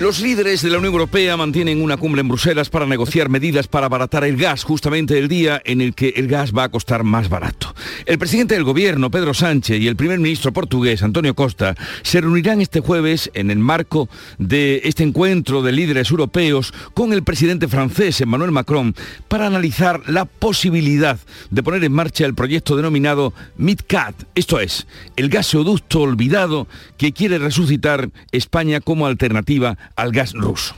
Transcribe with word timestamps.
Los 0.00 0.20
líderes 0.20 0.62
de 0.62 0.70
la 0.70 0.78
Unión 0.78 0.92
Europea 0.92 1.36
mantienen 1.36 1.82
una 1.82 1.96
cumbre 1.96 2.20
en 2.20 2.28
Bruselas 2.28 2.70
para 2.70 2.86
negociar 2.86 3.28
medidas 3.28 3.66
para 3.66 3.86
abaratar 3.86 4.22
el 4.22 4.36
gas, 4.36 4.62
justamente 4.62 5.18
el 5.18 5.26
día 5.26 5.60
en 5.64 5.80
el 5.80 5.92
que 5.92 6.10
el 6.14 6.28
gas 6.28 6.52
va 6.56 6.62
a 6.62 6.68
costar 6.68 7.02
más 7.02 7.28
barato. 7.28 7.74
El 8.06 8.16
presidente 8.16 8.54
del 8.54 8.62
gobierno, 8.62 9.10
Pedro 9.10 9.34
Sánchez, 9.34 9.80
y 9.80 9.88
el 9.88 9.96
primer 9.96 10.20
ministro 10.20 10.52
portugués, 10.52 11.02
Antonio 11.02 11.34
Costa, 11.34 11.74
se 12.02 12.20
reunirán 12.20 12.60
este 12.60 12.78
jueves 12.78 13.28
en 13.34 13.50
el 13.50 13.58
marco 13.58 14.08
de 14.38 14.82
este 14.84 15.02
encuentro 15.02 15.62
de 15.62 15.72
líderes 15.72 16.12
europeos 16.12 16.72
con 16.94 17.12
el 17.12 17.24
presidente 17.24 17.66
francés, 17.66 18.20
Emmanuel 18.20 18.52
Macron, 18.52 18.94
para 19.26 19.48
analizar 19.48 20.08
la 20.08 20.26
posibilidad 20.26 21.18
de 21.50 21.62
poner 21.64 21.82
en 21.82 21.92
marcha 21.92 22.24
el 22.24 22.36
proyecto 22.36 22.76
denominado 22.76 23.34
MidCat, 23.56 24.14
esto 24.36 24.60
es, 24.60 24.86
el 25.16 25.28
gasoducto 25.28 26.02
olvidado 26.02 26.68
que 26.96 27.12
quiere 27.12 27.38
resucitar 27.38 28.10
España 28.30 28.80
como 28.80 29.08
alternativa 29.08 29.76
al 29.96 30.12
gas 30.12 30.32
ruso 30.34 30.74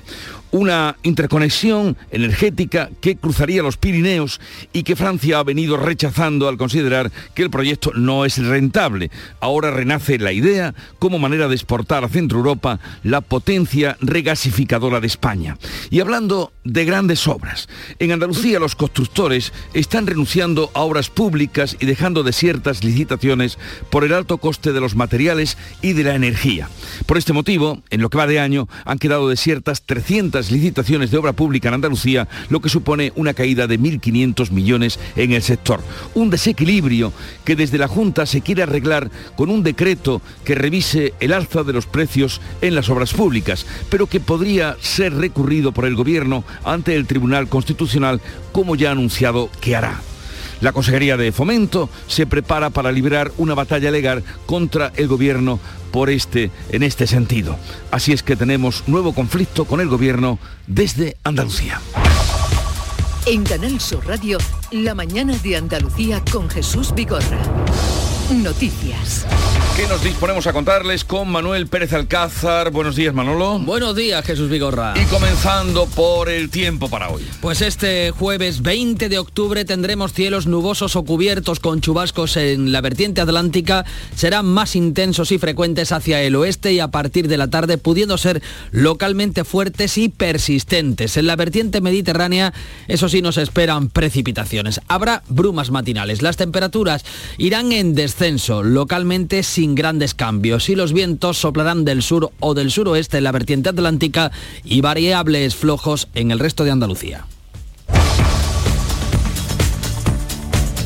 una 0.53 0.97
interconexión 1.03 1.97
energética 2.11 2.91
que 3.01 3.17
cruzaría 3.17 3.63
los 3.63 3.77
Pirineos 3.77 4.41
y 4.73 4.83
que 4.83 4.97
Francia 4.97 5.39
ha 5.39 5.45
venido 5.45 5.77
rechazando 5.77 6.49
al 6.49 6.57
considerar 6.57 7.11
que 7.35 7.43
el 7.43 7.51
proyecto 7.51 7.93
no 7.95 8.25
es 8.25 8.39
rentable. 8.39 9.11
Ahora 9.41 9.71
renace 9.71 10.19
la 10.19 10.33
idea 10.33 10.75
como 10.99 11.19
manera 11.19 11.49
de 11.49 11.55
exportar 11.55 12.05
a 12.05 12.09
Centro 12.09 12.39
Europa 12.39 12.81
la 13.03 13.21
potencia 13.21 13.97
regasificadora 14.01 15.01
de 15.01 15.07
España. 15.07 15.59
Y 15.91 16.01
hablando 16.01 16.53
de 16.65 16.85
grandes 16.85 17.27
obras, 17.29 17.69
en 17.99 18.13
Andalucía 18.13 18.59
los 18.59 18.75
constructores 18.75 19.53
están 19.75 20.07
renunciando 20.07 20.71
a 20.75 20.81
obras 20.81 21.11
públicas 21.11 21.77
y 21.81 21.87
dejando 21.87 22.23
desiertas 22.23 22.85
licitaciones 22.85 23.59
por 23.91 24.05
el 24.05 24.13
alto 24.13 24.39
coste 24.39 24.73
de 24.73 24.81
los 24.81 24.95
materiales 24.95 25.57
y 25.83 25.93
de 25.93 26.05
la 26.05 26.15
energía. 26.15 26.69
Por 27.07 27.19
este 27.19 27.33
motivo, 27.33 27.83
en 27.91 28.01
lo 28.01 28.11
que 28.11 28.19
va 28.19 28.27
de 28.27 28.41
año, 28.41 28.69
han 28.85 28.99
quedado 28.99 29.29
desiertas 29.29 29.83
300 29.83 30.40
licitaciones 30.51 31.11
de 31.11 31.19
obra 31.19 31.33
pública 31.33 31.69
en 31.69 31.75
Andalucía, 31.75 32.29
lo 32.49 32.61
que 32.61 32.69
supone 32.69 33.13
una 33.17 33.35
caída 33.35 33.67
de 33.67 33.79
1.500 33.79 34.51
millones 34.51 34.99
en 35.17 35.33
el 35.33 35.43
sector. 35.43 35.81
Un 36.15 36.31
desequilibrio 36.31 37.13
que 37.45 37.57
desde 37.57 37.79
la 37.79 37.89
Junta 37.89 38.27
se 38.27 38.41
quiere 38.41 38.63
arreglar 38.63 39.11
con 39.37 39.51
un 39.51 39.63
decreto 39.63 40.23
que 40.45 40.55
revise 40.55 41.15
el 41.21 41.33
alza 41.33 41.65
de 41.65 41.73
los 41.73 41.87
precios 41.87 42.41
en 42.61 42.75
las 42.75 42.89
obras 42.89 43.13
públicas, 43.13 43.67
pero 43.91 44.07
que 44.07 44.21
podría 44.21 44.77
ser 44.81 45.15
recurrido 45.15 45.73
por 45.73 45.85
el 45.85 45.97
Gobierno 45.97 46.45
ante 46.65 46.95
el 46.95 47.07
Tribunal 47.07 47.49
Constitucional, 47.49 48.21
como 48.53 48.77
ya 48.77 48.91
ha 48.91 48.93
anunciado 48.93 49.51
que 49.61 49.75
hará. 49.75 50.01
La 50.61 50.73
Consejería 50.73 51.17
de 51.17 51.33
Fomento 51.33 51.89
se 52.07 52.27
prepara 52.27 52.71
para 52.71 52.93
librar 52.93 53.33
una 53.39 53.55
batalla 53.55 53.91
legal 53.91 54.23
contra 54.47 54.93
el 54.97 55.09
gobierno 55.09 55.59
por 55.91 56.11
este 56.11 56.51
en 56.71 56.83
este 56.83 57.07
sentido. 57.07 57.57
Así 57.91 58.13
es 58.13 58.23
que 58.23 58.37
tenemos 58.37 58.85
nuevo 58.87 59.13
conflicto 59.13 59.65
con 59.65 59.81
el 59.81 59.89
gobierno 59.89 60.39
desde 60.67 61.17
Andalucía. 61.25 61.81
En 63.27 63.45
Canal 63.45 63.81
Sur 63.81 64.07
Radio, 64.07 64.39
la 64.71 64.95
mañana 64.95 65.37
de 65.37 65.57
Andalucía 65.57 66.23
con 66.33 66.49
Jesús 66.49 66.95
Vigorra. 66.95 67.41
Noticias. 68.31 69.27
¿Qué 69.77 69.87
nos 69.87 70.03
disponemos 70.03 70.47
a 70.47 70.53
contarles 70.53 71.05
con 71.05 71.31
Manuel 71.31 71.67
Pérez 71.67 71.93
Alcázar? 71.93 72.71
Buenos 72.71 72.97
días, 72.97 73.15
Manolo. 73.15 73.59
Buenos 73.61 73.97
días, 73.97 74.25
Jesús 74.25 74.51
Vigorra. 74.51 74.95
Y 75.01 75.05
comenzando 75.07 75.87
por 75.87 76.29
el 76.29 76.51
tiempo 76.51 76.91
para 76.91 77.09
hoy. 77.09 77.27
Pues 77.41 77.63
este 77.63 78.11
jueves 78.11 78.63
20 78.63 79.09
de 79.09 79.19
octubre 79.19 79.65
tendremos 79.65 80.13
cielos 80.13 80.47
nubosos 80.47 80.97
o 80.97 81.05
cubiertos 81.05 81.61
con 81.61 81.81
chubascos 81.81 82.37
en 82.37 82.73
la 82.73 82.81
vertiente 82.81 83.21
atlántica. 83.21 83.87
Serán 84.15 84.47
más 84.47 84.77
intensos 84.77 85.33
y 85.33 85.39
frecuentes 85.39 85.93
hacia 85.93 86.21
el 86.23 86.37
oeste 86.37 86.73
y 86.73 86.81
a 86.81 86.89
partir 86.89 87.29
de 87.29 87.39
la 87.39 87.49
tarde 87.49 87.79
pudiendo 87.79 88.19
ser 88.19 88.43
localmente 88.73 89.45
fuertes 89.45 89.97
y 89.99 90.09
persistentes. 90.09 91.17
En 91.17 91.27
la 91.27 91.37
vertiente 91.37 91.81
mediterránea, 91.81 92.53
eso 92.89 93.09
sí, 93.09 93.23
nos 93.23 93.39
esperan 93.39 93.89
precipitaciones. 93.89 94.81
Habrá 94.89 95.23
brumas 95.29 95.71
matinales. 95.71 96.23
Las 96.23 96.37
temperaturas 96.37 97.05
irán 97.39 97.73
en 97.73 97.95
descenso 97.95 98.63
localmente 98.63 99.43
sin 99.43 99.60
grandes 99.69 100.15
cambios 100.15 100.69
y 100.69 100.75
los 100.75 100.93
vientos 100.93 101.39
soplarán 101.39 101.85
del 101.85 102.03
sur 102.03 102.31
o 102.41 102.55
del 102.55 102.71
suroeste 102.71 103.19
en 103.19 103.25
la 103.25 103.33
vertiente 103.33 103.69
atlántica 103.69 104.33
y 104.65 104.81
variables 104.81 105.55
flojos 105.55 106.09
en 106.15 106.31
el 106.31 106.39
resto 106.39 106.65
de 106.65 106.71
Andalucía. 106.71 107.27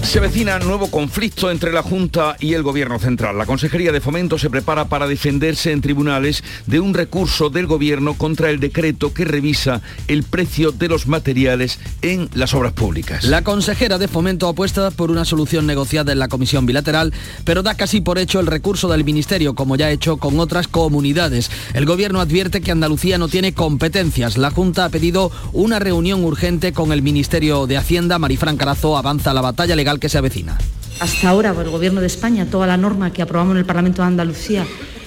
Se 0.04 0.19
avecina 0.19 0.59
nuevo 0.60 0.91
conflicto 0.91 1.50
entre 1.50 1.72
la 1.72 1.82
Junta 1.82 2.37
y 2.38 2.53
el 2.53 2.62
Gobierno 2.62 3.00
Central. 3.00 3.37
La 3.37 3.47
Consejería 3.47 3.91
de 3.91 4.00
Fomento 4.00 4.38
se 4.38 4.50
prepara 4.50 4.84
para 4.84 5.09
defenderse 5.09 5.72
en 5.72 5.81
tribunales 5.81 6.44
de 6.66 6.78
un 6.78 6.94
recurso 6.94 7.50
del 7.50 7.66
Gobierno 7.66 8.15
contra 8.15 8.50
el 8.50 8.60
decreto 8.60 9.12
que 9.12 9.25
revisa 9.25 9.81
el 10.06 10.22
precio 10.22 10.70
de 10.70 10.88
los 10.88 11.09
materiales 11.09 11.81
en 12.03 12.28
las 12.34 12.54
obras 12.54 12.75
públicas. 12.75 13.25
La 13.25 13.42
consejera 13.42 13.98
de 13.98 14.06
Fomento 14.06 14.47
apuesta 14.47 14.91
por 14.92 15.10
una 15.10 15.25
solución 15.25 15.66
negociada 15.66 16.12
en 16.12 16.21
la 16.21 16.28
Comisión 16.28 16.65
Bilateral, 16.65 17.12
pero 17.44 17.62
da 17.62 17.75
casi 17.75 18.00
por 18.00 18.19
hecho 18.19 18.38
el 18.38 18.47
recurso 18.47 18.88
del 18.88 19.04
Ministerio, 19.04 19.54
como 19.54 19.75
ya 19.75 19.86
ha 19.86 19.91
hecho 19.91 20.19
con 20.19 20.38
otras 20.38 20.69
comunidades. 20.69 21.50
El 21.72 21.86
Gobierno 21.86 22.21
advierte 22.21 22.60
que 22.60 22.71
Andalucía 22.71 23.19
no 23.19 23.28
tiene 23.28 23.54
competencias. 23.54 24.36
La 24.36 24.50
Junta 24.50 24.84
ha 24.84 24.91
pedido 24.91 25.32
una 25.53 25.81
reunión 25.81 26.22
urgente 26.22 26.72
con 26.72 26.92
el 26.92 27.03
Ministerio 27.03 27.66
de 27.66 27.78
Hacienda. 27.78 28.21
Marifran 28.21 28.59
Carazo 28.59 28.97
avanza 28.97 29.34
la 29.34 29.41
batalla 29.41 29.75
legal 29.75 29.94
que 29.99 30.09
se 30.09 30.19
avecina. 30.19 30.56
Hasta 31.00 31.28
ahora, 31.28 31.50
el 31.50 31.71
Gobierno 31.71 32.00
de 32.00 32.06
España, 32.06 32.47
toda 32.47 32.66
la 32.66 32.77
norma 32.77 33.12
que 33.12 33.22
aprobamos 33.22 33.53
en 33.53 33.59
el 33.59 33.65
Parlamento 33.65 34.03
de 34.03 34.09
Andalucía 34.09 34.65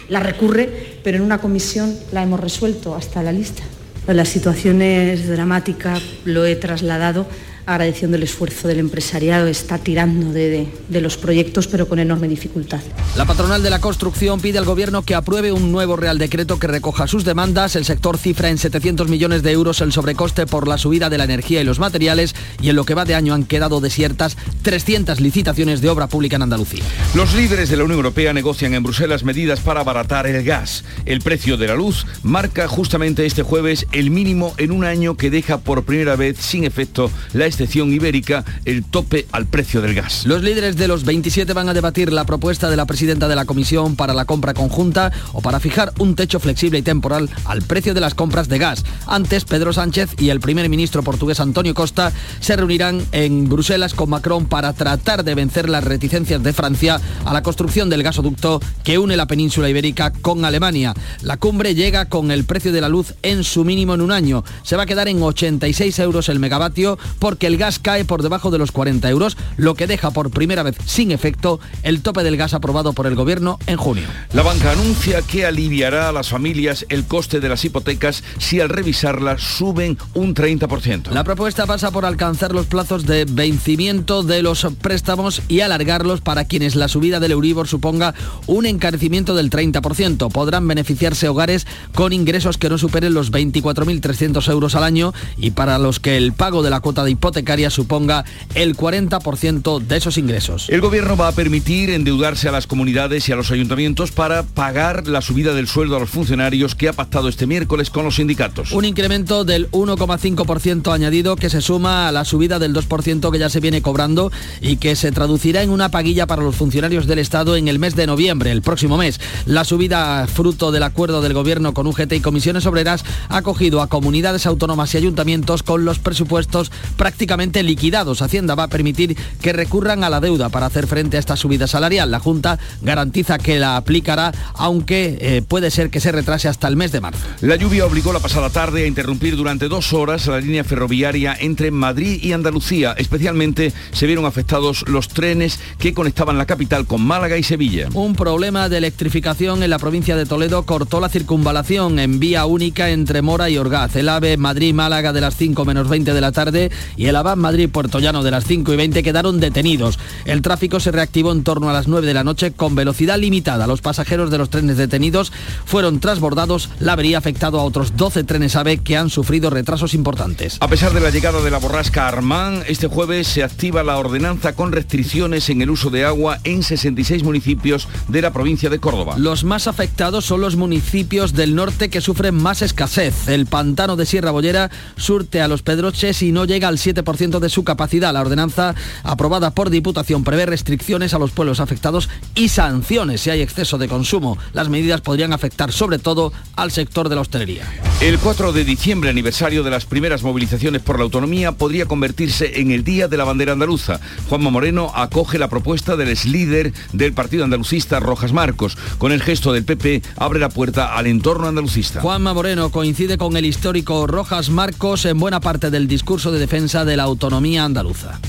la 0.10 0.20
recurre, 0.22 1.00
pero 1.04 1.18
en 1.18 1.24
una 1.24 1.40
comisión 1.40 1.94
la 2.12 2.24
hemos 2.24 2.40
resuelto 2.40 2.96
hasta 2.96 3.24
la 3.24 3.32
lista. 3.32 3.64
La 4.08 4.26
situación 4.26 4.82
es 4.82 5.28
dramática, 5.28 6.00
lo 6.24 6.46
he 6.46 6.56
trasladado 6.56 7.28
agradeciendo 7.68 8.16
el 8.16 8.24
esfuerzo 8.24 8.70
del 8.70 8.80
empresariado, 8.80 9.48
está 9.48 9.78
tirando 9.78 10.32
de, 10.32 10.68
los 10.90 11.18
proyectos, 11.18 11.68
pero 11.68 11.88
con 11.88 12.00
enorme 12.00 12.30
dificultad. 12.30 12.80
La 13.18 13.26
patronal 13.26 13.62
de 13.62 13.70
la 13.70 13.82
construcción 13.82 14.40
pide 14.40 14.58
al 14.58 14.64
Gobierno 14.64 15.04
que 15.04 15.16
apruebe 15.16 15.52
un 15.52 15.72
nuevo 15.72 15.98
Real 15.98 16.18
Decreto 16.18 16.60
que 16.60 16.68
recoja 16.68 17.08
sus 17.08 17.26
demandas. 17.26 17.76
El 17.76 17.84
sector 17.84 18.18
cifra 18.18 18.50
en 18.50 18.58
700 18.58 19.10
millones 19.10 19.44
de 19.44 19.52
euros 19.52 19.82
el 19.82 19.92
sobrecoste 19.92 20.46
por 20.46 20.66
la 20.66 20.78
subida 20.78 21.10
de 21.10 21.18
la 21.18 21.26
energía 21.26 21.60
y 21.60 21.66
los 21.66 21.78
materiales 21.78 22.36
y 22.62 22.70
en 22.70 22.78
lo 22.78 22.86
que 22.86 22.94
va 22.94 23.04
de 23.04 23.16
año 23.16 23.34
han 23.34 23.44
quedado 23.44 23.82
desiertas 23.82 24.38
300 24.62 25.20
licitaciones 25.20 25.82
de 25.82 25.90
obra 25.90 26.08
pública 26.08 26.38
en 26.38 26.44
Andalucía. 26.44 26.84
Los 27.16 27.36
líderes 27.36 27.70
de 27.70 27.76
la 27.76 27.84
Unión 27.84 27.98
Europea 27.98 28.32
negocian 28.32 28.76
en 28.76 28.84
Bruselas 28.84 29.26
medidas 29.26 29.60
para 29.60 29.82
abaratar 29.82 30.26
el 30.26 30.42
gas. 30.44 30.86
El 31.06 31.20
precio 31.20 31.58
de 31.58 31.68
la 31.68 31.76
luz 31.76 32.06
marca 32.24 32.70
justamente 32.70 33.26
este 33.26 33.44
jueves 33.44 33.88
el 33.92 34.10
mínimo 34.10 34.54
en 34.58 34.72
un 34.72 34.86
año 34.86 35.18
que 35.18 35.30
deja 35.30 35.58
por 35.58 35.84
primera 35.84 36.16
vez 36.16 36.38
sin 36.40 36.64
efecto 36.64 37.12
la 37.34 37.46
excepción 37.58 37.92
ibérica 37.92 38.46
el 38.66 38.84
tope 38.84 39.26
al 39.32 39.48
precio 39.48 39.82
del 39.82 39.96
gas. 39.96 40.28
Los 40.28 40.44
líderes 40.44 40.78
de 40.78 40.88
los 40.88 41.06
27 41.06 41.54
van 41.54 41.70
a 41.70 41.74
debatir 41.74 42.14
la 42.14 42.24
propuesta 42.24 42.70
de 42.70 42.78
la 42.78 42.86
presidenta 42.86 43.28
de 43.28 43.36
la 43.36 43.46
Comisión 43.46 43.96
para 43.96 44.14
la 44.14 44.26
compra 44.26 44.54
conjunta 44.54 45.12
o 45.34 45.42
para 45.42 45.60
fijar 45.60 45.92
un 45.98 46.16
techo 46.16 46.40
flexible 46.40 46.78
y 46.78 46.84
temporal 46.84 47.32
al 47.46 47.64
precio 47.64 47.96
de 47.96 48.02
las 48.02 48.14
compras 48.14 48.48
de 48.48 48.60
gas. 48.60 48.86
Antes, 49.08 49.44
Pedro 49.46 49.74
Sánchez 49.74 50.12
y 50.20 50.30
el 50.30 50.40
primer 50.40 50.70
ministro 50.70 51.02
portugués 51.02 51.40
Antonio 51.40 51.74
Costa 51.74 52.12
se 52.40 52.56
reunirán 52.56 53.04
en 53.12 53.50
Bruselas 53.50 53.96
con 53.96 54.12
Macron 54.12 54.46
para 54.46 54.74
tratar 54.74 55.24
de 55.24 55.34
vencer 55.34 55.68
las 55.68 55.84
reticencias 55.84 56.44
de 56.44 56.54
Francia 56.54 57.02
a 57.26 57.34
la 57.34 57.42
construcción 57.42 57.90
del 57.90 58.04
gasoducto 58.04 58.62
que 58.84 59.00
une 59.00 59.18
la 59.18 59.26
península 59.26 59.68
ibérica 59.68 60.14
con 60.14 60.46
Alemania. 60.46 60.94
La 61.24 61.38
cumbre 61.38 61.74
llega 61.74 62.06
con 62.06 62.30
el 62.30 62.44
precio 62.44 62.72
de 62.72 62.82
la 62.82 62.90
luz 62.90 63.16
en 63.24 63.44
su 63.44 63.66
mínimo 63.66 63.96
en 63.96 64.02
un 64.02 64.12
año. 64.12 64.44
Se 64.62 64.76
va 64.76 64.84
a 64.84 64.86
quedar 64.86 65.08
en 65.08 65.24
86 65.24 65.98
euros 66.00 66.30
el 66.30 66.40
megavatio 66.40 67.00
porque 67.18 67.47
el 67.48 67.58
gas 67.58 67.80
cae 67.80 68.06
por 68.06 68.22
debajo 68.22 68.52
de 68.52 68.58
los 68.58 68.72
40 68.72 69.10
euros, 69.10 69.38
lo 69.56 69.76
que 69.76 69.88
deja 69.88 70.12
por 70.12 70.30
primera 70.32 70.64
vez 70.64 70.76
sin 70.86 71.12
efecto 71.12 71.60
el 71.84 72.02
tope 72.02 72.24
del 72.24 72.38
gas 72.38 72.54
aprobado 72.54 72.94
por 72.94 73.08
el 73.08 73.16
gobierno 73.16 73.58
en 73.68 73.78
junio. 73.78 74.06
La 74.34 74.44
banca 74.44 74.72
anuncia 74.72 75.22
que 75.22 75.46
aliviará 75.46 76.10
a 76.10 76.12
las 76.12 76.30
familias 76.30 76.86
el 76.90 77.06
coste 77.06 77.40
de 77.40 77.50
las 77.50 77.64
hipotecas 77.64 78.24
si 78.38 78.60
al 78.60 78.70
revisarlas 78.70 79.42
suben 79.42 79.98
un 80.14 80.36
30%. 80.36 81.12
La 81.12 81.24
propuesta 81.24 81.66
pasa 81.66 81.92
por 81.92 82.06
alcanzar 82.06 82.54
los 82.54 82.68
plazos 82.68 83.06
de 83.06 83.26
vencimiento 83.26 84.24
de 84.24 84.42
los 84.42 84.68
préstamos 84.82 85.42
y 85.48 85.62
alargarlos 85.62 86.22
para 86.22 86.46
quienes 86.46 86.76
la 86.76 86.88
subida 86.88 87.20
del 87.20 87.32
Euribor 87.32 87.68
suponga 87.68 88.14
un 88.46 88.66
encarecimiento 88.66 89.36
del 89.36 89.50
30%. 89.50 90.32
Podrán 90.32 90.68
beneficiarse 90.68 91.30
hogares 91.30 91.66
con 91.94 92.14
ingresos 92.14 92.58
que 92.58 92.70
no 92.70 92.78
superen 92.78 93.14
los 93.14 93.32
24.300 93.32 94.52
euros 94.52 94.76
al 94.76 94.84
año 94.84 95.14
y 95.38 95.52
para 95.52 95.78
los 95.80 96.00
que 96.00 96.18
el 96.18 96.34
pago 96.34 96.64
de 96.64 96.70
la 96.70 96.82
cuota 96.82 97.04
de 97.04 97.12
hipoteca 97.12 97.37
hipotecaria 97.38 97.70
suponga 97.70 98.26
el 98.56 98.76
40% 98.76 99.80
de 99.80 99.98
esos 99.98 100.18
ingresos. 100.18 100.70
El 100.70 100.82
gobierno 100.82 101.16
va 101.16 101.28
a 101.28 101.32
permitir 101.32 101.92
endeudarse 101.92 102.50
a 102.50 102.52
las 102.52 102.66
comunidades 102.66 103.30
y 103.30 103.32
a 103.32 103.36
los 103.36 103.52
ayuntamientos 103.52 104.12
para 104.12 104.42
pagar 104.42 105.08
la 105.08 105.22
subida 105.22 105.54
del 105.54 105.68
sueldo 105.68 105.96
a 105.96 106.00
los 106.00 106.10
funcionarios 106.10 106.74
que 106.74 106.90
ha 106.90 106.94
pactado 106.94 107.30
este 107.30 107.46
miércoles 107.46 107.92
con 107.92 108.06
los 108.06 108.16
sindicatos. 108.16 108.72
Un 108.72 108.86
incremento 108.86 109.46
del 109.46 109.70
1,5% 109.72 110.92
añadido 110.92 111.36
que 111.36 111.52
se 111.52 111.62
suma 111.62 112.08
a 112.08 112.12
la 112.12 112.26
subida 112.26 112.58
del 112.58 112.74
2% 112.74 113.32
que 113.32 113.40
ya 113.40 113.50
se 113.50 113.60
viene 113.60 113.84
cobrando 113.84 114.32
y 114.62 114.78
que 114.78 114.96
se 114.96 115.12
traducirá 115.12 115.62
en 115.62 115.70
una 115.70 115.90
paguilla 115.90 116.26
para 116.26 116.42
los 116.42 116.56
funcionarios 116.56 117.06
del 117.06 117.20
Estado 117.20 117.56
en 117.56 117.68
el 117.68 117.78
mes 117.78 117.96
de 117.96 118.08
noviembre, 118.08 118.52
el 118.52 118.64
próximo 118.64 118.98
mes. 118.98 119.20
La 119.46 119.64
subida 119.64 120.26
fruto 120.26 120.72
del 120.72 120.84
acuerdo 120.84 121.22
del 121.22 121.34
gobierno 121.34 121.74
con 121.74 121.86
UGT 121.86 122.14
y 122.14 122.20
comisiones 122.20 122.66
obreras 122.66 123.06
ha 123.30 123.44
cogido 123.44 123.82
a 123.82 123.88
comunidades 123.88 124.48
autónomas 124.48 124.94
y 124.94 124.98
ayuntamientos 124.98 125.62
con 125.62 125.86
los 125.86 126.00
presupuestos 126.00 126.72
prácticamente 126.96 127.27
liquidados. 127.64 128.22
Hacienda 128.22 128.56
va 128.56 128.64
a 128.64 128.68
permitir 128.68 129.16
que 129.42 129.54
recurran 129.54 130.04
a 130.04 130.10
la 130.10 130.20
deuda 130.20 130.50
para 130.50 130.66
hacer 130.66 130.88
frente 130.88 131.18
a 131.18 131.20
esta 131.20 131.36
subida 131.36 131.68
salarial. 131.68 132.12
La 132.12 132.20
Junta 132.20 132.60
garantiza 132.82 133.38
que 133.38 133.60
la 133.60 133.78
aplicará, 133.78 134.32
aunque 134.56 135.18
eh, 135.20 135.42
puede 135.48 135.72
ser 135.72 135.90
que 135.90 136.00
se 136.00 136.12
retrase 136.12 136.48
hasta 136.48 136.68
el 136.68 136.76
mes 136.76 136.92
de 136.92 137.02
marzo. 137.02 137.26
La 137.42 137.56
lluvia 137.56 137.86
obligó 137.86 138.14
la 138.14 138.20
pasada 138.20 138.50
tarde 138.50 138.84
a 138.84 138.88
interrumpir 138.88 139.36
durante 139.36 139.68
dos 139.68 139.94
horas 139.94 140.28
la 140.28 140.40
línea 140.40 140.64
ferroviaria 140.64 141.36
entre 141.40 141.72
Madrid 141.72 142.20
y 142.22 142.34
Andalucía. 142.34 142.94
Especialmente 142.98 143.74
se 143.92 144.08
vieron 144.08 144.26
afectados 144.26 144.86
los 144.88 145.08
trenes 145.10 145.60
que 145.80 145.94
conectaban 145.94 146.38
la 146.38 146.46
capital 146.46 146.86
con 146.86 147.02
Málaga 147.02 147.38
y 147.38 147.44
Sevilla. 147.44 147.90
Un 147.94 148.16
problema 148.16 148.70
de 148.70 148.78
electrificación 148.78 149.64
en 149.64 149.70
la 149.70 149.80
provincia 149.80 150.16
de 150.16 150.26
Toledo 150.26 150.64
cortó 150.64 151.00
la 151.00 151.10
circunvalación 151.10 152.00
en 152.00 152.20
vía 152.20 152.46
única 152.46 152.90
entre 152.90 153.22
Mora 153.22 153.50
y 153.50 153.58
Orgaz. 153.58 153.96
El 153.96 154.10
AVE 154.10 154.38
Madrid-Málaga 154.38 155.14
de 155.14 155.22
las 155.22 155.36
5 155.36 155.66
menos 155.66 155.90
20 155.90 156.14
de 156.14 156.22
la 156.22 156.32
tarde 156.32 156.72
y 156.96 157.07
el 157.08 157.16
AVA 157.16 157.36
Madrid-Puerto 157.36 158.00
Llano 158.00 158.24
de 158.24 158.32
las 158.32 158.46
5 158.46 158.74
y 158.74 158.76
20 158.76 159.04
quedaron 159.04 159.40
detenidos. 159.40 160.00
El 160.26 160.42
tráfico 160.42 160.80
se 160.80 160.92
reactivó 160.92 161.32
en 161.32 161.44
torno 161.44 161.70
a 161.70 161.74
las 161.74 161.88
9 161.88 162.06
de 162.06 162.14
la 162.14 162.24
noche 162.24 162.52
con 162.52 162.76
velocidad 162.76 163.18
limitada. 163.18 163.68
Los 163.68 163.82
pasajeros 163.82 164.32
de 164.32 164.38
los 164.38 164.50
trenes 164.50 164.78
detenidos 164.78 165.32
fueron 165.66 166.00
transbordados. 166.00 166.70
La 166.80 166.94
avería 166.94 167.18
ha 167.18 167.20
afectado 167.20 167.60
a 167.60 167.64
otros 167.64 167.96
12 167.96 168.24
trenes 168.24 168.56
AVE 168.56 168.80
que 168.80 168.98
han 168.98 169.10
sufrido 169.10 169.50
retrasos 169.50 169.94
importantes. 169.94 170.58
A 170.60 170.68
pesar 170.68 170.94
de 170.94 171.00
la 171.00 171.10
llegada 171.10 171.42
de 171.42 171.52
la 171.52 171.60
borrasca 171.60 172.08
Armán, 172.08 172.64
este 172.68 172.88
jueves 172.88 173.28
se 173.28 173.44
activa 173.44 173.84
la 173.84 173.98
ordenanza 173.98 174.54
con 174.54 174.72
restricciones 174.72 175.50
en 175.50 175.62
el 175.62 175.70
uso 175.70 175.90
de 175.90 176.06
agua 176.06 176.40
en 176.44 176.64
66 176.64 177.24
municipios 177.24 177.88
de 178.08 178.22
la 178.22 178.34
provincia 178.34 178.70
de 178.70 178.80
Córdoba. 178.80 179.16
Los 179.18 179.44
más 179.44 179.68
afectados 179.68 180.26
son 180.26 180.42
los 180.42 180.56
municipios 180.56 181.34
del 181.34 181.56
norte 181.56 181.90
que 181.90 182.02
sufren 182.02 182.36
más 182.36 182.62
escasez. 182.62 183.28
El 183.28 183.46
pantano 183.46 183.96
de 183.96 184.06
Sierra 184.06 184.32
Bollera 184.32 184.70
surte 184.96 185.42
a 185.42 185.48
los 185.48 185.62
Pedroches 185.62 186.22
y 186.22 186.32
no 186.32 186.46
llega 186.46 186.68
al 186.68 186.78
7% 186.78 186.97
de 187.04 187.50
su 187.50 187.64
capacidad. 187.64 188.14
La 188.14 188.22
ordenanza 188.22 188.76
aprobada 189.04 189.52
por 189.52 189.70
Diputación 189.70 190.24
prevé 190.24 190.46
restricciones 190.46 191.14
a 191.14 191.20
los 191.20 191.32
pueblos 191.32 191.60
afectados 191.60 192.10
y 192.36 192.50
sanciones 192.50 193.22
si 193.22 193.30
hay 193.30 193.42
exceso 193.42 193.78
de 193.78 193.88
consumo. 193.88 194.38
Las 194.54 194.70
medidas 194.70 195.02
podrían 195.02 195.34
afectar 195.34 195.72
sobre 195.72 196.00
todo 196.00 196.34
al 196.56 196.72
sector 196.72 197.10
de 197.10 197.16
la 197.16 197.22
hostelería. 197.22 197.64
El 198.02 198.20
4 198.20 198.54
de 198.54 198.64
diciembre, 198.64 199.10
aniversario 199.10 199.64
de 199.64 199.72
las 199.72 199.86
primeras 199.86 200.24
movilizaciones 200.24 200.82
por 200.82 200.98
la 200.98 201.04
autonomía, 201.04 201.54
podría 201.54 201.86
convertirse 201.86 202.62
en 202.62 202.72
el 202.72 202.84
Día 202.84 203.08
de 203.08 203.18
la 203.18 203.24
Bandera 203.24 203.54
Andaluza. 203.54 204.00
Juanma 204.30 204.50
Moreno 204.50 204.92
acoge 204.96 205.40
la 205.40 205.50
propuesta 205.50 205.96
del 205.96 206.10
ex 206.10 206.26
líder 206.26 206.74
del 206.94 207.14
partido 207.14 207.44
andalucista 207.44 208.00
Rojas 208.00 208.34
Marcos. 208.34 208.78
Con 208.98 209.12
el 209.12 209.22
gesto 209.22 209.54
del 209.54 209.66
PP 209.66 210.04
abre 210.18 210.40
la 210.40 210.50
puerta 210.50 210.96
al 210.96 211.08
entorno 211.08 211.48
andalucista. 211.48 212.02
Juanma 212.02 212.34
Moreno 212.34 212.70
coincide 212.70 213.18
con 213.18 213.36
el 213.38 213.46
histórico 213.46 214.08
Rojas 214.08 214.50
Marcos 214.50 215.06
en 215.06 215.20
buena 215.20 215.40
parte 215.40 215.72
del 215.72 215.88
discurso 215.88 216.32
de 216.32 216.40
defensa 216.40 216.86
de 216.88 216.98
la 216.98 217.04
autonomía 217.04 217.66
andaluza 217.66 218.20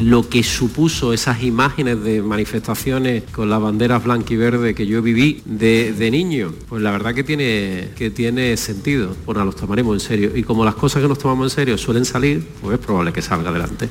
lo 0.00 0.28
que 0.28 0.42
supuso 0.42 1.12
esas 1.12 1.42
imágenes 1.42 2.02
de 2.02 2.22
manifestaciones 2.22 3.24
con 3.32 3.48
las 3.48 3.60
banderas 3.60 4.04
blanca 4.04 4.34
y 4.34 4.36
verde 4.36 4.74
que 4.74 4.86
yo 4.86 5.02
viví 5.02 5.42
de, 5.44 6.08
niño, 6.10 6.52
pues 6.68 6.82
la 6.82 6.90
verdad 6.90 7.14
que 7.14 7.24
tiene, 7.24 7.88
que 7.96 8.10
tiene 8.10 8.56
sentido. 8.56 9.16
Bueno, 9.24 9.44
los 9.44 9.56
tomaremos 9.56 9.94
en 9.94 10.00
serio. 10.00 10.32
Y 10.34 10.42
como 10.42 10.64
las 10.64 10.74
cosas 10.74 11.02
que 11.02 11.08
nos 11.08 11.18
tomamos 11.18 11.52
en 11.52 11.56
serio 11.56 11.78
suelen 11.78 12.04
salir, 12.04 12.46
pues 12.60 12.78
es 12.78 12.84
probable 12.84 13.12
que 13.12 13.22
salga 13.22 13.50
adelante. 13.50 13.88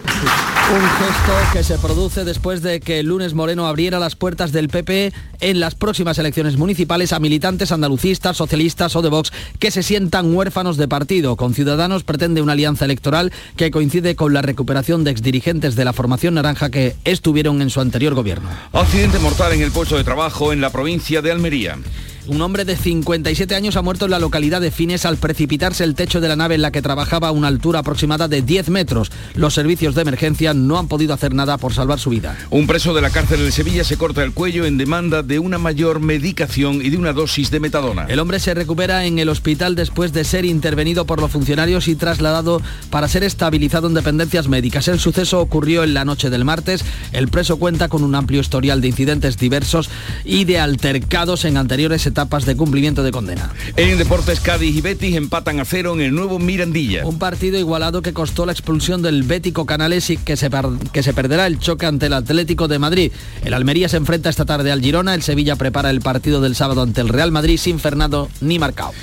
Un 0.73 0.81
gesto 0.81 1.33
que 1.53 1.63
se 1.63 1.77
produce 1.77 2.23
después 2.23 2.61
de 2.61 2.79
que 2.79 2.99
el 2.99 3.07
lunes 3.07 3.33
Moreno 3.33 3.67
abriera 3.67 3.99
las 3.99 4.15
puertas 4.15 4.51
del 4.51 4.69
PP 4.69 5.13
en 5.41 5.59
las 5.59 5.75
próximas 5.75 6.17
elecciones 6.17 6.57
municipales 6.57 7.13
a 7.13 7.19
militantes 7.19 7.71
andalucistas, 7.71 8.37
socialistas 8.37 8.95
o 8.95 9.01
de 9.01 9.09
Vox 9.09 9.31
que 9.59 9.71
se 9.71 9.83
sientan 9.83 10.33
huérfanos 10.33 10.77
de 10.77 10.87
partido. 10.87 11.35
Con 11.35 11.53
Ciudadanos 11.53 12.03
pretende 12.03 12.41
una 12.41 12.53
alianza 12.53 12.85
electoral 12.85 13.31
que 13.57 13.71
coincide 13.71 14.15
con 14.15 14.33
la 14.33 14.41
recuperación 14.41 15.03
de 15.03 15.11
exdirigentes 15.11 15.75
de 15.75 15.85
la 15.85 15.93
formación 15.95 16.35
naranja 16.35 16.69
que 16.69 16.95
estuvieron 17.03 17.61
en 17.61 17.71
su 17.71 17.81
anterior 17.81 18.13
gobierno. 18.13 18.49
Accidente 18.73 19.17
mortal 19.17 19.53
en 19.53 19.61
el 19.61 19.71
puesto 19.71 19.97
de 19.97 20.03
trabajo 20.03 20.53
en 20.53 20.61
la 20.61 20.69
provincia 20.69 21.23
de 21.23 21.31
Almería. 21.31 21.77
Un 22.27 22.41
hombre 22.41 22.65
de 22.65 22.75
57 22.75 23.53
años 23.53 23.75
ha 23.75 23.83
muerto 23.83 24.05
en 24.05 24.11
la 24.11 24.17
localidad 24.17 24.59
de 24.59 24.71
Fines 24.71 25.05
al 25.05 25.17
precipitarse 25.17 25.83
el 25.83 25.93
techo 25.93 26.21
de 26.21 26.27
la 26.27 26.35
nave 26.35 26.55
en 26.55 26.63
la 26.63 26.71
que 26.71 26.81
trabajaba 26.81 27.27
a 27.27 27.31
una 27.31 27.47
altura 27.47 27.79
aproximada 27.79 28.27
de 28.27 28.41
10 28.41 28.69
metros. 28.69 29.11
Los 29.35 29.53
servicios 29.53 29.93
de 29.93 30.01
emergencia 30.01 30.55
no 30.55 30.79
han 30.79 30.87
podido 30.87 31.13
hacer 31.13 31.35
nada 31.35 31.59
por 31.59 31.73
salvar 31.73 31.99
su 31.99 32.09
vida. 32.09 32.35
Un 32.49 32.65
preso 32.65 32.95
de 32.95 33.01
la 33.01 33.11
cárcel 33.11 33.45
de 33.45 33.51
Sevilla 33.51 33.83
se 33.83 33.97
corta 33.97 34.23
el 34.23 34.33
cuello 34.33 34.65
en 34.65 34.79
demanda 34.79 35.21
de 35.21 35.37
una 35.37 35.59
mayor 35.59 35.99
medicación 35.99 36.81
y 36.83 36.89
de 36.89 36.97
una 36.97 37.13
dosis 37.13 37.51
de 37.51 37.59
metadona. 37.59 38.05
El 38.09 38.17
hombre 38.17 38.39
se 38.39 38.55
recupera 38.55 39.05
en 39.05 39.19
el 39.19 39.29
hospital 39.29 39.75
después 39.75 40.11
de 40.11 40.23
ser 40.23 40.45
intervenido 40.45 41.05
por 41.05 41.21
los 41.21 41.29
funcionarios 41.29 41.87
y 41.87 41.95
trasladado 41.95 42.59
para 42.89 43.07
ser 43.07 43.23
estabilizado 43.23 43.87
en 43.87 43.93
dependencias 43.93 44.47
médicas. 44.47 44.87
El 44.87 44.99
suceso 44.99 45.41
ocurrió 45.41 45.83
en 45.83 45.93
la 45.93 46.05
noche 46.05 46.31
del 46.31 46.43
martes. 46.43 46.83
El 47.11 47.27
preso 47.27 47.57
cuenta 47.57 47.87
con 47.87 48.03
un 48.03 48.15
amplio 48.15 48.41
historial 48.41 48.81
de 48.81 48.87
incidentes 48.87 49.37
diversos 49.37 49.91
y 50.23 50.45
de 50.45 50.59
altercados 50.59 51.45
en 51.45 51.57
anteriores 51.57 52.07
etapas 52.07 52.14
de 52.15 52.55
cumplimiento 52.55 53.03
de 53.03 53.11
condena. 53.11 53.51
En 53.75 53.97
Deportes, 53.97 54.39
Cádiz 54.39 54.75
y 54.75 54.81
Betis 54.81 55.15
empatan 55.15 55.59
a 55.59 55.65
cero 55.65 55.93
en 55.93 56.01
el 56.01 56.15
nuevo 56.15 56.39
Mirandilla. 56.39 57.05
Un 57.05 57.19
partido 57.19 57.59
igualado 57.59 58.01
que 58.01 58.13
costó 58.13 58.45
la 58.45 58.53
expulsión 58.53 59.01
del 59.01 59.23
Bético 59.23 59.65
Canales 59.65 60.09
y 60.09 60.17
que 60.17 60.37
se, 60.37 60.49
que 60.93 61.03
se 61.03 61.13
perderá 61.13 61.45
el 61.45 61.59
choque 61.59 61.85
ante 61.85 62.05
el 62.05 62.13
Atlético 62.13 62.69
de 62.69 62.79
Madrid. 62.79 63.11
El 63.43 63.53
Almería 63.53 63.89
se 63.89 63.97
enfrenta 63.97 64.29
esta 64.29 64.45
tarde 64.45 64.71
al 64.71 64.81
Girona, 64.81 65.13
el 65.13 65.23
Sevilla 65.23 65.57
prepara 65.57 65.89
el 65.89 65.99
partido 65.99 66.39
del 66.39 66.55
sábado 66.55 66.83
ante 66.83 67.01
el 67.01 67.09
Real 67.09 67.31
Madrid 67.31 67.57
sin 67.57 67.79
Fernando 67.79 68.29
ni 68.39 68.59
marcado. 68.59 68.93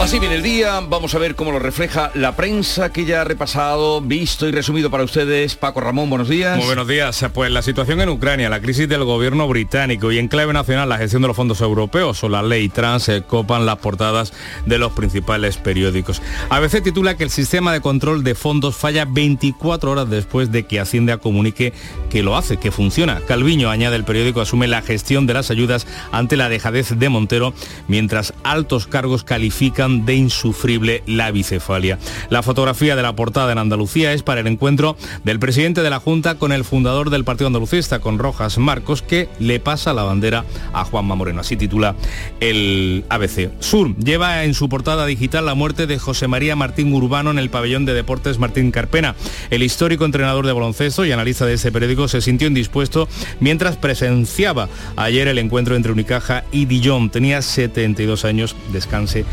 Así 0.00 0.18
viene 0.18 0.34
el 0.34 0.42
día, 0.42 0.80
vamos 0.86 1.14
a 1.14 1.18
ver 1.18 1.34
cómo 1.34 1.50
lo 1.50 1.58
refleja 1.58 2.10
la 2.14 2.36
prensa 2.36 2.92
que 2.92 3.06
ya 3.06 3.22
ha 3.22 3.24
repasado, 3.24 4.02
visto 4.02 4.46
y 4.46 4.52
resumido 4.52 4.90
para 4.90 5.02
ustedes. 5.02 5.54
Paco 5.54 5.80
Ramón, 5.80 6.10
buenos 6.10 6.28
días. 6.28 6.58
Muy 6.58 6.66
buenos 6.66 6.86
días. 6.86 7.24
Pues 7.32 7.50
la 7.50 7.62
situación 7.62 8.02
en 8.02 8.10
Ucrania, 8.10 8.50
la 8.50 8.60
crisis 8.60 8.86
del 8.86 9.04
gobierno 9.04 9.48
británico 9.48 10.12
y 10.12 10.18
en 10.18 10.28
clave 10.28 10.52
nacional 10.52 10.90
la 10.90 10.98
gestión 10.98 11.22
de 11.22 11.28
los 11.28 11.36
fondos 11.36 11.62
europeos 11.62 12.22
o 12.22 12.28
la 12.28 12.42
ley 12.42 12.68
trans 12.68 13.04
se 13.04 13.22
copan 13.22 13.64
las 13.64 13.78
portadas 13.78 14.34
de 14.66 14.78
los 14.78 14.92
principales 14.92 15.56
periódicos. 15.56 16.20
ABC 16.50 16.82
titula 16.82 17.16
que 17.16 17.24
el 17.24 17.30
sistema 17.30 17.72
de 17.72 17.80
control 17.80 18.24
de 18.24 18.34
fondos 18.34 18.76
falla 18.76 19.06
24 19.06 19.90
horas 19.90 20.10
después 20.10 20.52
de 20.52 20.66
que 20.66 20.80
Hacienda 20.80 21.16
comunique 21.16 21.72
que 22.10 22.22
lo 22.22 22.36
hace, 22.36 22.58
que 22.58 22.72
funciona. 22.72 23.20
Calviño, 23.26 23.70
añade 23.70 23.96
el 23.96 24.04
periódico, 24.04 24.42
asume 24.42 24.66
la 24.66 24.82
gestión 24.82 25.26
de 25.26 25.34
las 25.34 25.50
ayudas 25.50 25.86
ante 26.12 26.36
la 26.36 26.50
dejadez 26.50 26.98
de 26.98 27.08
Montero, 27.08 27.54
mientras 27.88 28.34
altos 28.42 28.86
cargos 28.86 29.24
califican 29.24 29.83
de 29.88 30.14
insufrible 30.14 31.02
la 31.06 31.30
bicefalia. 31.30 31.98
La 32.30 32.42
fotografía 32.42 32.96
de 32.96 33.02
la 33.02 33.14
portada 33.14 33.52
en 33.52 33.58
Andalucía 33.58 34.12
es 34.12 34.22
para 34.22 34.40
el 34.40 34.46
encuentro 34.46 34.96
del 35.24 35.38
presidente 35.38 35.82
de 35.82 35.90
la 35.90 36.00
Junta 36.00 36.36
con 36.36 36.52
el 36.52 36.64
fundador 36.64 37.10
del 37.10 37.24
Partido 37.24 37.48
Andalucista, 37.48 37.98
con 37.98 38.18
Rojas 38.18 38.58
Marcos, 38.58 39.02
que 39.02 39.28
le 39.38 39.60
pasa 39.60 39.92
la 39.92 40.02
bandera 40.02 40.44
a 40.72 40.84
Juanma 40.84 41.14
Moreno. 41.14 41.40
Así 41.40 41.56
titula 41.56 41.94
el 42.40 43.04
ABC. 43.08 43.50
Sur 43.60 43.94
lleva 43.96 44.44
en 44.44 44.54
su 44.54 44.68
portada 44.68 45.06
digital 45.06 45.46
la 45.46 45.54
muerte 45.54 45.86
de 45.86 45.98
José 45.98 46.28
María 46.28 46.56
Martín 46.56 46.92
Urbano 46.92 47.30
en 47.30 47.38
el 47.38 47.50
pabellón 47.50 47.84
de 47.84 47.94
deportes 47.94 48.38
Martín 48.38 48.70
Carpena. 48.70 49.14
El 49.50 49.62
histórico 49.62 50.04
entrenador 50.04 50.46
de 50.46 50.52
baloncesto 50.52 51.04
y 51.04 51.12
analista 51.12 51.46
de 51.46 51.54
ese 51.54 51.72
periódico 51.72 52.08
se 52.08 52.20
sintió 52.20 52.48
indispuesto 52.48 53.08
mientras 53.40 53.76
presenciaba 53.76 54.68
ayer 54.96 55.28
el 55.28 55.38
encuentro 55.38 55.76
entre 55.76 55.92
Unicaja 55.92 56.44
y 56.52 56.66
Dijon. 56.66 57.10
Tenía 57.10 57.42
72 57.42 58.24
años, 58.24 58.56
descanse 58.72 59.24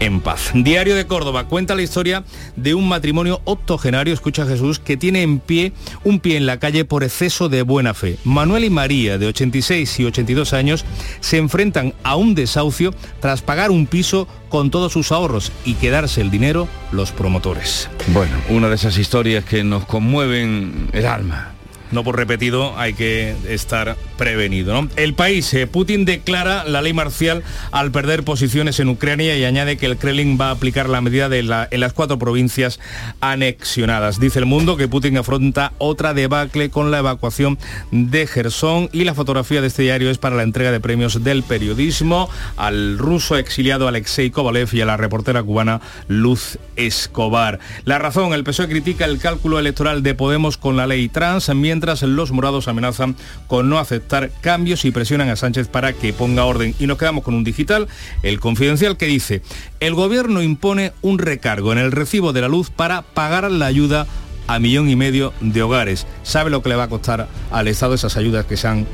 en 0.00 0.20
paz. 0.20 0.50
Diario 0.54 0.96
de 0.96 1.06
Córdoba 1.06 1.44
cuenta 1.44 1.74
la 1.74 1.82
historia 1.82 2.24
de 2.56 2.74
un 2.74 2.88
matrimonio 2.88 3.40
octogenario, 3.44 4.12
escucha 4.12 4.46
Jesús, 4.46 4.78
que 4.78 4.96
tiene 4.96 5.22
en 5.22 5.38
pie 5.38 5.72
un 6.02 6.18
pie 6.18 6.36
en 6.36 6.46
la 6.46 6.58
calle 6.58 6.84
por 6.84 7.04
exceso 7.04 7.48
de 7.48 7.62
buena 7.62 7.94
fe. 7.94 8.16
Manuel 8.24 8.64
y 8.64 8.70
María, 8.70 9.18
de 9.18 9.26
86 9.26 10.00
y 10.00 10.04
82 10.06 10.52
años, 10.52 10.84
se 11.20 11.36
enfrentan 11.36 11.94
a 12.02 12.16
un 12.16 12.34
desahucio 12.34 12.92
tras 13.20 13.42
pagar 13.42 13.70
un 13.70 13.86
piso 13.86 14.26
con 14.48 14.70
todos 14.70 14.92
sus 14.92 15.12
ahorros 15.12 15.52
y 15.64 15.74
quedarse 15.74 16.20
el 16.20 16.30
dinero 16.30 16.66
los 16.90 17.12
promotores. 17.12 17.88
Bueno, 18.08 18.36
una 18.48 18.68
de 18.68 18.74
esas 18.74 18.98
historias 18.98 19.44
que 19.44 19.62
nos 19.62 19.84
conmueven 19.84 20.88
el 20.92 21.06
alma. 21.06 21.54
No 21.90 22.04
por 22.04 22.16
repetido 22.16 22.78
hay 22.78 22.94
que 22.94 23.34
estar 23.48 23.96
prevenido. 24.16 24.88
El 24.96 25.14
país, 25.14 25.52
eh, 25.54 25.66
Putin 25.66 26.04
declara 26.04 26.64
la 26.64 26.82
ley 26.82 26.92
marcial 26.92 27.42
al 27.72 27.90
perder 27.90 28.24
posiciones 28.24 28.80
en 28.80 28.88
Ucrania 28.88 29.36
y 29.36 29.44
añade 29.44 29.76
que 29.76 29.86
el 29.86 29.96
Kremlin 29.96 30.38
va 30.40 30.48
a 30.48 30.52
aplicar 30.52 30.88
la 30.88 31.00
medida 31.00 31.28
en 31.34 31.80
las 31.80 31.92
cuatro 31.92 32.18
provincias 32.18 32.80
anexionadas. 33.20 34.20
Dice 34.20 34.38
el 34.38 34.46
mundo 34.46 34.76
que 34.76 34.88
Putin 34.88 35.16
afronta 35.16 35.72
otra 35.78 36.14
debacle 36.14 36.70
con 36.70 36.90
la 36.90 36.98
evacuación 36.98 37.58
de 37.90 38.26
Gerson 38.26 38.88
y 38.92 39.04
la 39.04 39.14
fotografía 39.14 39.60
de 39.60 39.68
este 39.68 39.82
diario 39.82 40.10
es 40.10 40.18
para 40.18 40.36
la 40.36 40.42
entrega 40.42 40.72
de 40.72 40.80
premios 40.80 41.22
del 41.24 41.42
periodismo 41.42 42.28
al 42.56 42.98
ruso 42.98 43.36
exiliado 43.36 43.88
Alexei 43.88 44.30
Kovalev 44.30 44.68
y 44.72 44.80
a 44.80 44.86
la 44.86 44.96
reportera 44.96 45.42
cubana 45.42 45.80
Luz 46.08 46.58
Escobar. 46.76 47.58
La 47.84 47.98
razón, 47.98 48.32
el 48.32 48.44
PSOE 48.44 48.68
critica 48.68 49.04
el 49.04 49.18
cálculo 49.18 49.58
electoral 49.58 50.02
de 50.02 50.14
Podemos 50.14 50.56
con 50.56 50.76
la 50.76 50.86
ley 50.86 51.08
trans, 51.08 51.48
mientras 51.80 52.02
los 52.02 52.30
morados 52.30 52.68
amenazan 52.68 53.16
con 53.46 53.70
no 53.70 53.78
aceptar 53.78 54.30
cambios 54.42 54.84
y 54.84 54.90
presionan 54.90 55.30
a 55.30 55.36
Sánchez 55.36 55.68
para 55.68 55.94
que 55.94 56.12
ponga 56.12 56.44
orden. 56.44 56.74
Y 56.78 56.86
nos 56.86 56.98
quedamos 56.98 57.24
con 57.24 57.32
un 57.32 57.42
digital, 57.42 57.88
el 58.22 58.38
confidencial, 58.38 58.98
que 58.98 59.06
dice, 59.06 59.40
el 59.80 59.94
gobierno 59.94 60.42
impone 60.42 60.92
un 61.00 61.18
recargo 61.18 61.72
en 61.72 61.78
el 61.78 61.90
recibo 61.90 62.34
de 62.34 62.42
la 62.42 62.48
luz 62.48 62.68
para 62.68 63.00
pagar 63.00 63.50
la 63.50 63.64
ayuda 63.64 64.06
a 64.46 64.58
millón 64.58 64.90
y 64.90 64.96
medio 64.96 65.32
de 65.40 65.62
hogares. 65.62 66.06
¿Sabe 66.22 66.50
lo 66.50 66.62
que 66.62 66.68
le 66.68 66.74
va 66.74 66.82
a 66.82 66.88
costar 66.90 67.28
al 67.50 67.66
Estado 67.66 67.94
esas 67.94 68.18
ayudas 68.18 68.44
que 68.44 68.58
se 68.58 68.68
han 68.68 68.86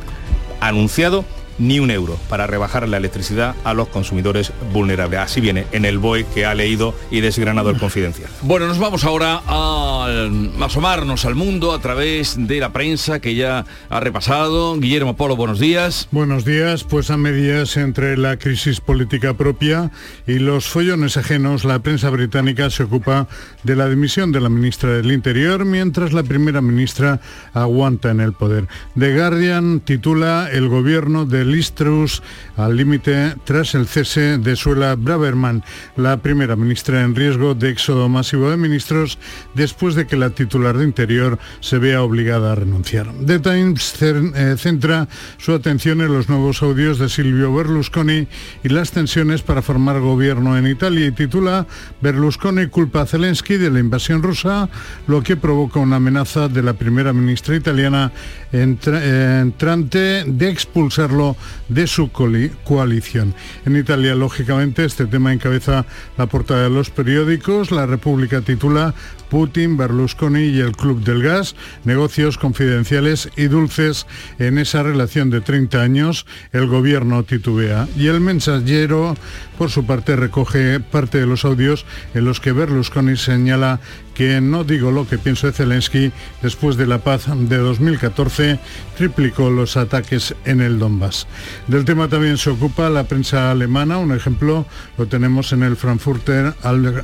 anunciado? 0.61 1.25
Ni 1.59 1.81
un 1.81 1.91
euro 1.91 2.19
para 2.29 2.47
rebajar 2.47 2.89
la 2.89 2.97
electricidad 2.97 3.55
a 3.65 3.75
los 3.75 3.89
consumidores 3.89 4.53
vulnerables. 4.73 5.21
Así 5.21 5.41
viene 5.41 5.67
en 5.73 5.85
el 5.85 5.99
BOE 5.99 6.27
que 6.35 6.47
ha 6.47 6.55
leído 6.55 6.95
y 7.11 7.21
desgranado 7.21 7.71
el 7.71 7.79
confidencial. 7.79 8.31
Bueno, 8.43 8.67
nos 8.67 8.79
vamos 8.79 9.05
ahora 9.05 9.43
a 9.47 10.29
asomarnos 10.61 11.25
al 11.25 11.35
mundo 11.35 11.73
a 11.73 11.81
través 11.81 12.37
de 12.39 12.61
la 12.61 12.73
prensa 12.73 13.21
que 13.21 13.35
ya 13.35 13.65
ha 13.89 14.01
repasado. 14.01 14.77
Guillermo 14.79 15.17
Polo, 15.17 15.37
buenos 15.37 15.59
días. 15.59 16.09
Buenos 16.11 16.45
días, 16.45 16.85
pues 16.85 17.11
a 17.11 17.17
medias 17.17 17.77
entre 17.77 18.17
la 18.17 18.37
crisis 18.37 18.81
política 18.81 19.35
propia 19.35 19.91
y 20.27 20.39
los 20.39 20.67
follones 20.67 21.17
ajenos, 21.17 21.65
la 21.65 21.79
prensa 21.79 22.11
británica 22.11 22.71
se 22.71 22.85
ocupa 22.85 23.29
de 23.63 23.77
la 23.77 23.89
dimisión 23.89 24.33
de 24.33 24.41
la 24.41 24.49
ministra 24.49 24.91
del 24.91 25.13
Interior 25.13 25.65
mientras 25.65 26.13
la 26.13 26.23
primera 26.23 26.61
ministra 26.61 27.21
aguanta 27.55 28.11
en 28.11 28.21
el 28.21 28.33
poder. 28.33 28.69
The 28.99 29.15
Guardian 29.15 29.81
titula 29.81 30.49
El 30.53 30.69
gobierno 30.69 31.25
de 31.25 31.46
Listrus 31.47 32.23
al 32.57 32.77
límite 32.77 33.35
tras 33.45 33.75
el 33.75 33.87
cese 33.87 34.39
de 34.39 34.57
Suela 34.57 34.95
Braverman, 34.97 35.65
la 35.97 36.19
primera 36.19 36.57
ministra 36.57 37.03
en 37.03 37.15
riesgo 37.15 37.55
de 37.55 37.71
éxodo 37.71 38.09
masivo 38.09 38.51
de 38.51 38.57
ministros 38.57 39.19
después 39.55 39.95
de 39.95 40.07
que 40.07 40.17
la 40.17 40.31
titular 40.31 40.77
de 40.77 40.85
Interior 40.85 41.39
se 41.61 41.79
vea 41.79 42.03
obligada 42.03 42.53
a 42.53 42.55
renunciar. 42.55 43.07
The 43.25 43.39
Times 43.39 43.95
eh, 44.03 44.57
centra 44.59 45.09
su 45.39 45.53
atención 45.53 46.01
en 46.01 46.13
los 46.13 46.29
nuevos 46.29 46.63
audios 46.63 46.99
de 46.99 47.09
Silvio 47.09 47.55
Berlusconi 47.55 48.29
y 48.63 48.69
las 48.69 48.91
tensiones 48.91 49.43
para 49.43 49.63
formar 49.63 50.01
gobierno 50.01 50.57
en 50.57 50.67
Italia 50.67 51.07
y 51.07 51.13
titula 51.13 51.67
Berlusconi 52.01 52.67
culpa 52.67 53.03
a 53.03 53.07
Zelensky 53.07 53.57
de 53.57 53.71
la 53.71 53.81
invasión 53.81 54.23
rusa, 54.23 54.69
lo 55.07 55.23
que 55.23 55.37
provoca 55.37 55.81
una 55.81 55.97
amenaza 55.97 56.49
de 56.49 56.63
la 56.63 56.75
primera 56.75 57.13
ministra 57.13 57.57
italiana 57.57 58.13
entrante 58.53 60.25
de 60.27 60.49
expulsarlo 60.49 61.36
de 61.69 61.87
su 61.87 62.11
coalición. 62.11 63.35
En 63.65 63.77
Italia, 63.77 64.15
lógicamente, 64.15 64.85
este 64.85 65.07
tema 65.07 65.33
encabeza 65.33 65.87
la 66.17 66.27
portada 66.27 66.65
de 66.65 66.71
los 66.71 66.91
periódicos. 66.91 67.71
La 67.71 67.87
República 67.87 68.41
titula 68.41 68.95
Putin, 69.29 69.77
Berlusconi 69.77 70.45
y 70.45 70.61
el 70.61 70.73
Club 70.73 71.03
del 71.03 71.23
Gas, 71.23 71.57
negocios 71.85 72.39
confidenciales 72.39 73.29
y 73.37 73.45
dulces 73.45 74.07
en 74.39 74.59
esa 74.59 74.83
relación 74.83 75.31
de 75.31 75.41
30 75.41 75.81
años, 75.81 76.27
el 76.53 76.67
gobierno 76.67 77.23
titubea. 77.25 77.89
Y 77.97 78.07
el 78.07 78.21
mensajero, 78.21 79.17
por 79.59 79.71
su 79.71 79.85
parte, 79.87 80.17
recoge 80.17 80.81
parte 80.81 81.19
de 81.19 81.27
los 81.27 81.45
audios 81.45 81.85
en 82.15 82.25
los 82.25 82.41
que 82.41 82.53
Berlusconi 82.53 83.17
señala 83.17 83.81
que 84.17 84.41
no 84.41 84.65
digo 84.65 84.91
lo 84.91 85.07
que 85.07 85.19
pienso 85.19 85.47
de 85.47 85.53
Zelensky, 85.53 86.11
después 86.43 86.77
de 86.77 86.87
la 86.87 86.99
paz 86.99 87.27
de 87.29 87.59
2014 87.59 88.59
triplicó 88.97 89.51
los 89.51 89.77
ataques 89.77 90.35
en 90.47 90.63
el 90.63 90.79
Donbass. 90.79 91.27
Del 91.67 91.85
tema 91.85 92.09
también 92.09 92.39
se 92.39 92.51
ocupa 92.51 92.89
la 92.89 93.05
prensa 93.05 93.51
alemana, 93.51 93.99
un 93.99 94.13
ejemplo 94.13 94.65
lo 94.97 95.07
tenemos 95.07 95.53
en 95.53 95.63
el 95.63 95.77
Frankfurter 95.77 96.55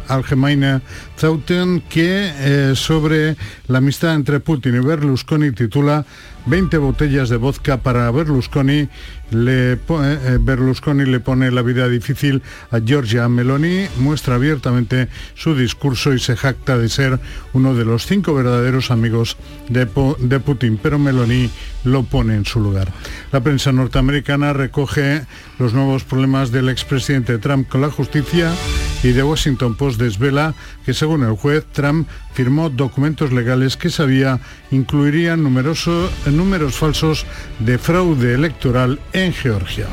Allgemeine 0.09 0.81
Zeitung, 1.19 1.83
que 1.83 2.33
eh, 2.35 2.73
sobre 2.75 3.37
la 3.69 3.79
amistad 3.79 4.15
entre 4.15 4.41
Putin 4.41 4.77
y 4.77 4.79
Berlusconi 4.81 5.53
titula 5.53 6.07
20 6.47 6.79
botellas 6.79 7.29
de 7.29 7.37
vodka 7.37 7.79
para 7.79 8.11
Berlusconi. 8.11 8.89
Eh, 9.35 9.79
eh, 9.89 10.39
Berlusconi 10.41 11.07
le 11.07 11.21
pone 11.21 11.51
la 11.51 11.63
vida 11.63 11.89
difícil 11.89 12.43
a 12.71 12.81
Giorgia 12.81 13.29
Meloni, 13.29 13.87
muestra 13.99 14.35
abiertamente 14.35 15.09
su 15.35 15.55
discurso 15.55 16.13
y 16.13 16.19
se 16.19 16.37
jacta 16.37 16.77
de 16.77 16.89
ser 16.89 17.19
uno 17.55 17.75
de 17.75 17.85
los 17.85 18.07
cinco 18.07 18.35
verdaderos 18.35 18.91
amigos 18.91 19.37
de, 19.69 19.89
de 20.19 20.41
Putin, 20.41 20.79
pero 20.83 20.99
Meloni 20.99 21.51
lo 21.85 22.03
pone 22.03 22.35
en 22.35 22.45
su 22.45 22.61
lugar. 22.61 22.93
La 23.31 23.41
prensa 23.41 23.73
norteamericana 23.73 24.53
recoge 24.53 25.23
los 25.59 25.73
nuevos 25.73 26.05
problemas 26.05 26.53
del 26.53 26.69
expresidente 26.69 27.39
Trump 27.39 27.69
con 27.69 27.81
la 27.81 27.91
justicia 27.91 28.53
y 29.03 29.13
The 29.13 29.23
Washington 29.23 29.77
Post 29.77 29.99
desvela 29.99 30.55
que 30.85 30.95
según 30.95 31.23
el 31.23 31.33
juez 31.33 31.65
Trump 31.73 32.09
firmó 32.33 32.71
documentos 32.71 33.33
legales 33.33 33.77
que 33.77 33.91
sabía 33.91 34.41
incluirían 34.71 35.43
numerosos 35.43 36.11
números 36.27 36.75
falsos 36.75 37.27
de 37.59 37.79
fraude 37.79 38.35
electoral 38.35 39.01
en 39.13 39.33
Georgia. 39.33 39.87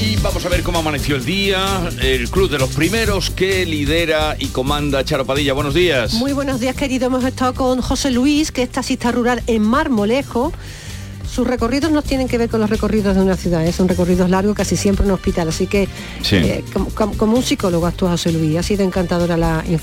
Y 0.00 0.16
vamos 0.16 0.44
a 0.44 0.48
ver 0.48 0.62
cómo 0.64 0.80
amaneció 0.80 1.14
el 1.14 1.24
día, 1.24 1.88
el 2.00 2.28
club 2.28 2.50
de 2.50 2.58
los 2.58 2.70
primeros 2.70 3.30
que 3.30 3.64
lidera 3.64 4.36
y 4.36 4.48
comanda 4.48 5.04
Charo 5.04 5.24
Padilla. 5.24 5.52
Buenos 5.52 5.74
días. 5.74 6.14
Muy 6.14 6.32
buenos 6.32 6.58
días, 6.58 6.74
querido. 6.74 7.06
Hemos 7.06 7.22
estado 7.22 7.54
con 7.54 7.80
José 7.80 8.10
Luis, 8.10 8.50
que 8.50 8.64
es 8.64 8.70
taxista 8.70 9.12
rural 9.12 9.42
en 9.46 9.62
Marmolejo 9.62 10.52
sus 11.32 11.46
recorridos 11.46 11.90
no 11.90 12.02
tienen 12.02 12.28
que 12.28 12.36
ver 12.36 12.50
con 12.50 12.60
los 12.60 12.68
recorridos 12.68 13.16
de 13.16 13.22
una 13.22 13.36
ciudad, 13.36 13.66
¿eh? 13.66 13.72
son 13.72 13.88
recorridos 13.88 14.28
largos, 14.28 14.54
casi 14.54 14.76
siempre 14.76 15.04
en 15.04 15.10
un 15.10 15.14
hospital. 15.14 15.48
Así 15.48 15.66
que, 15.66 15.88
eh, 16.30 16.62
como, 16.94 17.36
un 17.36 17.42
psicólogo 17.42 17.86
actúa 17.86 18.10
José 18.10 18.32
Luis. 18.32 18.58
Ha 18.58 18.62
sido 18.62 18.84
encantadora 18.84 19.38
la, 19.38 19.64
eh, 19.66 19.78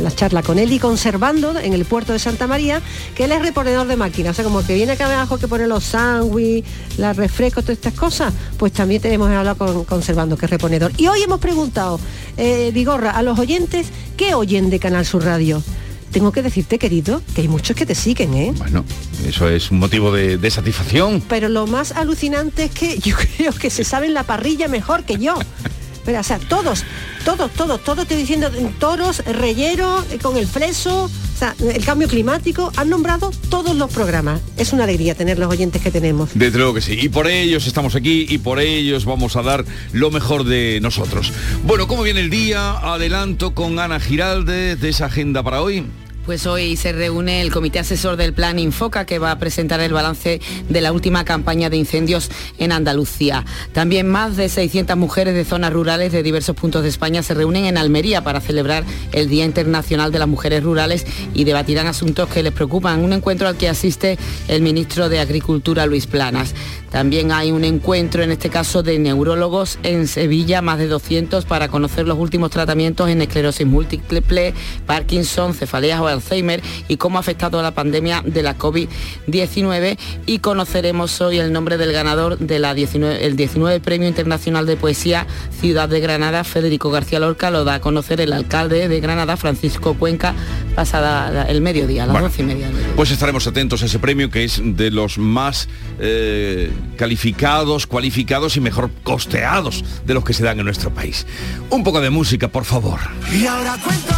la, 0.00 0.10
charla 0.10 0.42
con 0.42 0.58
él 0.58 0.72
y 0.72 0.78
conservando 0.78 1.58
en 1.58 1.74
el 1.74 1.84
puerto 1.84 2.14
de 2.14 2.18
Santa 2.18 2.46
María, 2.46 2.80
que 3.14 3.24
él 3.24 3.32
es 3.32 3.42
reponedor 3.42 3.86
de 3.86 3.96
máquinas. 3.96 4.32
O 4.32 4.34
sea, 4.34 4.44
como 4.44 4.64
que 4.64 4.74
viene 4.74 4.92
acá 4.92 5.12
abajo 5.12 5.36
que 5.36 5.46
pone 5.46 5.66
los 5.66 5.84
sándwiches, 5.84 6.64
los 6.96 7.16
refrescos, 7.18 7.64
todas 7.64 7.76
estas 7.76 7.92
cosas, 7.92 8.32
pues 8.56 8.72
también 8.72 9.02
tenemos 9.02 9.28
hablado 9.28 9.58
con 9.58 9.84
conservando, 9.84 10.38
que 10.38 10.46
es 10.46 10.50
reponedor. 10.50 10.92
Y 10.96 11.06
hoy 11.06 11.22
hemos 11.22 11.38
preguntado, 11.38 12.00
Vigorra, 12.72 13.10
a 13.10 13.22
los 13.22 13.38
oyentes, 13.38 13.88
¿qué 14.16 14.34
oyen 14.34 14.70
de 14.70 14.78
Canal 14.78 15.04
Sur 15.04 15.24
Radio? 15.24 15.62
Tengo 16.12 16.30
que 16.30 16.42
decirte, 16.42 16.78
querido, 16.78 17.22
que 17.34 17.40
hay 17.40 17.48
muchos 17.48 17.74
que 17.74 17.86
te 17.86 17.94
siguen, 17.94 18.34
¿eh? 18.34 18.52
Bueno, 18.56 18.84
eso 19.26 19.48
es 19.48 19.70
un 19.70 19.78
motivo 19.78 20.12
de, 20.12 20.50
satisfacción. 20.50 21.22
Pero 21.28 21.48
lo 21.48 21.66
más 21.66 21.92
alucinante 21.92 22.64
es 22.64 22.70
que 22.70 22.98
yo 23.02 23.16
creo 23.16 23.52
que 23.52 23.70
se 23.70 23.82
saben 23.82 24.14
la 24.14 24.22
parrilla 24.22 24.68
mejor 24.68 25.04
que 25.04 25.16
yo. 25.16 25.34
Pero, 26.04 26.20
o 26.20 26.22
sea, 26.22 26.38
todos, 26.38 26.84
todos, 27.24 27.50
todos, 27.52 27.82
todos 27.82 28.00
estoy 28.00 28.16
diciendo, 28.16 28.50
toros, 28.80 29.24
reyero, 29.24 30.04
eh, 30.10 30.18
con 30.20 30.36
el 30.36 30.48
freso, 30.48 31.04
o 31.04 31.38
sea, 31.38 31.54
el 31.60 31.84
cambio 31.84 32.08
climático, 32.08 32.72
han 32.76 32.90
nombrado 32.90 33.30
todos 33.48 33.76
los 33.76 33.90
programas. 33.90 34.40
Es 34.56 34.72
una 34.72 34.82
alegría 34.82 35.14
tener 35.14 35.38
los 35.38 35.48
oyentes 35.48 35.80
que 35.80 35.92
tenemos. 35.92 36.30
Desde 36.34 36.58
luego 36.58 36.74
que 36.74 36.80
sí. 36.80 36.98
Y 37.00 37.08
por 37.08 37.28
ellos 37.28 37.68
estamos 37.68 37.94
aquí 37.94 38.26
y 38.28 38.38
por 38.38 38.58
ellos 38.58 39.04
vamos 39.04 39.36
a 39.36 39.42
dar 39.42 39.64
lo 39.92 40.10
mejor 40.10 40.42
de 40.44 40.80
nosotros. 40.82 41.32
Bueno, 41.64 41.86
¿cómo 41.86 42.02
viene 42.02 42.20
el 42.20 42.30
día? 42.30 42.72
Adelanto 42.72 43.54
con 43.54 43.78
Ana 43.78 44.00
Giralde 44.00 44.74
de 44.74 44.88
esa 44.88 45.06
agenda 45.06 45.44
para 45.44 45.62
hoy. 45.62 45.86
Pues 46.24 46.46
hoy 46.46 46.76
se 46.76 46.92
reúne 46.92 47.40
el 47.40 47.50
Comité 47.50 47.80
Asesor 47.80 48.16
del 48.16 48.32
Plan 48.32 48.60
Infoca 48.60 49.04
que 49.04 49.18
va 49.18 49.32
a 49.32 49.38
presentar 49.38 49.80
el 49.80 49.92
balance 49.92 50.40
de 50.68 50.80
la 50.80 50.92
última 50.92 51.24
campaña 51.24 51.68
de 51.68 51.76
incendios 51.76 52.30
en 52.58 52.70
Andalucía. 52.70 53.44
También 53.72 54.06
más 54.06 54.36
de 54.36 54.48
600 54.48 54.96
mujeres 54.96 55.34
de 55.34 55.44
zonas 55.44 55.72
rurales 55.72 56.12
de 56.12 56.22
diversos 56.22 56.54
puntos 56.54 56.84
de 56.84 56.90
España 56.90 57.24
se 57.24 57.34
reúnen 57.34 57.64
en 57.64 57.76
Almería 57.76 58.22
para 58.22 58.40
celebrar 58.40 58.84
el 59.10 59.28
Día 59.28 59.44
Internacional 59.44 60.12
de 60.12 60.20
las 60.20 60.28
Mujeres 60.28 60.62
Rurales 60.62 61.06
y 61.34 61.42
debatirán 61.42 61.88
asuntos 61.88 62.28
que 62.28 62.44
les 62.44 62.52
preocupan. 62.52 63.00
Un 63.00 63.14
encuentro 63.14 63.48
al 63.48 63.56
que 63.56 63.68
asiste 63.68 64.16
el 64.46 64.62
ministro 64.62 65.08
de 65.08 65.18
Agricultura, 65.18 65.86
Luis 65.86 66.06
Planas. 66.06 66.54
También 66.92 67.32
hay 67.32 67.50
un 67.50 67.64
encuentro, 67.64 68.22
en 68.22 68.30
este 68.30 68.50
caso, 68.50 68.82
de 68.82 68.98
neurólogos 68.98 69.78
en 69.82 70.06
Sevilla, 70.06 70.60
más 70.60 70.78
de 70.78 70.88
200, 70.88 71.46
para 71.46 71.68
conocer 71.68 72.06
los 72.06 72.18
últimos 72.18 72.50
tratamientos 72.50 73.08
en 73.08 73.22
esclerosis 73.22 73.66
múltiple, 73.66 74.52
Parkinson, 74.86 75.54
cefaleas 75.54 76.00
o 76.00 76.06
Alzheimer 76.06 76.62
y 76.88 76.98
cómo 76.98 77.16
ha 77.16 77.20
afectado 77.20 77.62
la 77.62 77.70
pandemia 77.72 78.22
de 78.26 78.42
la 78.42 78.58
COVID-19. 78.58 79.98
Y 80.26 80.38
conoceremos 80.40 81.18
hoy 81.22 81.38
el 81.38 81.50
nombre 81.52 81.78
del 81.78 81.92
ganador 81.92 82.38
del 82.38 82.66
19, 82.74 83.24
el 83.24 83.36
19 83.36 83.80
Premio 83.80 84.06
Internacional 84.06 84.66
de 84.66 84.76
Poesía 84.76 85.26
Ciudad 85.60 85.88
de 85.88 86.00
Granada, 86.00 86.44
Federico 86.44 86.90
García 86.90 87.20
Lorca, 87.20 87.50
lo 87.50 87.64
da 87.64 87.74
a 87.74 87.80
conocer 87.80 88.20
el 88.20 88.34
alcalde 88.34 88.88
de 88.88 89.00
Granada, 89.00 89.38
Francisco 89.38 89.94
Cuenca, 89.94 90.34
pasada 90.74 91.46
el 91.48 91.62
mediodía, 91.62 92.04
a 92.04 92.06
las 92.06 92.20
doce 92.20 92.42
y 92.42 92.44
media. 92.44 92.70
Pues 92.96 93.10
estaremos 93.10 93.46
atentos 93.46 93.82
a 93.82 93.86
ese 93.86 93.98
premio 93.98 94.30
que 94.30 94.44
es 94.44 94.60
de 94.62 94.90
los 94.90 95.16
más 95.16 95.68
eh, 95.98 96.70
calificados, 96.96 97.86
cualificados 97.86 98.56
y 98.56 98.60
mejor 98.60 98.90
costeados 99.02 99.84
de 100.04 100.14
los 100.14 100.24
que 100.24 100.34
se 100.34 100.44
dan 100.44 100.58
en 100.58 100.64
nuestro 100.64 100.92
país. 100.92 101.26
Un 101.70 101.82
poco 101.82 102.00
de 102.00 102.10
música, 102.10 102.48
por 102.48 102.64
favor. 102.64 103.00
Y 103.32 103.46
ahora 103.46 103.76
cuento 103.82 104.12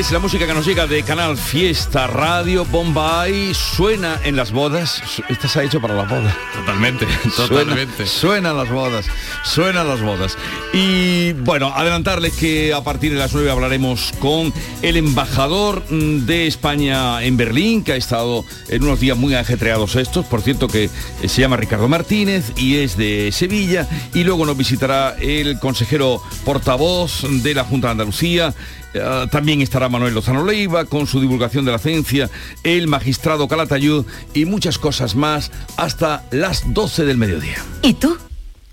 Es 0.00 0.12
la 0.12 0.18
música 0.18 0.46
que 0.46 0.54
nos 0.54 0.64
llega 0.64 0.86
de 0.86 1.02
Canal 1.02 1.36
Fiesta 1.36 2.06
Radio 2.06 2.64
Bombay. 2.64 3.52
Suena 3.52 4.18
en 4.24 4.34
las 4.34 4.50
bodas. 4.50 5.02
Esta 5.28 5.46
se 5.46 5.60
ha 5.60 5.62
hecho 5.62 5.78
para 5.78 5.92
las 5.94 6.08
bodas. 6.08 6.34
Totalmente, 6.54 7.06
Suena, 7.30 8.06
suenan 8.06 8.56
las 8.56 8.70
bodas, 8.70 9.04
suenan 9.44 9.86
las 9.86 10.00
bodas. 10.00 10.38
Y 10.72 11.34
bueno, 11.34 11.74
adelantarles 11.76 12.32
que 12.32 12.72
a 12.72 12.82
partir 12.82 13.12
de 13.12 13.18
las 13.18 13.34
9 13.34 13.50
hablaremos 13.50 14.14
con 14.20 14.54
el 14.80 14.96
embajador 14.96 15.84
mm, 15.90 16.24
de 16.24 16.46
España 16.46 17.22
en 17.22 17.36
Berlín, 17.36 17.84
que 17.84 17.92
ha 17.92 17.96
estado 17.96 18.46
en 18.68 18.82
unos 18.82 19.00
días 19.00 19.18
muy 19.18 19.34
ajetreados 19.34 19.96
estos. 19.96 20.24
Por 20.24 20.40
cierto, 20.40 20.66
que 20.66 20.84
eh, 20.84 21.28
se 21.28 21.42
llama 21.42 21.58
Ricardo 21.58 21.88
Martínez 21.88 22.52
y 22.56 22.76
es 22.76 22.96
de 22.96 23.32
Sevilla. 23.32 23.86
Y 24.14 24.24
luego 24.24 24.46
nos 24.46 24.56
visitará 24.56 25.14
el 25.20 25.58
consejero 25.58 26.22
portavoz 26.46 27.26
de 27.42 27.52
la 27.52 27.64
Junta 27.64 27.88
de 27.88 27.92
Andalucía. 27.92 28.54
Eh, 28.94 29.26
también 29.30 29.62
estará 29.62 29.88
Manuel 29.88 30.14
Lozano 30.14 30.44
Leiva 30.44 30.84
con 30.84 31.06
su 31.06 31.20
divulgación 31.20 31.64
de 31.64 31.72
la 31.72 31.78
ciencia, 31.78 32.30
el 32.64 32.88
magistrado 32.88 33.48
Calatayud 33.48 34.04
y 34.34 34.44
muchas 34.44 34.78
cosas 34.78 35.14
más 35.14 35.50
hasta 35.76 36.24
las 36.30 36.72
12 36.72 37.04
del 37.04 37.16
mediodía. 37.16 37.56
¿Y 37.82 37.94
tú? 37.94 38.16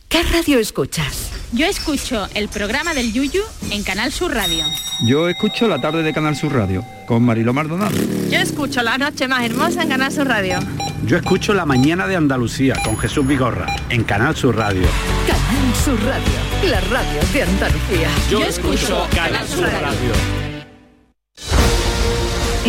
¿Qué 0.10 0.24
radio 0.24 0.58
escuchas? 0.58 1.32
Yo 1.52 1.66
escucho 1.66 2.28
el 2.34 2.48
programa 2.48 2.94
del 2.94 3.12
Yuyu 3.12 3.44
en 3.72 3.84
Canal 3.84 4.12
Sur 4.12 4.34
Radio. 4.34 4.64
Yo 5.06 5.28
escucho 5.30 5.68
la 5.68 5.80
tarde 5.80 6.02
de 6.02 6.14
Canal 6.14 6.36
Sur 6.36 6.54
Radio 6.54 6.84
con 7.06 7.24
Mariló 7.24 7.54
Maldonado. 7.54 7.96
Yo 8.30 8.40
escucho 8.40 8.82
la 8.84 8.98
noche 8.98 9.28
más 9.28 9.44
hermosa 9.44 9.84
en 9.84 9.90
Canal 9.90 10.12
Sur 10.12 10.28
Radio. 10.28 10.60
Yo 11.06 11.18
escucho 11.18 11.54
la 11.54 11.66
mañana 11.66 12.08
de 12.08 12.16
Andalucía 12.16 12.76
con 12.84 12.98
Jesús 12.98 13.28
Vigorra 13.28 13.68
en 13.90 14.04
Canal 14.04 14.36
Sur 14.36 14.56
Radio. 14.56 14.88
Sur 15.84 16.00
Radio, 16.04 16.70
la 16.70 16.80
radio 16.82 17.22
de 17.34 17.44
Andalucía. 17.44 18.10
Yo 18.30 18.44
escucho 18.44 19.08
Canal 19.14 19.48
Sur 19.48 19.64
Radio. 19.64 20.12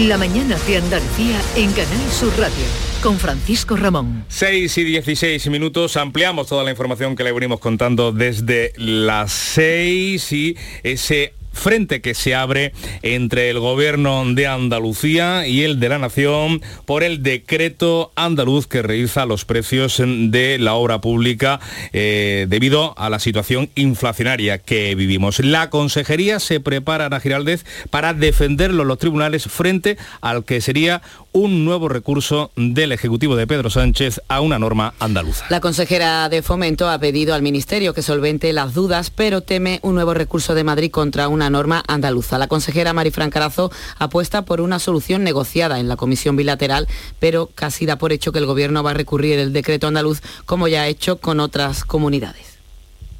La 0.06 0.16
mañana 0.18 0.56
de 0.66 0.76
Andalucía 0.76 1.40
en 1.56 1.72
Canal 1.72 2.10
Sur 2.10 2.32
Radio 2.38 2.64
con 3.02 3.18
Francisco 3.18 3.76
Ramón. 3.76 4.24
6 4.28 4.78
y 4.78 4.84
16 4.84 5.48
minutos, 5.48 5.96
ampliamos 5.96 6.48
toda 6.48 6.64
la 6.64 6.70
información 6.70 7.16
que 7.16 7.24
le 7.24 7.32
venimos 7.32 7.60
contando 7.60 8.12
desde 8.12 8.72
las 8.76 9.32
6 9.32 10.32
y 10.32 10.56
ese 10.82 11.34
frente 11.58 12.00
que 12.00 12.14
se 12.14 12.34
abre 12.34 12.72
entre 13.02 13.50
el 13.50 13.58
gobierno 13.58 14.24
de 14.32 14.46
Andalucía 14.46 15.46
y 15.46 15.62
el 15.62 15.80
de 15.80 15.88
la 15.88 15.98
Nación 15.98 16.62
por 16.86 17.02
el 17.02 17.22
decreto 17.22 18.12
andaluz 18.14 18.66
que 18.66 18.82
revisa 18.82 19.26
los 19.26 19.44
precios 19.44 20.00
de 20.04 20.58
la 20.58 20.74
obra 20.74 21.00
pública 21.00 21.60
eh, 21.92 22.46
debido 22.48 22.98
a 22.98 23.10
la 23.10 23.18
situación 23.18 23.70
inflacionaria 23.74 24.58
que 24.58 24.94
vivimos. 24.94 25.40
La 25.40 25.70
consejería 25.70 26.40
se 26.40 26.60
prepara, 26.60 27.06
Ana 27.06 27.20
Giraldez, 27.20 27.64
para 27.90 28.14
defenderlo 28.14 28.82
en 28.82 28.88
los 28.88 28.98
tribunales 28.98 29.44
frente 29.44 29.98
al 30.20 30.44
que 30.44 30.60
sería 30.60 31.02
un 31.38 31.64
nuevo 31.64 31.88
recurso 31.88 32.50
del 32.56 32.90
Ejecutivo 32.90 33.36
de 33.36 33.46
Pedro 33.46 33.70
Sánchez 33.70 34.20
a 34.26 34.40
una 34.40 34.58
norma 34.58 34.94
andaluza. 34.98 35.44
La 35.50 35.60
consejera 35.60 36.28
de 36.28 36.42
Fomento 36.42 36.88
ha 36.88 36.98
pedido 36.98 37.32
al 37.32 37.42
Ministerio 37.42 37.94
que 37.94 38.02
solvente 38.02 38.52
las 38.52 38.74
dudas, 38.74 39.10
pero 39.10 39.40
teme 39.40 39.78
un 39.82 39.94
nuevo 39.94 40.14
recurso 40.14 40.56
de 40.56 40.64
Madrid 40.64 40.90
contra 40.90 41.28
una 41.28 41.48
norma 41.48 41.84
andaluza. 41.86 42.38
La 42.38 42.48
consejera 42.48 42.92
Marifran 42.92 43.30
Carazo 43.30 43.70
apuesta 43.98 44.44
por 44.44 44.60
una 44.60 44.80
solución 44.80 45.22
negociada 45.22 45.78
en 45.78 45.86
la 45.86 45.94
comisión 45.94 46.34
bilateral, 46.34 46.88
pero 47.20 47.48
casi 47.54 47.86
da 47.86 47.98
por 47.98 48.12
hecho 48.12 48.32
que 48.32 48.40
el 48.40 48.46
Gobierno 48.46 48.82
va 48.82 48.90
a 48.90 48.94
recurrir 48.94 49.38
el 49.38 49.52
decreto 49.52 49.86
andaluz 49.86 50.20
como 50.44 50.66
ya 50.66 50.82
ha 50.82 50.88
hecho 50.88 51.18
con 51.18 51.38
otras 51.38 51.84
comunidades. 51.84 52.58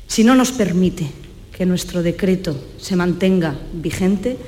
Si 0.09 0.25
no 0.25 0.35
nos 0.35 0.51
permite 0.51 1.07
que 1.57 1.67
nuestro 1.67 2.03
decreto 2.03 2.57
se 2.79 2.97
mantenga 2.97 3.55
vigente, 3.73 4.39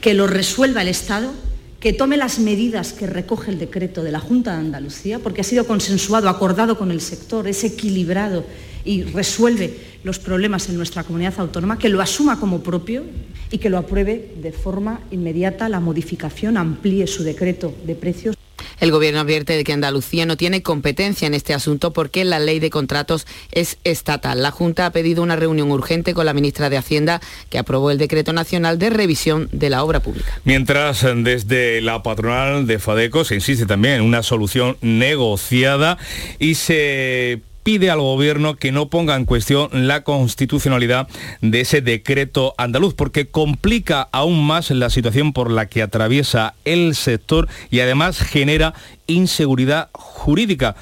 que 0.00 0.14
lo 0.14 0.26
resuelva 0.26 0.82
el 0.82 0.88
Estado, 0.88 1.32
que 1.80 1.94
tome 1.94 2.18
las 2.18 2.38
medidas 2.38 2.92
que 2.92 3.06
recoge 3.06 3.50
el 3.50 3.58
decreto 3.58 4.02
de 4.02 4.12
la 4.12 4.20
Junta 4.20 4.52
de 4.52 4.58
Andalucía, 4.58 5.18
porque 5.18 5.40
ha 5.40 5.44
sido 5.44 5.66
consensuado, 5.66 6.28
acordado 6.28 6.76
con 6.76 6.90
el 6.90 7.00
sector, 7.00 7.48
es 7.48 7.64
equilibrado 7.64 8.44
y 8.84 9.02
resuelve 9.04 9.78
los 10.04 10.18
problemas 10.18 10.68
en 10.68 10.76
nuestra 10.76 11.04
comunidad 11.04 11.34
autónoma, 11.38 11.78
que 11.78 11.88
lo 11.88 12.02
asuma 12.02 12.38
como 12.38 12.62
propio 12.62 13.04
y 13.50 13.58
que 13.58 13.70
lo 13.70 13.78
apruebe 13.78 14.34
de 14.42 14.52
forma 14.52 15.00
inmediata 15.10 15.70
la 15.70 15.80
modificación, 15.80 16.58
amplíe 16.58 17.06
su 17.06 17.22
decreto 17.22 17.74
de 17.86 17.94
precios. 17.94 18.36
El 18.80 18.90
Gobierno 18.90 19.20
advierte 19.20 19.56
de 19.56 19.64
que 19.64 19.72
Andalucía 19.72 20.26
no 20.26 20.36
tiene 20.36 20.62
competencia 20.62 21.26
en 21.26 21.34
este 21.34 21.54
asunto 21.54 21.92
porque 21.92 22.24
la 22.24 22.38
ley 22.38 22.60
de 22.60 22.70
contratos 22.70 23.26
es 23.52 23.78
estatal. 23.84 24.42
La 24.42 24.50
Junta 24.50 24.86
ha 24.86 24.90
pedido 24.90 25.22
una 25.22 25.36
reunión 25.36 25.70
urgente 25.70 26.14
con 26.14 26.26
la 26.26 26.32
ministra 26.32 26.70
de 26.70 26.78
Hacienda 26.78 27.20
que 27.50 27.58
aprobó 27.58 27.90
el 27.90 27.98
decreto 27.98 28.32
nacional 28.32 28.78
de 28.78 28.90
revisión 28.90 29.48
de 29.52 29.70
la 29.70 29.84
obra 29.84 30.00
pública. 30.00 30.40
Mientras 30.44 31.04
desde 31.16 31.80
la 31.80 32.02
patronal 32.02 32.66
de 32.66 32.78
Fadeco 32.78 33.24
se 33.24 33.34
insiste 33.34 33.66
también 33.66 33.94
en 33.94 34.02
una 34.02 34.22
solución 34.22 34.78
negociada 34.80 35.98
y 36.38 36.54
se 36.54 37.40
pide 37.62 37.90
al 37.90 38.00
gobierno 38.00 38.56
que 38.56 38.72
no 38.72 38.88
ponga 38.88 39.16
en 39.16 39.24
cuestión 39.24 39.68
la 39.72 40.02
constitucionalidad 40.02 41.08
de 41.40 41.60
ese 41.60 41.80
decreto 41.80 42.54
andaluz, 42.58 42.94
porque 42.94 43.28
complica 43.28 44.08
aún 44.12 44.46
más 44.46 44.70
la 44.70 44.90
situación 44.90 45.32
por 45.32 45.50
la 45.50 45.66
que 45.66 45.82
atraviesa 45.82 46.54
el 46.64 46.94
sector 46.94 47.48
y 47.70 47.80
además 47.80 48.20
genera 48.20 48.74
inseguridad 49.06 49.90
jurídica 49.92 50.76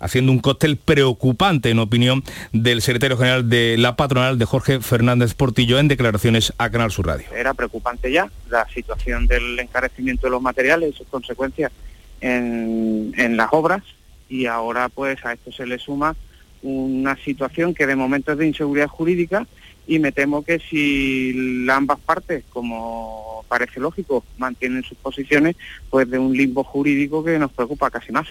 haciendo 0.00 0.32
un 0.32 0.40
cóctel 0.40 0.76
preocupante 0.76 1.70
en 1.70 1.78
opinión 1.78 2.22
del 2.52 2.82
secretario 2.82 3.16
general 3.16 3.48
de 3.48 3.76
la 3.78 3.96
patronal 3.96 4.38
de 4.38 4.44
Jorge 4.44 4.80
Fernández 4.80 5.32
Portillo 5.32 5.78
en 5.78 5.88
declaraciones 5.88 6.52
a 6.58 6.68
Canal 6.68 6.90
Sur 6.90 7.06
Radio. 7.06 7.26
Era 7.34 7.54
preocupante 7.54 8.12
ya 8.12 8.28
la 8.50 8.68
situación 8.68 9.26
del 9.26 9.58
encarecimiento 9.58 10.26
de 10.26 10.32
los 10.32 10.42
materiales 10.42 10.94
y 10.94 10.98
sus 10.98 11.06
consecuencias 11.06 11.72
en, 12.20 13.14
en 13.16 13.36
las 13.38 13.48
obras 13.52 13.82
y 14.28 14.46
ahora 14.46 14.88
pues 14.88 15.24
a 15.24 15.32
esto 15.32 15.52
se 15.52 15.66
le 15.66 15.78
suma 15.78 16.16
una 16.62 17.16
situación 17.16 17.74
que 17.74 17.86
de 17.86 17.96
momento 17.96 18.32
es 18.32 18.38
de 18.38 18.46
inseguridad 18.46 18.88
jurídica 18.88 19.46
y 19.86 19.98
me 19.98 20.12
temo 20.12 20.44
que 20.44 20.58
si 20.58 21.66
ambas 21.70 22.00
partes, 22.00 22.44
como 22.50 23.44
parece 23.48 23.80
lógico, 23.80 24.24
mantienen 24.38 24.82
sus 24.82 24.98
posiciones, 24.98 25.56
pues 25.90 26.10
de 26.10 26.18
un 26.18 26.36
limbo 26.36 26.64
jurídico 26.64 27.22
que 27.22 27.38
nos 27.38 27.52
preocupa 27.52 27.90
casi 27.90 28.10
más. 28.10 28.26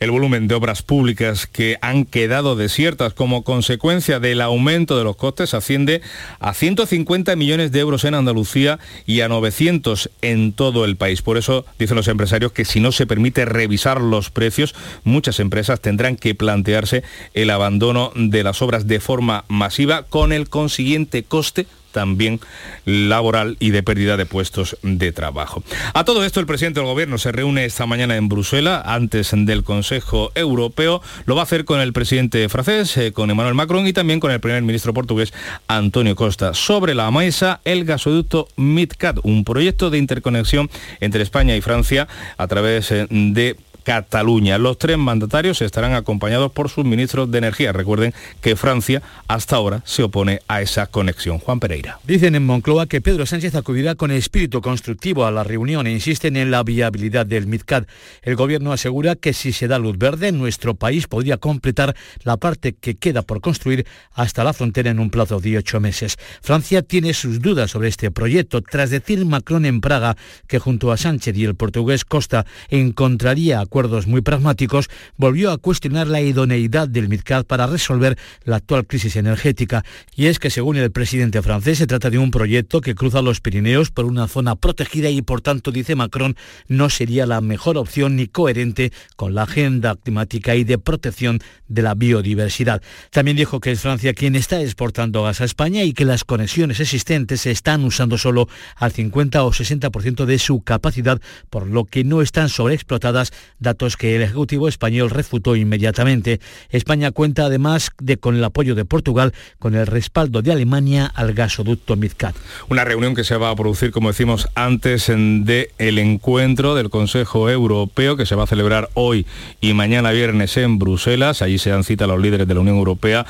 El 0.00 0.10
volumen 0.10 0.48
de 0.48 0.54
obras 0.54 0.82
públicas 0.82 1.46
que 1.46 1.78
han 1.80 2.04
quedado 2.04 2.56
desiertas 2.56 3.14
como 3.14 3.42
consecuencia 3.44 4.20
del 4.20 4.40
aumento 4.40 4.98
de 4.98 5.04
los 5.04 5.16
costes 5.16 5.54
asciende 5.54 6.02
a 6.40 6.54
150 6.54 7.36
millones 7.36 7.72
de 7.72 7.80
euros 7.80 8.04
en 8.04 8.14
Andalucía 8.14 8.78
y 9.06 9.20
a 9.20 9.28
900 9.28 10.10
en 10.22 10.52
todo 10.52 10.84
el 10.84 10.96
país. 10.96 11.22
Por 11.22 11.36
eso 11.36 11.64
dicen 11.78 11.96
los 11.96 12.08
empresarios 12.08 12.52
que 12.52 12.64
si 12.64 12.80
no 12.80 12.92
se 12.92 13.06
permite 13.06 13.44
revisar 13.44 14.00
los 14.00 14.30
precios, 14.30 14.74
muchas 15.04 15.40
empresas 15.40 15.80
tendrán 15.80 16.16
que 16.16 16.34
plantearse 16.34 17.02
el 17.34 17.50
abandono 17.50 18.12
de 18.14 18.42
las 18.42 18.62
obras 18.62 18.86
de 18.86 19.00
forma 19.00 19.44
masiva 19.48 20.02
con 20.04 20.32
el 20.32 20.48
consiguiente 20.80 21.24
coste 21.24 21.66
también 21.92 22.40
laboral 22.86 23.56
y 23.58 23.70
de 23.70 23.82
pérdida 23.82 24.16
de 24.16 24.24
puestos 24.24 24.78
de 24.82 25.12
trabajo. 25.12 25.62
A 25.92 26.04
todo 26.04 26.24
esto, 26.24 26.40
el 26.40 26.46
presidente 26.46 26.80
del 26.80 26.86
Gobierno 26.86 27.18
se 27.18 27.32
reúne 27.32 27.66
esta 27.66 27.84
mañana 27.84 28.16
en 28.16 28.28
Bruselas, 28.28 28.82
antes 28.86 29.32
del 29.34 29.62
Consejo 29.62 30.30
Europeo. 30.34 31.02
Lo 31.26 31.34
va 31.34 31.42
a 31.42 31.44
hacer 31.44 31.66
con 31.66 31.80
el 31.80 31.92
presidente 31.92 32.48
francés, 32.48 32.96
eh, 32.96 33.12
con 33.12 33.28
Emmanuel 33.28 33.56
Macron 33.56 33.86
y 33.86 33.92
también 33.92 34.20
con 34.20 34.30
el 34.30 34.40
primer 34.40 34.62
ministro 34.62 34.94
portugués, 34.94 35.34
Antonio 35.66 36.14
Costa. 36.16 36.54
Sobre 36.54 36.94
la 36.94 37.10
mesa, 37.10 37.60
el 37.64 37.84
gasoducto 37.84 38.48
MidCat, 38.56 39.18
un 39.24 39.44
proyecto 39.44 39.90
de 39.90 39.98
interconexión 39.98 40.70
entre 41.00 41.22
España 41.22 41.56
y 41.56 41.60
Francia 41.60 42.08
a 42.38 42.46
través 42.46 42.90
eh, 42.92 43.06
de 43.10 43.56
Cataluña. 43.90 44.56
Los 44.56 44.78
tres 44.78 44.98
mandatarios 44.98 45.60
estarán 45.62 45.94
acompañados 45.94 46.52
por 46.52 46.68
sus 46.68 46.84
ministros 46.84 47.28
de 47.28 47.38
energía. 47.38 47.72
Recuerden 47.72 48.14
que 48.40 48.54
Francia 48.54 49.02
hasta 49.26 49.56
ahora 49.56 49.82
se 49.84 50.04
opone 50.04 50.38
a 50.46 50.62
esa 50.62 50.86
conexión. 50.86 51.40
Juan 51.40 51.58
Pereira. 51.58 51.98
Dicen 52.04 52.36
en 52.36 52.46
Moncloa 52.46 52.86
que 52.86 53.00
Pedro 53.00 53.26
Sánchez 53.26 53.56
acudirá 53.56 53.96
con 53.96 54.12
espíritu 54.12 54.60
constructivo 54.60 55.26
a 55.26 55.32
la 55.32 55.42
reunión 55.42 55.88
e 55.88 55.90
insisten 55.90 56.36
en 56.36 56.52
la 56.52 56.62
viabilidad 56.62 57.26
del 57.26 57.48
MidCat. 57.48 57.88
El 58.22 58.36
gobierno 58.36 58.72
asegura 58.72 59.16
que 59.16 59.32
si 59.32 59.50
se 59.50 59.66
da 59.66 59.80
luz 59.80 59.98
verde, 59.98 60.30
nuestro 60.30 60.76
país 60.76 61.08
podría 61.08 61.38
completar 61.38 61.96
la 62.22 62.36
parte 62.36 62.74
que 62.74 62.94
queda 62.94 63.22
por 63.22 63.40
construir 63.40 63.88
hasta 64.12 64.44
la 64.44 64.52
frontera 64.52 64.92
en 64.92 65.00
un 65.00 65.10
plazo 65.10 65.40
de 65.40 65.58
ocho 65.58 65.80
meses. 65.80 66.16
Francia 66.42 66.82
tiene 66.82 67.12
sus 67.12 67.40
dudas 67.40 67.72
sobre 67.72 67.88
este 67.88 68.12
proyecto 68.12 68.62
tras 68.62 68.90
decir 68.90 69.26
Macron 69.26 69.64
en 69.64 69.80
Praga 69.80 70.16
que 70.46 70.60
junto 70.60 70.92
a 70.92 70.96
Sánchez 70.96 71.36
y 71.36 71.44
el 71.44 71.56
portugués 71.56 72.04
Costa 72.04 72.46
encontraría 72.68 73.66
muy 73.88 74.20
pragmáticos, 74.20 74.88
volvió 75.16 75.50
a 75.50 75.58
cuestionar 75.58 76.06
la 76.06 76.20
idoneidad 76.20 76.88
del 76.88 77.08
MidCat 77.08 77.46
para 77.46 77.66
resolver 77.66 78.18
la 78.44 78.56
actual 78.56 78.86
crisis 78.86 79.16
energética. 79.16 79.84
Y 80.14 80.26
es 80.26 80.38
que 80.38 80.50
según 80.50 80.76
el 80.76 80.90
presidente 80.90 81.40
francés 81.40 81.78
se 81.78 81.86
trata 81.86 82.10
de 82.10 82.18
un 82.18 82.30
proyecto 82.30 82.80
que 82.80 82.94
cruza 82.94 83.22
los 83.22 83.40
Pirineos 83.40 83.90
por 83.90 84.04
una 84.04 84.28
zona 84.28 84.56
protegida 84.56 85.08
y 85.08 85.22
por 85.22 85.40
tanto, 85.40 85.72
dice 85.72 85.94
Macron, 85.94 86.36
no 86.68 86.90
sería 86.90 87.26
la 87.26 87.40
mejor 87.40 87.78
opción 87.78 88.16
ni 88.16 88.26
coherente 88.26 88.92
con 89.16 89.34
la 89.34 89.44
agenda 89.44 89.96
climática 89.96 90.54
y 90.54 90.64
de 90.64 90.78
protección 90.78 91.40
de 91.68 91.82
la 91.82 91.94
biodiversidad. 91.94 92.82
También 93.10 93.36
dijo 93.36 93.60
que 93.60 93.70
es 93.70 93.80
Francia 93.80 94.12
quien 94.12 94.34
está 94.36 94.60
exportando 94.60 95.22
gas 95.22 95.40
a 95.40 95.44
España 95.44 95.84
y 95.84 95.92
que 95.94 96.04
las 96.04 96.24
conexiones 96.24 96.80
existentes 96.80 97.42
se 97.42 97.50
están 97.50 97.84
usando 97.84 98.18
solo 98.18 98.48
al 98.76 98.92
50 98.92 99.42
o 99.44 99.52
60% 99.52 100.24
de 100.26 100.38
su 100.38 100.60
capacidad, 100.62 101.20
por 101.48 101.66
lo 101.66 101.84
que 101.84 102.04
no 102.04 102.22
están 102.22 102.48
sobreexplotadas, 102.48 103.32
datos 103.70 103.96
que 103.96 104.16
el 104.16 104.22
Ejecutivo 104.22 104.66
español 104.66 105.10
refutó 105.10 105.54
inmediatamente. 105.54 106.40
España 106.70 107.12
cuenta 107.12 107.44
además 107.44 107.90
de 108.02 108.16
con 108.16 108.34
el 108.34 108.42
apoyo 108.42 108.74
de 108.74 108.84
Portugal, 108.84 109.32
con 109.60 109.76
el 109.76 109.86
respaldo 109.86 110.42
de 110.42 110.50
Alemania 110.50 111.06
al 111.06 111.34
gasoducto 111.34 111.94
MidCat. 111.94 112.34
Una 112.68 112.84
reunión 112.84 113.14
que 113.14 113.22
se 113.22 113.36
va 113.36 113.50
a 113.50 113.54
producir, 113.54 113.92
como 113.92 114.08
decimos, 114.08 114.48
antes 114.56 115.06
de 115.06 115.70
el 115.78 115.98
encuentro 115.98 116.74
del 116.74 116.90
Consejo 116.90 117.48
Europeo 117.48 118.16
que 118.16 118.26
se 118.26 118.34
va 118.34 118.44
a 118.44 118.46
celebrar 118.48 118.90
hoy 118.94 119.24
y 119.60 119.72
mañana 119.72 120.10
viernes 120.10 120.56
en 120.56 120.80
Bruselas. 120.80 121.42
Allí 121.42 121.58
se 121.58 121.70
dan 121.70 121.84
cita 121.84 122.08
los 122.08 122.20
líderes 122.20 122.48
de 122.48 122.54
la 122.54 122.60
Unión 122.60 122.76
Europea 122.76 123.24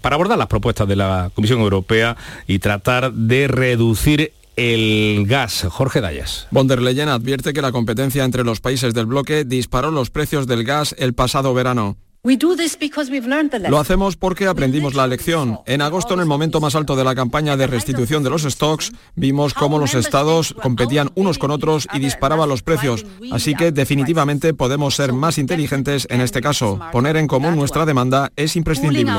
para 0.00 0.14
abordar 0.14 0.38
las 0.38 0.46
propuestas 0.46 0.86
de 0.86 0.94
la 0.94 1.30
Comisión 1.34 1.58
Europea 1.60 2.16
y 2.46 2.60
tratar 2.60 3.12
de 3.12 3.48
reducir 3.48 4.32
el 4.56 5.24
gas. 5.26 5.66
Jorge 5.70 6.00
Dayas. 6.00 6.46
Von 6.50 6.66
der 6.66 6.82
Leyen 6.82 7.08
advierte 7.08 7.52
que 7.52 7.62
la 7.62 7.72
competencia 7.72 8.24
entre 8.24 8.44
los 8.44 8.60
países 8.60 8.94
del 8.94 9.06
bloque 9.06 9.44
disparó 9.44 9.90
los 9.90 10.10
precios 10.10 10.46
del 10.46 10.64
gas 10.64 10.94
el 10.98 11.14
pasado 11.14 11.54
verano. 11.54 11.96
Lo 13.68 13.78
hacemos 13.78 14.16
porque 14.16 14.46
aprendimos 14.46 14.94
la 14.94 15.06
lección. 15.06 15.60
En 15.66 15.82
agosto, 15.82 16.14
en 16.14 16.20
el 16.20 16.26
momento 16.26 16.58
más 16.58 16.74
alto 16.74 16.96
de 16.96 17.04
la 17.04 17.14
campaña 17.14 17.58
de 17.58 17.66
restitución 17.66 18.22
de 18.22 18.30
los 18.30 18.44
stocks, 18.44 18.92
vimos 19.14 19.52
cómo 19.52 19.78
los 19.78 19.94
estados 19.94 20.54
competían 20.62 21.10
unos 21.16 21.36
con 21.36 21.50
otros 21.50 21.86
y 21.92 21.98
disparaban 21.98 22.48
los 22.48 22.62
precios. 22.62 23.04
Así 23.30 23.54
que 23.54 23.72
definitivamente 23.72 24.54
podemos 24.54 24.94
ser 24.94 25.12
más 25.12 25.36
inteligentes 25.36 26.06
en 26.08 26.22
este 26.22 26.40
caso. 26.40 26.80
Poner 26.92 27.18
en 27.18 27.26
común 27.26 27.56
nuestra 27.56 27.84
demanda 27.84 28.32
es 28.36 28.56
imprescindible. 28.56 29.12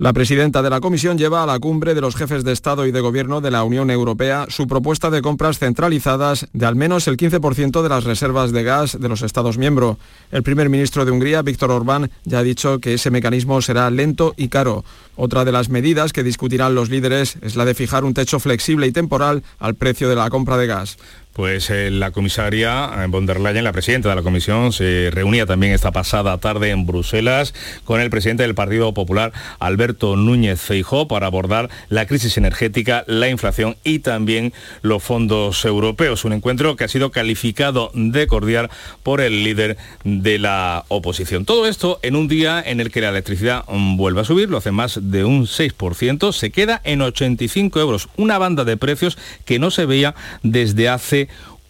La 0.00 0.14
presidenta 0.14 0.62
de 0.62 0.70
la 0.70 0.80
Comisión 0.80 1.18
lleva 1.18 1.42
a 1.42 1.46
la 1.46 1.58
cumbre 1.58 1.92
de 1.92 2.00
los 2.00 2.16
jefes 2.16 2.42
de 2.42 2.52
Estado 2.52 2.86
y 2.86 2.90
de 2.90 3.02
Gobierno 3.02 3.42
de 3.42 3.50
la 3.50 3.64
Unión 3.64 3.90
Europea 3.90 4.46
su 4.48 4.66
propuesta 4.66 5.10
de 5.10 5.20
compras 5.20 5.58
centralizadas 5.58 6.48
de 6.54 6.64
al 6.64 6.74
menos 6.74 7.06
el 7.06 7.18
15% 7.18 7.82
de 7.82 7.88
las 7.90 8.04
reservas 8.04 8.50
de 8.50 8.62
gas 8.62 8.98
de 8.98 9.08
los 9.10 9.20
Estados 9.20 9.58
miembros. 9.58 9.98
El 10.32 10.42
primer 10.42 10.70
ministro 10.70 11.04
de 11.04 11.10
Hungría, 11.10 11.42
Víctor 11.42 11.70
Orbán, 11.70 12.10
ya 12.24 12.38
ha 12.38 12.42
dicho 12.42 12.78
que 12.78 12.94
ese 12.94 13.10
mecanismo 13.10 13.60
será 13.60 13.90
lento 13.90 14.32
y 14.38 14.48
caro. 14.48 14.86
Otra 15.16 15.44
de 15.44 15.52
las 15.52 15.68
medidas 15.68 16.14
que 16.14 16.22
discutirán 16.22 16.74
los 16.74 16.88
líderes 16.88 17.36
es 17.42 17.56
la 17.56 17.66
de 17.66 17.74
fijar 17.74 18.04
un 18.04 18.14
techo 18.14 18.40
flexible 18.40 18.86
y 18.86 18.92
temporal 18.92 19.42
al 19.58 19.74
precio 19.74 20.08
de 20.08 20.16
la 20.16 20.30
compra 20.30 20.56
de 20.56 20.66
gas. 20.66 20.96
Pues 21.32 21.70
eh, 21.70 21.90
la 21.92 22.10
comisaria 22.10 22.90
eh, 22.98 23.06
von 23.08 23.24
der 23.24 23.38
Leyen, 23.38 23.62
la 23.62 23.72
presidenta 23.72 24.08
de 24.08 24.16
la 24.16 24.22
comisión, 24.22 24.72
se 24.72 25.10
reunía 25.12 25.46
también 25.46 25.72
esta 25.72 25.92
pasada 25.92 26.36
tarde 26.38 26.70
en 26.70 26.86
Bruselas 26.86 27.54
con 27.84 28.00
el 28.00 28.10
presidente 28.10 28.42
del 28.42 28.56
Partido 28.56 28.92
Popular, 28.94 29.32
Alberto 29.60 30.16
Núñez 30.16 30.60
Feijó, 30.60 31.06
para 31.06 31.28
abordar 31.28 31.70
la 31.88 32.06
crisis 32.06 32.36
energética, 32.36 33.04
la 33.06 33.28
inflación 33.28 33.76
y 33.84 34.00
también 34.00 34.52
los 34.82 35.04
fondos 35.04 35.64
europeos. 35.64 36.24
Un 36.24 36.32
encuentro 36.32 36.74
que 36.74 36.82
ha 36.82 36.88
sido 36.88 37.12
calificado 37.12 37.92
de 37.94 38.26
cordial 38.26 38.68
por 39.04 39.20
el 39.20 39.44
líder 39.44 39.76
de 40.02 40.40
la 40.40 40.84
oposición. 40.88 41.44
Todo 41.44 41.66
esto 41.68 42.00
en 42.02 42.16
un 42.16 42.26
día 42.26 42.60
en 42.64 42.80
el 42.80 42.90
que 42.90 43.00
la 43.00 43.10
electricidad 43.10 43.64
mm, 43.68 43.96
vuelve 43.96 44.22
a 44.22 44.24
subir, 44.24 44.50
lo 44.50 44.56
hace 44.56 44.72
más 44.72 44.98
de 45.00 45.24
un 45.24 45.46
6%, 45.46 46.32
se 46.32 46.50
queda 46.50 46.80
en 46.82 47.02
85 47.02 47.78
euros, 47.78 48.08
una 48.16 48.38
banda 48.38 48.64
de 48.64 48.76
precios 48.76 49.16
que 49.44 49.60
no 49.60 49.70
se 49.70 49.86
veía 49.86 50.16
desde 50.42 50.88
hace 50.88 51.19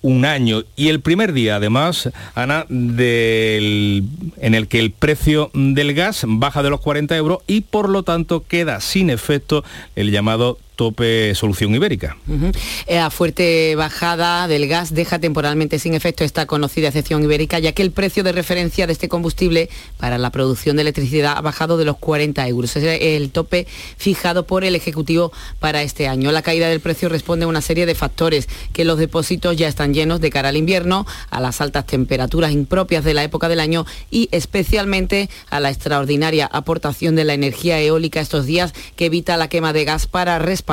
un 0.03 0.25
año. 0.25 0.63
Y 0.77 0.89
el 0.89 1.01
primer 1.01 1.33
día 1.33 1.57
además, 1.57 2.11
Ana, 2.35 2.67
del, 2.69 4.05
en 4.39 4.55
el 4.55 4.69
que 4.69 4.79
el 4.79 4.91
precio 4.91 5.51
del 5.55 5.95
gas 5.95 6.25
baja 6.27 6.63
de 6.63 6.71
los 6.71 6.81
40 6.81 7.17
euros 7.17 7.39
y 7.47 7.63
por 7.63 7.89
lo 7.89 8.03
tanto 8.03 8.45
queda 8.47 8.81
sin 8.81 9.11
efecto 9.11 9.65
el 9.97 10.11
llamado 10.11 10.59
tope 10.81 11.35
solución 11.35 11.75
ibérica. 11.75 12.17
La 12.89 13.11
fuerte 13.11 13.75
bajada 13.77 14.49
del 14.49 14.67
gas 14.67 14.95
deja 14.95 15.19
temporalmente 15.19 15.79
sin 15.79 15.93
efecto 15.93 16.25
esta 16.25 16.47
conocida 16.47 16.89
excepción 16.89 17.23
ibérica, 17.23 17.59
ya 17.59 17.73
que 17.73 17.83
el 17.83 17.91
precio 17.91 18.23
de 18.25 18.33
referencia 18.33 18.87
de 18.87 18.95
este 18.95 19.07
combustible 19.07 19.69
para 19.99 20.17
la 20.17 20.31
producción 20.31 20.77
de 20.77 20.83
electricidad 20.83 21.35
ha 21.37 21.43
bajado 21.43 21.77
de 21.77 21.85
los 21.85 21.99
40 21.99 22.49
euros. 22.49 22.77
Es 22.77 22.99
el 23.03 23.31
tope 23.31 23.67
fijado 23.99 24.47
por 24.47 24.65
el 24.65 24.75
Ejecutivo 24.75 25.33
para 25.59 25.83
este 25.83 26.09
año. 26.09 26.33
La 26.33 26.41
caída 26.41 26.71
del 26.71 26.81
precio 26.81 27.11
responde 27.11 27.45
a 27.45 27.49
una 27.49 27.61
serie 27.61 27.85
de 27.85 27.95
factores, 27.95 28.49
que 28.73 28.87
los 28.87 28.97
depósitos 28.97 29.59
ya 29.59 29.69
están 29.69 29.93
llenos 29.93 30.23
de 30.23 30.31
cara 30.31 30.49
al 30.49 30.57
invierno, 30.57 31.07
a 31.29 31.43
las 31.43 31.61
altas 31.61 31.85
temperaturas 31.85 32.53
impropias 32.53 33.05
de 33.05 33.13
la 33.13 33.23
época 33.23 33.51
del 33.51 33.61
año 33.61 33.85
y 34.11 34.31
especialmente 34.33 35.29
a 35.51 35.61
la 35.61 35.69
extraordinaria 35.69 36.49
aportación 36.51 37.17
de 37.17 37.25
la 37.25 37.35
energía 37.35 37.79
eólica 37.83 38.23
estos 38.23 38.47
días 38.47 38.73
que 38.97 39.05
evita 39.05 39.37
la 39.37 39.49
quema 39.49 39.75
de 39.75 39.85
gas 39.85 40.07
para 40.07 40.39
respaldar 40.39 40.70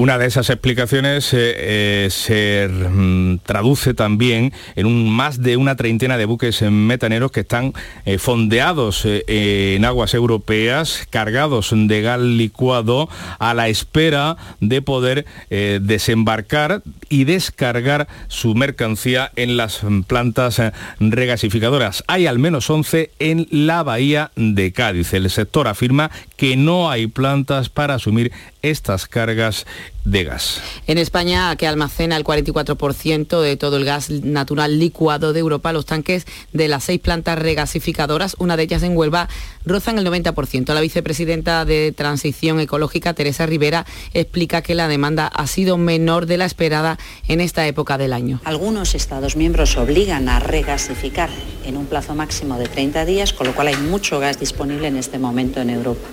Una 0.00 0.18
de 0.18 0.26
esas 0.26 0.50
explicaciones 0.50 1.32
eh, 1.32 1.54
eh, 1.56 2.08
se 2.10 2.68
mm, 2.68 3.38
traduce 3.44 3.94
también 3.94 4.52
en 4.74 4.86
un, 4.86 5.08
más 5.10 5.40
de 5.40 5.56
una 5.56 5.76
treintena 5.76 6.16
de 6.16 6.24
buques 6.24 6.62
metaneros 6.62 7.30
que 7.30 7.40
están 7.40 7.72
eh, 8.04 8.18
fondeados 8.18 9.02
en 9.04 9.84
aguas 9.84 10.14
europeas, 10.14 11.06
cargados 11.10 11.70
de 11.72 12.02
gas 12.02 12.20
licuado, 12.20 13.08
a 13.38 13.54
la 13.54 13.68
espera 13.68 14.36
de 14.60 14.82
poder 14.82 15.26
desembarcar 15.48 16.82
y 17.08 17.24
descargar 17.24 18.08
su 18.28 18.54
mercancía 18.54 19.30
en 19.36 19.56
las 19.56 19.80
plantas 20.06 20.60
regasificadoras. 20.98 22.04
Hay 22.06 22.26
al 22.26 22.38
menos 22.38 22.68
11 22.68 23.10
en 23.18 23.46
la 23.50 23.82
bahía 23.82 24.32
de 24.36 24.72
Cádiz. 24.72 25.12
El 25.12 25.30
sector 25.30 25.68
afirma 25.68 26.10
que 26.36 26.56
no 26.56 26.90
hay 26.90 27.06
plantas 27.06 27.68
para 27.68 27.94
asumir 27.94 28.32
estas 28.70 29.06
cargas 29.06 29.66
de 30.04 30.24
gas. 30.24 30.60
En 30.86 30.98
España, 30.98 31.54
que 31.56 31.66
almacena 31.66 32.16
el 32.16 32.24
44% 32.24 33.40
de 33.40 33.56
todo 33.56 33.76
el 33.76 33.84
gas 33.84 34.10
natural 34.10 34.78
licuado 34.78 35.32
de 35.32 35.40
Europa, 35.40 35.72
los 35.72 35.86
tanques 35.86 36.26
de 36.52 36.68
las 36.68 36.84
seis 36.84 37.00
plantas 37.00 37.38
regasificadoras, 37.38 38.36
una 38.38 38.56
de 38.56 38.62
ellas 38.62 38.82
en 38.82 38.96
Huelva, 38.96 39.28
rozan 39.64 39.98
el 39.98 40.06
90%. 40.06 40.72
La 40.72 40.80
vicepresidenta 40.80 41.64
de 41.64 41.92
Transición 41.92 42.60
Ecológica, 42.60 43.14
Teresa 43.14 43.46
Rivera, 43.46 43.84
explica 44.14 44.62
que 44.62 44.74
la 44.76 44.86
demanda 44.86 45.26
ha 45.26 45.46
sido 45.46 45.76
menor 45.76 46.26
de 46.26 46.36
la 46.36 46.44
esperada 46.44 46.98
en 47.26 47.40
esta 47.40 47.66
época 47.66 47.98
del 47.98 48.12
año. 48.12 48.40
Algunos 48.44 48.94
Estados 48.94 49.36
miembros 49.36 49.76
obligan 49.76 50.28
a 50.28 50.38
regasificar 50.38 51.30
en 51.64 51.76
un 51.76 51.86
plazo 51.86 52.14
máximo 52.14 52.58
de 52.58 52.68
30 52.68 53.04
días, 53.04 53.32
con 53.32 53.46
lo 53.46 53.54
cual 53.54 53.68
hay 53.68 53.76
mucho 53.76 54.20
gas 54.20 54.38
disponible 54.38 54.86
en 54.86 54.96
este 54.96 55.18
momento 55.18 55.60
en 55.60 55.70
Europa. 55.70 56.06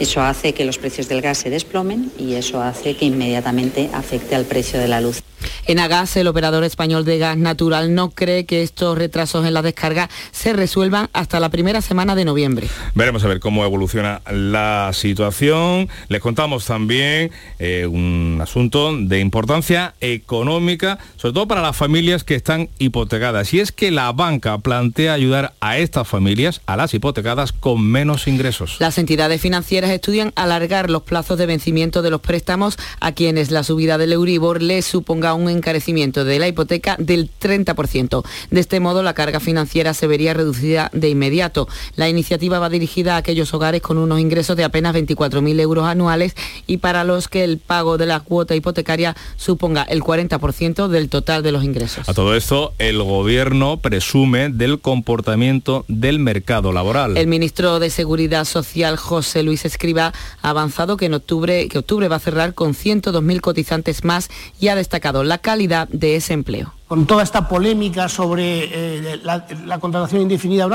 Eso 0.00 0.22
hace 0.22 0.54
que 0.54 0.64
los 0.64 0.78
precios 0.78 1.08
del 1.08 1.20
gas 1.20 1.38
se 1.38 1.50
desplomen 1.50 2.10
y 2.18 2.34
eso 2.34 2.60
hace 2.60 2.96
que 2.96 3.04
inmediatamente 3.04 3.90
afecte 3.92 4.34
al 4.34 4.44
precio 4.44 4.80
de 4.80 4.88
la 4.88 5.00
luz. 5.00 5.22
En 5.66 5.78
Agas, 5.78 6.16
el 6.16 6.26
operador 6.26 6.64
español 6.64 7.04
de 7.04 7.18
gas 7.18 7.36
natural 7.36 7.94
no 7.94 8.10
cree 8.10 8.46
que 8.46 8.62
estos 8.62 8.96
retrasos 8.98 9.46
en 9.46 9.54
la 9.54 9.62
descarga 9.62 10.08
se 10.32 10.52
resuelvan 10.52 11.08
hasta 11.12 11.40
la 11.40 11.48
primera 11.48 11.80
semana 11.80 12.14
de 12.14 12.24
noviembre. 12.24 12.68
Veremos 12.94 13.24
a 13.24 13.28
ver 13.28 13.40
cómo 13.40 13.64
evoluciona 13.64 14.22
la 14.30 14.90
situación. 14.92 15.88
Les 16.08 16.20
contamos 16.20 16.64
también 16.66 17.30
eh, 17.58 17.86
un 17.86 18.38
asunto 18.42 18.96
de 18.96 19.20
importancia 19.20 19.94
económica, 20.00 20.98
sobre 21.16 21.34
todo 21.34 21.48
para 21.48 21.62
las 21.62 21.76
familias 21.76 22.24
que 22.24 22.34
están 22.34 22.68
hipotecadas. 22.78 23.52
Y 23.54 23.60
es 23.60 23.72
que 23.72 23.90
la 23.90 24.12
banca 24.12 24.58
plantea 24.58 25.12
ayudar 25.12 25.54
a 25.60 25.78
estas 25.78 26.08
familias, 26.08 26.60
a 26.66 26.76
las 26.76 26.94
hipotecadas, 26.94 27.52
con 27.52 27.82
menos 27.82 28.26
ingresos. 28.26 28.76
Las 28.80 28.98
entidades 28.98 29.40
financieras 29.40 29.90
estudian 29.90 30.32
alargar 30.36 30.90
los 30.90 31.02
plazos 31.02 31.38
de 31.38 31.46
vencimiento 31.46 32.02
de 32.02 32.10
los 32.10 32.20
préstamos 32.20 32.78
a 33.00 33.12
quienes 33.12 33.50
la 33.50 33.64
subida 33.64 33.98
del 33.98 34.12
Euribor 34.12 34.62
les 34.62 34.84
suponga 34.84 35.33
un 35.34 35.48
encarecimiento 35.48 36.24
de 36.24 36.38
la 36.38 36.48
hipoteca 36.48 36.96
del 36.98 37.30
30%. 37.30 38.24
De 38.50 38.60
este 38.60 38.80
modo, 38.80 39.02
la 39.02 39.14
carga 39.14 39.40
financiera 39.40 39.94
se 39.94 40.06
vería 40.06 40.34
reducida 40.34 40.90
de 40.92 41.08
inmediato. 41.08 41.68
La 41.96 42.08
iniciativa 42.08 42.58
va 42.58 42.68
dirigida 42.68 43.14
a 43.14 43.18
aquellos 43.18 43.52
hogares 43.54 43.82
con 43.82 43.98
unos 43.98 44.20
ingresos 44.20 44.56
de 44.56 44.64
apenas 44.64 44.94
24.000 44.94 45.60
euros 45.60 45.86
anuales 45.86 46.34
y 46.66 46.78
para 46.78 47.04
los 47.04 47.28
que 47.28 47.44
el 47.44 47.58
pago 47.58 47.98
de 47.98 48.06
la 48.06 48.20
cuota 48.20 48.54
hipotecaria 48.54 49.16
suponga 49.36 49.82
el 49.82 50.02
40% 50.02 50.88
del 50.88 51.08
total 51.08 51.42
de 51.42 51.52
los 51.52 51.64
ingresos. 51.64 52.08
A 52.08 52.14
todo 52.14 52.34
esto, 52.34 52.74
el 52.78 53.02
gobierno 53.02 53.78
presume 53.78 54.48
del 54.48 54.80
comportamiento 54.80 55.84
del 55.88 56.18
mercado 56.18 56.72
laboral. 56.72 57.16
El 57.16 57.26
ministro 57.26 57.78
de 57.80 57.90
Seguridad 57.90 58.44
Social, 58.44 58.96
José 58.96 59.42
Luis 59.42 59.64
Escriba, 59.64 60.12
ha 60.42 60.48
avanzado 60.48 60.96
que 60.96 61.06
en 61.06 61.14
octubre, 61.14 61.68
que 61.68 61.78
octubre 61.78 62.08
va 62.08 62.16
a 62.16 62.20
cerrar 62.20 62.54
con 62.54 62.74
102.000 62.74 63.40
cotizantes 63.40 64.04
más 64.04 64.28
y 64.60 64.68
ha 64.68 64.76
destacado 64.76 65.23
la 65.24 65.38
calidad 65.38 65.88
de 65.88 66.16
ese 66.16 66.32
empleo. 66.32 66.72
Con 66.86 67.06
toda 67.06 67.22
esta 67.22 67.48
polémica 67.48 68.08
sobre 68.08 69.14
eh, 69.14 69.20
la, 69.22 69.78
contratación 69.78 70.22
indefinida 70.22 70.68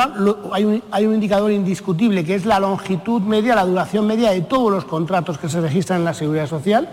hay, 0.51 0.65
un, 0.65 0.83
hay, 0.91 1.05
un, 1.05 1.13
indicador 1.13 1.51
indiscutible 1.51 2.25
que 2.25 2.35
es 2.35 2.45
la 2.45 2.59
longitud 2.59 3.21
media, 3.21 3.55
la 3.55 3.65
duración 3.65 4.07
media 4.07 4.31
de 4.31 4.41
todos 4.41 4.71
los 4.71 4.85
contratos 4.85 5.37
que 5.37 5.47
se 5.49 5.61
registran 5.61 5.99
en 5.99 6.05
la 6.05 6.13
Seguridad 6.13 6.47
Social. 6.47 6.89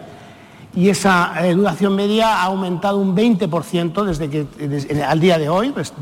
Y 0.74 0.90
esa 0.90 1.32
eh, 1.40 1.54
duración 1.54 1.96
media 1.96 2.42
ha 2.42 2.44
aumentado 2.44 2.98
un 2.98 3.16
20% 3.16 4.04
desde 4.04 4.28
que, 4.28 4.46
al 5.02 5.18
día 5.18 5.38
de 5.38 5.48
hoy, 5.48 5.70
pues, 5.70 5.94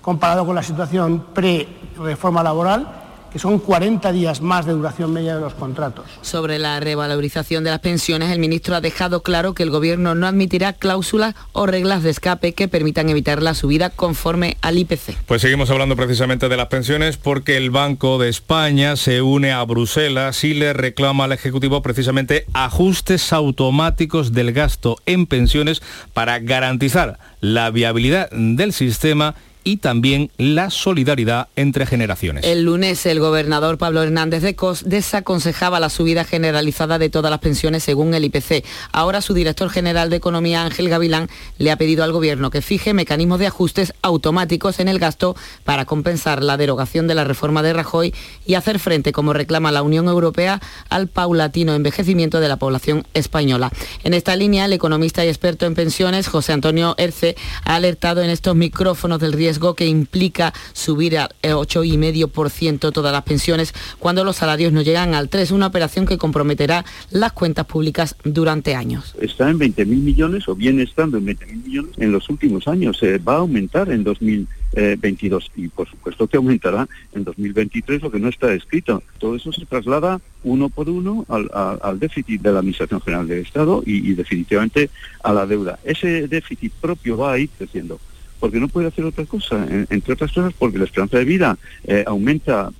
comparado 0.00 0.46
con 0.46 0.54
la 0.54 0.62
situación 0.62 1.26
pre-reforma 1.34 2.42
laboral 2.42 3.03
que 3.34 3.40
son 3.40 3.58
40 3.58 4.12
días 4.12 4.40
más 4.40 4.64
de 4.64 4.74
duración 4.74 5.12
media 5.12 5.34
de 5.34 5.40
los 5.40 5.54
contratos. 5.54 6.04
Sobre 6.22 6.60
la 6.60 6.78
revalorización 6.78 7.64
de 7.64 7.70
las 7.70 7.80
pensiones, 7.80 8.30
el 8.30 8.38
ministro 8.38 8.76
ha 8.76 8.80
dejado 8.80 9.24
claro 9.24 9.54
que 9.54 9.64
el 9.64 9.70
Gobierno 9.70 10.14
no 10.14 10.28
admitirá 10.28 10.72
cláusulas 10.72 11.34
o 11.50 11.66
reglas 11.66 12.04
de 12.04 12.10
escape 12.10 12.52
que 12.52 12.68
permitan 12.68 13.08
evitar 13.08 13.42
la 13.42 13.54
subida 13.54 13.90
conforme 13.90 14.56
al 14.62 14.78
IPC. 14.78 15.16
Pues 15.26 15.42
seguimos 15.42 15.68
hablando 15.70 15.96
precisamente 15.96 16.48
de 16.48 16.56
las 16.56 16.68
pensiones 16.68 17.16
porque 17.16 17.56
el 17.56 17.72
Banco 17.72 18.18
de 18.18 18.28
España 18.28 18.94
se 18.94 19.20
une 19.20 19.50
a 19.50 19.64
Bruselas 19.64 20.44
y 20.44 20.54
le 20.54 20.72
reclama 20.72 21.24
al 21.24 21.32
Ejecutivo 21.32 21.82
precisamente 21.82 22.46
ajustes 22.52 23.32
automáticos 23.32 24.32
del 24.32 24.52
gasto 24.52 24.96
en 25.06 25.26
pensiones 25.26 25.82
para 26.12 26.38
garantizar 26.38 27.18
la 27.40 27.70
viabilidad 27.70 28.30
del 28.30 28.72
sistema 28.72 29.34
y 29.64 29.78
también 29.78 30.30
la 30.36 30.70
solidaridad 30.70 31.48
entre 31.56 31.86
generaciones. 31.86 32.44
El 32.44 32.62
lunes 32.64 33.06
el 33.06 33.18
gobernador 33.18 33.78
Pablo 33.78 34.02
Hernández 34.02 34.42
de 34.42 34.54
Cos 34.54 34.84
desaconsejaba 34.86 35.80
la 35.80 35.88
subida 35.88 36.24
generalizada 36.24 36.98
de 36.98 37.08
todas 37.08 37.30
las 37.30 37.40
pensiones 37.40 37.82
según 37.82 38.14
el 38.14 38.24
IPC. 38.24 38.64
Ahora 38.92 39.22
su 39.22 39.32
director 39.32 39.70
general 39.70 40.10
de 40.10 40.16
Economía 40.16 40.62
Ángel 40.62 40.90
Gavilán 40.90 41.28
le 41.58 41.70
ha 41.70 41.76
pedido 41.76 42.04
al 42.04 42.12
gobierno 42.12 42.50
que 42.50 42.60
fije 42.60 42.92
mecanismos 42.92 43.38
de 43.38 43.46
ajustes 43.46 43.94
automáticos 44.02 44.80
en 44.80 44.88
el 44.88 44.98
gasto 44.98 45.34
para 45.64 45.86
compensar 45.86 46.42
la 46.42 46.58
derogación 46.58 47.06
de 47.06 47.14
la 47.14 47.24
reforma 47.24 47.62
de 47.62 47.72
Rajoy 47.72 48.14
y 48.46 48.54
hacer 48.54 48.78
frente, 48.78 49.12
como 49.12 49.32
reclama 49.32 49.72
la 49.72 49.82
Unión 49.82 50.08
Europea, 50.08 50.60
al 50.90 51.08
paulatino 51.08 51.74
envejecimiento 51.74 52.40
de 52.40 52.48
la 52.48 52.58
población 52.58 53.06
española. 53.14 53.72
En 54.02 54.12
esta 54.12 54.36
línea, 54.36 54.66
el 54.66 54.74
economista 54.74 55.24
y 55.24 55.28
experto 55.28 55.64
en 55.64 55.74
pensiones, 55.74 56.28
José 56.28 56.52
Antonio 56.52 56.94
Erce, 56.98 57.34
ha 57.64 57.76
alertado 57.76 58.22
en 58.22 58.28
estos 58.28 58.54
micrófonos 58.54 59.20
del 59.20 59.32
riesgo 59.32 59.53
que 59.74 59.86
implica 59.86 60.52
subir 60.72 61.18
al 61.18 61.30
8,5% 61.42 62.92
todas 62.92 63.12
las 63.12 63.22
pensiones 63.22 63.72
cuando 63.98 64.24
los 64.24 64.36
salarios 64.36 64.72
no 64.72 64.82
llegan 64.82 65.14
al 65.14 65.28
3, 65.28 65.50
una 65.52 65.66
operación 65.66 66.06
que 66.06 66.18
comprometerá 66.18 66.84
las 67.10 67.32
cuentas 67.32 67.66
públicas 67.66 68.16
durante 68.24 68.74
años. 68.74 69.14
Está 69.20 69.50
en 69.50 69.58
20.000 69.58 69.86
millones 69.86 70.48
o 70.48 70.54
viene 70.54 70.82
estando 70.82 71.18
en 71.18 71.26
20.000 71.26 71.64
millones 71.64 71.92
en 71.98 72.12
los 72.12 72.28
últimos 72.28 72.68
años. 72.68 72.98
se 72.98 73.18
va 73.18 73.34
a 73.34 73.38
aumentar 73.38 73.90
en 73.90 74.04
2022 74.04 75.50
y 75.56 75.68
por 75.68 75.88
supuesto 75.88 76.26
que 76.26 76.36
aumentará 76.36 76.88
en 77.12 77.24
2023 77.24 78.02
lo 78.02 78.10
que 78.10 78.18
no 78.18 78.28
está 78.28 78.52
escrito. 78.52 79.02
Todo 79.18 79.36
eso 79.36 79.52
se 79.52 79.64
traslada 79.66 80.20
uno 80.42 80.68
por 80.68 80.90
uno 80.90 81.24
al, 81.28 81.98
déficit 81.98 82.42
de 82.42 82.52
la 82.52 82.58
Administración 82.58 83.00
General 83.00 83.26
del 83.26 83.40
Estado 83.40 83.82
y 83.86 84.12
definitivamente 84.14 84.90
a 85.22 85.32
la 85.32 85.46
deuda. 85.46 85.78
Ese 85.84 86.28
déficit 86.28 86.72
propio 86.72 87.16
va 87.16 87.32
a 87.32 87.38
ir 87.38 87.48
creciendo 87.56 87.98
porque 88.44 88.60
no 88.60 88.68
puede 88.68 88.88
hacer 88.88 89.06
otra 89.06 89.24
cosa, 89.24 89.66
entre 89.88 90.12
otras 90.12 90.30
cosas 90.30 90.52
porque 90.58 90.76
la 90.76 90.84
esperanza 90.84 91.16
de 91.16 91.24
vida 91.24 91.56
eh, 91.84 92.04
aumenta 92.06 92.70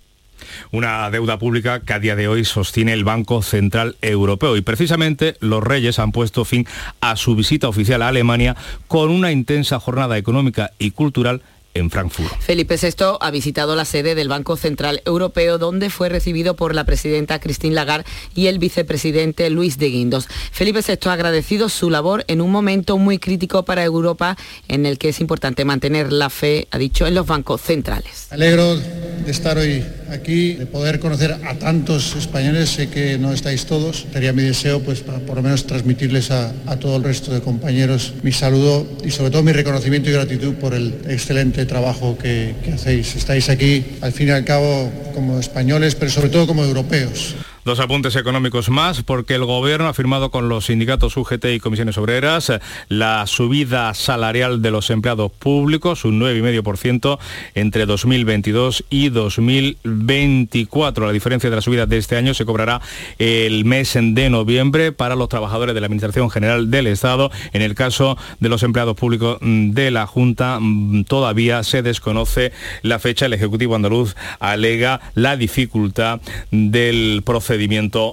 una 0.72 1.10
deuda 1.10 1.38
pública 1.38 1.80
que 1.80 1.94
a 1.94 1.98
día 1.98 2.16
de 2.16 2.28
hoy 2.28 2.44
sostiene 2.44 2.92
el 2.92 3.02
Banco 3.02 3.40
Central 3.40 3.96
Europeo. 4.02 4.58
Y 4.58 4.60
precisamente 4.60 5.36
los 5.40 5.64
reyes 5.64 5.98
han 5.98 6.12
puesto 6.12 6.44
fin 6.44 6.66
a 7.00 7.16
su 7.16 7.34
visita 7.34 7.66
oficial 7.66 8.02
a 8.02 8.08
Alemania 8.08 8.56
con 8.88 9.08
una 9.08 9.32
intensa 9.32 9.80
jornada 9.80 10.18
económica 10.18 10.72
y 10.78 10.90
cultural 10.90 11.40
en 11.74 11.90
Frankfurt. 11.90 12.32
Felipe 12.40 12.76
VI 12.80 13.18
ha 13.20 13.30
visitado 13.30 13.76
la 13.76 13.84
sede 13.84 14.14
del 14.14 14.28
Banco 14.28 14.56
Central 14.56 15.02
Europeo, 15.04 15.58
donde 15.58 15.90
fue 15.90 16.08
recibido 16.08 16.54
por 16.54 16.74
la 16.74 16.84
presidenta 16.84 17.40
Christine 17.40 17.74
Lagarde 17.74 18.06
y 18.34 18.46
el 18.46 18.58
vicepresidente 18.58 19.50
Luis 19.50 19.78
de 19.78 19.90
Guindos. 19.90 20.28
Felipe 20.52 20.80
VI 20.86 21.08
ha 21.08 21.12
agradecido 21.12 21.68
su 21.68 21.90
labor 21.90 22.24
en 22.28 22.40
un 22.40 22.50
momento 22.50 22.96
muy 22.98 23.18
crítico 23.18 23.64
para 23.64 23.84
Europa, 23.84 24.36
en 24.68 24.86
el 24.86 24.98
que 24.98 25.10
es 25.10 25.20
importante 25.20 25.64
mantener 25.64 26.12
la 26.12 26.30
fe, 26.30 26.68
ha 26.70 26.78
dicho, 26.78 27.06
en 27.06 27.14
los 27.14 27.26
bancos 27.26 27.60
centrales. 27.60 28.28
alegro 28.30 28.76
de 28.76 29.30
estar 29.30 29.58
hoy 29.58 29.84
aquí, 30.10 30.54
de 30.54 30.66
poder 30.66 31.00
conocer 31.00 31.32
a 31.32 31.54
tantos 31.58 32.14
españoles, 32.14 32.70
sé 32.70 32.88
que 32.88 33.18
no 33.18 33.32
estáis 33.32 33.66
todos. 33.66 34.06
Sería 34.12 34.32
mi 34.32 34.42
deseo, 34.42 34.80
pues, 34.80 35.00
para 35.00 35.18
por 35.20 35.36
lo 35.36 35.42
menos 35.42 35.66
transmitirles 35.66 36.30
a, 36.30 36.52
todo 36.80 36.96
el 36.96 37.04
resto 37.04 37.32
de 37.32 37.40
compañeros 37.40 38.14
mi 38.22 38.32
saludo 38.32 38.86
y 39.04 39.10
sobre 39.10 39.30
todo 39.30 39.42
mi 39.42 39.52
reconocimiento 39.52 40.10
y 40.10 40.12
gratitud 40.12 40.54
por 40.54 40.74
el 40.74 40.92
excelente 41.08 41.63
trabajo 41.66 42.16
que, 42.18 42.54
que 42.64 42.72
hacéis. 42.72 43.16
Estáis 43.16 43.48
aquí, 43.48 43.84
al 44.00 44.12
fin 44.12 44.28
y 44.28 44.30
al 44.30 44.44
cabo, 44.44 44.90
como 45.14 45.38
españoles, 45.38 45.94
pero 45.94 46.10
sobre 46.10 46.28
todo 46.28 46.46
como 46.46 46.64
europeos. 46.64 47.36
Dos 47.64 47.80
apuntes 47.80 48.14
económicos 48.16 48.68
más, 48.68 49.02
porque 49.02 49.36
el 49.36 49.46
Gobierno 49.46 49.88
ha 49.88 49.94
firmado 49.94 50.30
con 50.30 50.50
los 50.50 50.66
sindicatos 50.66 51.16
UGT 51.16 51.46
y 51.46 51.60
comisiones 51.60 51.96
obreras 51.96 52.52
la 52.88 53.26
subida 53.26 53.94
salarial 53.94 54.60
de 54.60 54.70
los 54.70 54.90
empleados 54.90 55.32
públicos, 55.32 56.04
un 56.04 56.20
9,5% 56.20 57.18
entre 57.54 57.86
2022 57.86 58.84
y 58.90 59.08
2024. 59.08 61.06
La 61.06 61.12
diferencia 61.12 61.48
de 61.48 61.56
la 61.56 61.62
subida 61.62 61.86
de 61.86 61.96
este 61.96 62.18
año 62.18 62.34
se 62.34 62.44
cobrará 62.44 62.82
el 63.18 63.64
mes 63.64 63.94
de 63.98 64.28
noviembre 64.28 64.92
para 64.92 65.16
los 65.16 65.30
trabajadores 65.30 65.74
de 65.74 65.80
la 65.80 65.86
Administración 65.86 66.28
General 66.28 66.70
del 66.70 66.86
Estado. 66.86 67.30
En 67.54 67.62
el 67.62 67.74
caso 67.74 68.18
de 68.40 68.50
los 68.50 68.62
empleados 68.62 68.94
públicos 68.94 69.38
de 69.40 69.90
la 69.90 70.06
Junta, 70.06 70.58
mm, 70.60 71.04
todavía 71.04 71.62
se 71.62 71.80
desconoce 71.80 72.52
la 72.82 72.98
fecha. 72.98 73.24
El 73.24 73.32
Ejecutivo 73.32 73.74
andaluz 73.74 74.16
alega 74.38 75.00
la 75.14 75.38
dificultad 75.38 76.20
del 76.50 77.22
proceso 77.24 77.53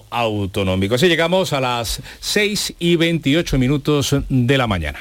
autonómico. 0.10 0.96
Así 0.96 1.08
llegamos 1.08 1.54
a 1.54 1.62
las 1.62 2.02
6 2.20 2.76
y 2.80 2.96
28 2.96 3.58
minutos 3.58 4.16
de 4.30 4.58
la 4.58 4.68
mañana. 4.68 5.00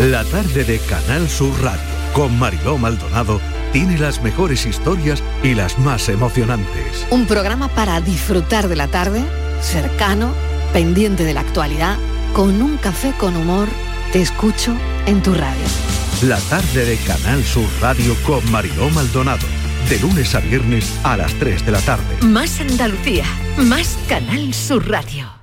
La 0.00 0.24
tarde 0.24 0.64
de 0.64 0.78
Canal 0.80 1.28
Sur 1.28 1.52
Radio 1.62 1.80
con 2.12 2.38
Mariló 2.38 2.78
Maldonado 2.78 3.40
tiene 3.72 3.98
las 3.98 4.22
mejores 4.22 4.64
historias 4.64 5.22
y 5.42 5.54
las 5.54 5.78
más 5.78 6.08
emocionantes. 6.08 7.06
Un 7.10 7.26
programa 7.26 7.68
para 7.68 8.00
disfrutar 8.00 8.68
de 8.68 8.76
la 8.76 8.88
tarde, 8.88 9.22
cercano, 9.60 10.32
pendiente 10.72 11.24
de 11.24 11.34
la 11.34 11.40
actualidad, 11.40 11.98
con 12.32 12.62
un 12.62 12.78
café 12.78 13.12
con 13.18 13.36
humor, 13.36 13.68
te 14.12 14.22
escucho 14.22 14.74
en 15.06 15.22
tu 15.22 15.34
radio. 15.34 15.64
La 16.22 16.38
tarde 16.40 16.84
de 16.86 16.96
Canal 16.98 17.44
Sur 17.44 17.68
Radio 17.80 18.16
con 18.24 18.50
Mariló 18.50 18.88
Maldonado 18.90 19.55
de 19.88 20.00
lunes 20.00 20.34
a 20.34 20.40
viernes 20.40 20.98
a 21.04 21.16
las 21.16 21.32
3 21.34 21.64
de 21.64 21.72
la 21.72 21.80
tarde. 21.80 22.16
Más 22.22 22.60
Andalucía, 22.60 23.24
más 23.56 23.96
Canal 24.08 24.52
Sur 24.52 24.88
Radio. 24.88 25.35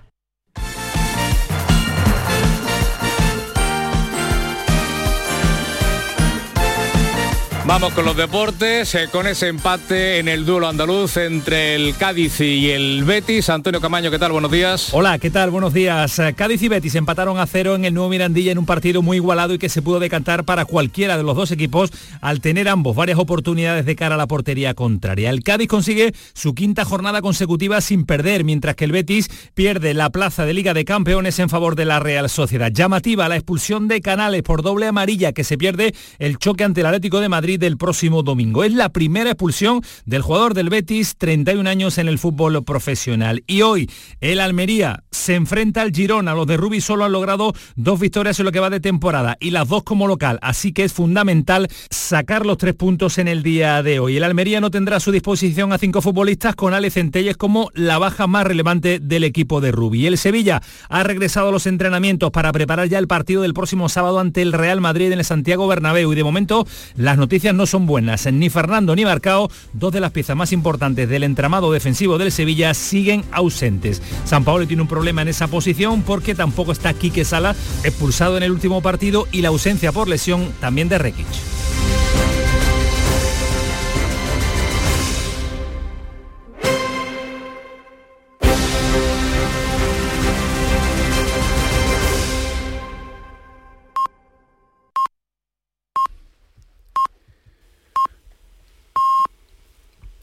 Vamos 7.66 7.94
con 7.94 8.04
los 8.04 8.18
deportes, 8.18 8.94
eh, 8.94 9.08
con 9.10 9.26
ese 9.26 9.48
empate 9.48 10.20
en 10.20 10.28
el 10.28 10.46
duelo 10.46 10.68
andaluz 10.68 11.16
entre 11.16 11.76
el 11.76 11.96
Cádiz 11.96 12.42
y 12.42 12.70
el 12.70 13.06
Betis. 13.06 13.50
Antonio 13.50 13.80
Camaño, 13.80 14.12
¿qué 14.12 14.20
tal? 14.20 14.34
Buenos 14.34 14.52
días. 14.52 14.90
Hola, 14.92 15.18
¿qué 15.18 15.30
tal? 15.30 15.50
Buenos 15.50 15.74
días. 15.74 16.20
Eh, 16.20 16.34
Cádiz 16.36 16.62
y 16.62 16.68
Betis 16.68 16.96
empataron 16.96 17.40
a 17.40 17.48
cero 17.48 17.76
en 17.76 17.86
el 17.86 17.94
nuevo 17.94 18.10
Mirandilla 18.10 18.52
en 18.52 18.58
un 18.58 18.66
partido 18.66 19.02
muy 19.02 19.16
igualado 19.16 19.54
y 19.54 19.60
que 19.60 19.70
se 19.70 19.82
pudo 19.82 20.02
decantar 20.02 20.44
para 20.44 20.66
cualquiera 20.66 21.16
de 21.16 21.24
los 21.24 21.38
dos 21.38 21.52
equipos 21.52 21.92
al 22.20 22.42
tener 22.42 22.68
ambos 22.68 22.98
varias 22.98 23.18
oportunidades 23.18 23.86
de 23.86 23.96
cara 23.96 24.16
a 24.16 24.18
la 24.18 24.28
portería 24.28 24.74
contraria. 24.74 25.30
El 25.30 25.42
Cádiz 25.42 25.70
consigue 25.70 26.14
su 26.34 26.54
quinta 26.54 26.84
jornada 26.84 27.22
consecutiva 27.22 27.80
sin 27.80 28.06
perder, 28.06 28.44
mientras 28.44 28.76
que 28.76 28.84
el 28.84 28.92
Betis 28.92 29.30
pierde 29.54 29.94
la 29.94 30.10
plaza 30.10 30.46
de 30.46 30.54
Liga 30.54 30.74
de 30.74 30.84
Campeones 30.84 31.40
en 31.40 31.48
favor 31.48 31.78
de 31.78 31.86
la 31.86 32.02
Real 32.02 32.30
Sociedad. 32.30 32.74
Llamativa 32.74 33.30
la 33.30 33.38
expulsión 33.38 33.88
de 33.88 34.02
Canales 34.02 34.44
por 34.44 34.64
doble 34.64 34.86
amarilla 34.86 35.32
que 35.32 35.46
se 35.46 35.58
pierde 35.58 35.96
el 36.20 36.38
choque 36.38 36.66
ante 36.66 36.82
el 36.82 36.88
Atlético 36.88 37.22
de 37.22 37.30
Madrid 37.30 37.53
Madrid 37.54 37.64
el 37.68 37.78
próximo 37.78 38.24
domingo. 38.24 38.64
Es 38.64 38.74
la 38.74 38.90
primera 38.90 39.32
expulsión 39.32 39.82
del 40.06 40.22
jugador 40.24 40.54
del 40.54 40.70
Betis, 40.70 41.16
31 41.18 41.70
años 41.70 41.98
en 41.98 42.08
el 42.08 42.18
fútbol 42.18 42.64
profesional. 42.64 43.44
Y 43.46 43.62
hoy 43.62 43.90
el 44.22 44.40
Almería 44.40 45.04
se 45.12 45.36
enfrenta 45.36 45.82
al 45.82 45.92
Girona. 45.92 46.34
Los 46.34 46.48
de 46.48 46.58
Rubi 46.58 46.82
solo 46.82 47.06
han 47.06 47.12
logrado 47.12 47.54
dos 47.76 48.00
victorias 48.00 48.40
en 48.40 48.46
lo 48.46 48.52
que 48.52 48.60
va 48.60 48.70
de 48.70 48.80
temporada 48.80 49.38
y 49.40 49.52
las 49.52 49.68
dos 49.68 49.84
como 49.84 50.08
local. 50.08 50.40
Así 50.42 50.74
que 50.74 50.84
es 50.84 50.94
fundamental 50.94 51.68
sacar 51.90 52.46
los 52.46 52.58
tres 52.58 52.74
puntos 52.74 53.20
en 53.20 53.28
el 53.28 53.44
día 53.44 53.84
de 53.84 54.00
hoy. 54.00 54.18
El 54.18 54.24
Almería 54.24 54.60
no 54.60 54.72
tendrá 54.72 54.98
a 54.98 55.00
su 55.00 55.12
disposición 55.12 55.74
a 55.74 55.78
cinco 55.78 56.02
futbolistas 56.02 56.56
con 56.56 56.74
Ale 56.74 56.90
Centelles 56.90 57.38
como 57.38 57.70
la 57.76 58.00
baja 58.00 58.26
más 58.26 58.48
relevante 58.48 59.00
del 59.00 59.24
equipo 59.24 59.62
de 59.62 59.72
Rubi. 59.72 60.08
El 60.08 60.18
Sevilla 60.18 60.62
ha 60.90 61.04
regresado 61.04 61.50
a 61.50 61.52
los 61.52 61.68
entrenamientos 61.68 62.32
para 62.32 62.52
preparar 62.52 62.88
ya 62.90 62.98
el 62.98 63.08
partido 63.08 63.44
del 63.44 63.54
próximo 63.54 63.90
sábado 63.90 64.20
ante 64.20 64.42
el 64.42 64.54
Real 64.54 64.82
Madrid 64.82 65.12
en 65.12 65.20
el 65.20 65.26
Santiago 65.26 65.68
Bernabéu 65.68 66.12
y 66.12 66.16
de 66.16 66.24
momento 66.24 66.66
las 66.96 67.18
noticias 67.18 67.43
no 67.52 67.66
son 67.66 67.86
buenas. 67.86 68.32
Ni 68.32 68.50
Fernando 68.50 68.96
ni 68.96 69.04
Marcao, 69.04 69.50
dos 69.74 69.92
de 69.92 70.00
las 70.00 70.12
piezas 70.12 70.38
más 70.38 70.54
importantes 70.54 71.10
del 71.10 71.24
entramado 71.24 71.72
defensivo 71.72 72.18
del 72.18 72.32
Sevilla, 72.32 72.74
siguen 72.74 73.26
ausentes. 73.32 74.02
San 74.24 74.46
Paolo 74.46 74.68
tiene 74.68 74.84
un 74.84 74.88
problema 74.88 75.24
en 75.24 75.28
esa 75.28 75.48
posición 75.48 76.04
porque 76.04 76.36
tampoco 76.36 76.72
está 76.72 76.94
Quique 76.94 77.26
Sala, 77.26 77.56
expulsado 77.84 78.38
en 78.38 78.44
el 78.44 78.52
último 78.52 78.82
partido 78.82 79.28
y 79.32 79.42
la 79.42 79.50
ausencia 79.50 79.92
por 79.92 80.08
lesión 80.08 80.54
también 80.62 80.88
de 80.88 81.00
Rekic. 81.00 81.28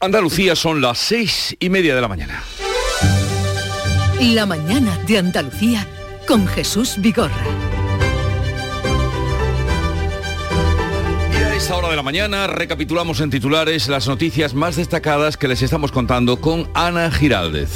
Andalucía 0.03 0.55
son 0.55 0.81
las 0.81 0.97
seis 0.97 1.55
y 1.59 1.69
media 1.69 1.93
de 1.93 2.01
la 2.01 2.07
mañana. 2.07 2.43
La 4.19 4.47
mañana 4.47 4.97
de 5.05 5.19
Andalucía 5.19 5.87
con 6.27 6.47
Jesús 6.47 6.95
Vigorra. 6.97 7.35
Y 11.31 11.35
a 11.35 11.55
esta 11.55 11.75
hora 11.75 11.89
de 11.89 11.97
la 11.97 12.01
mañana 12.01 12.47
recapitulamos 12.47 13.21
en 13.21 13.29
titulares 13.29 13.89
las 13.89 14.07
noticias 14.07 14.55
más 14.55 14.75
destacadas 14.75 15.37
que 15.37 15.47
les 15.47 15.61
estamos 15.61 15.91
contando 15.91 16.41
con 16.41 16.67
Ana 16.73 17.11
Giraldez. 17.11 17.69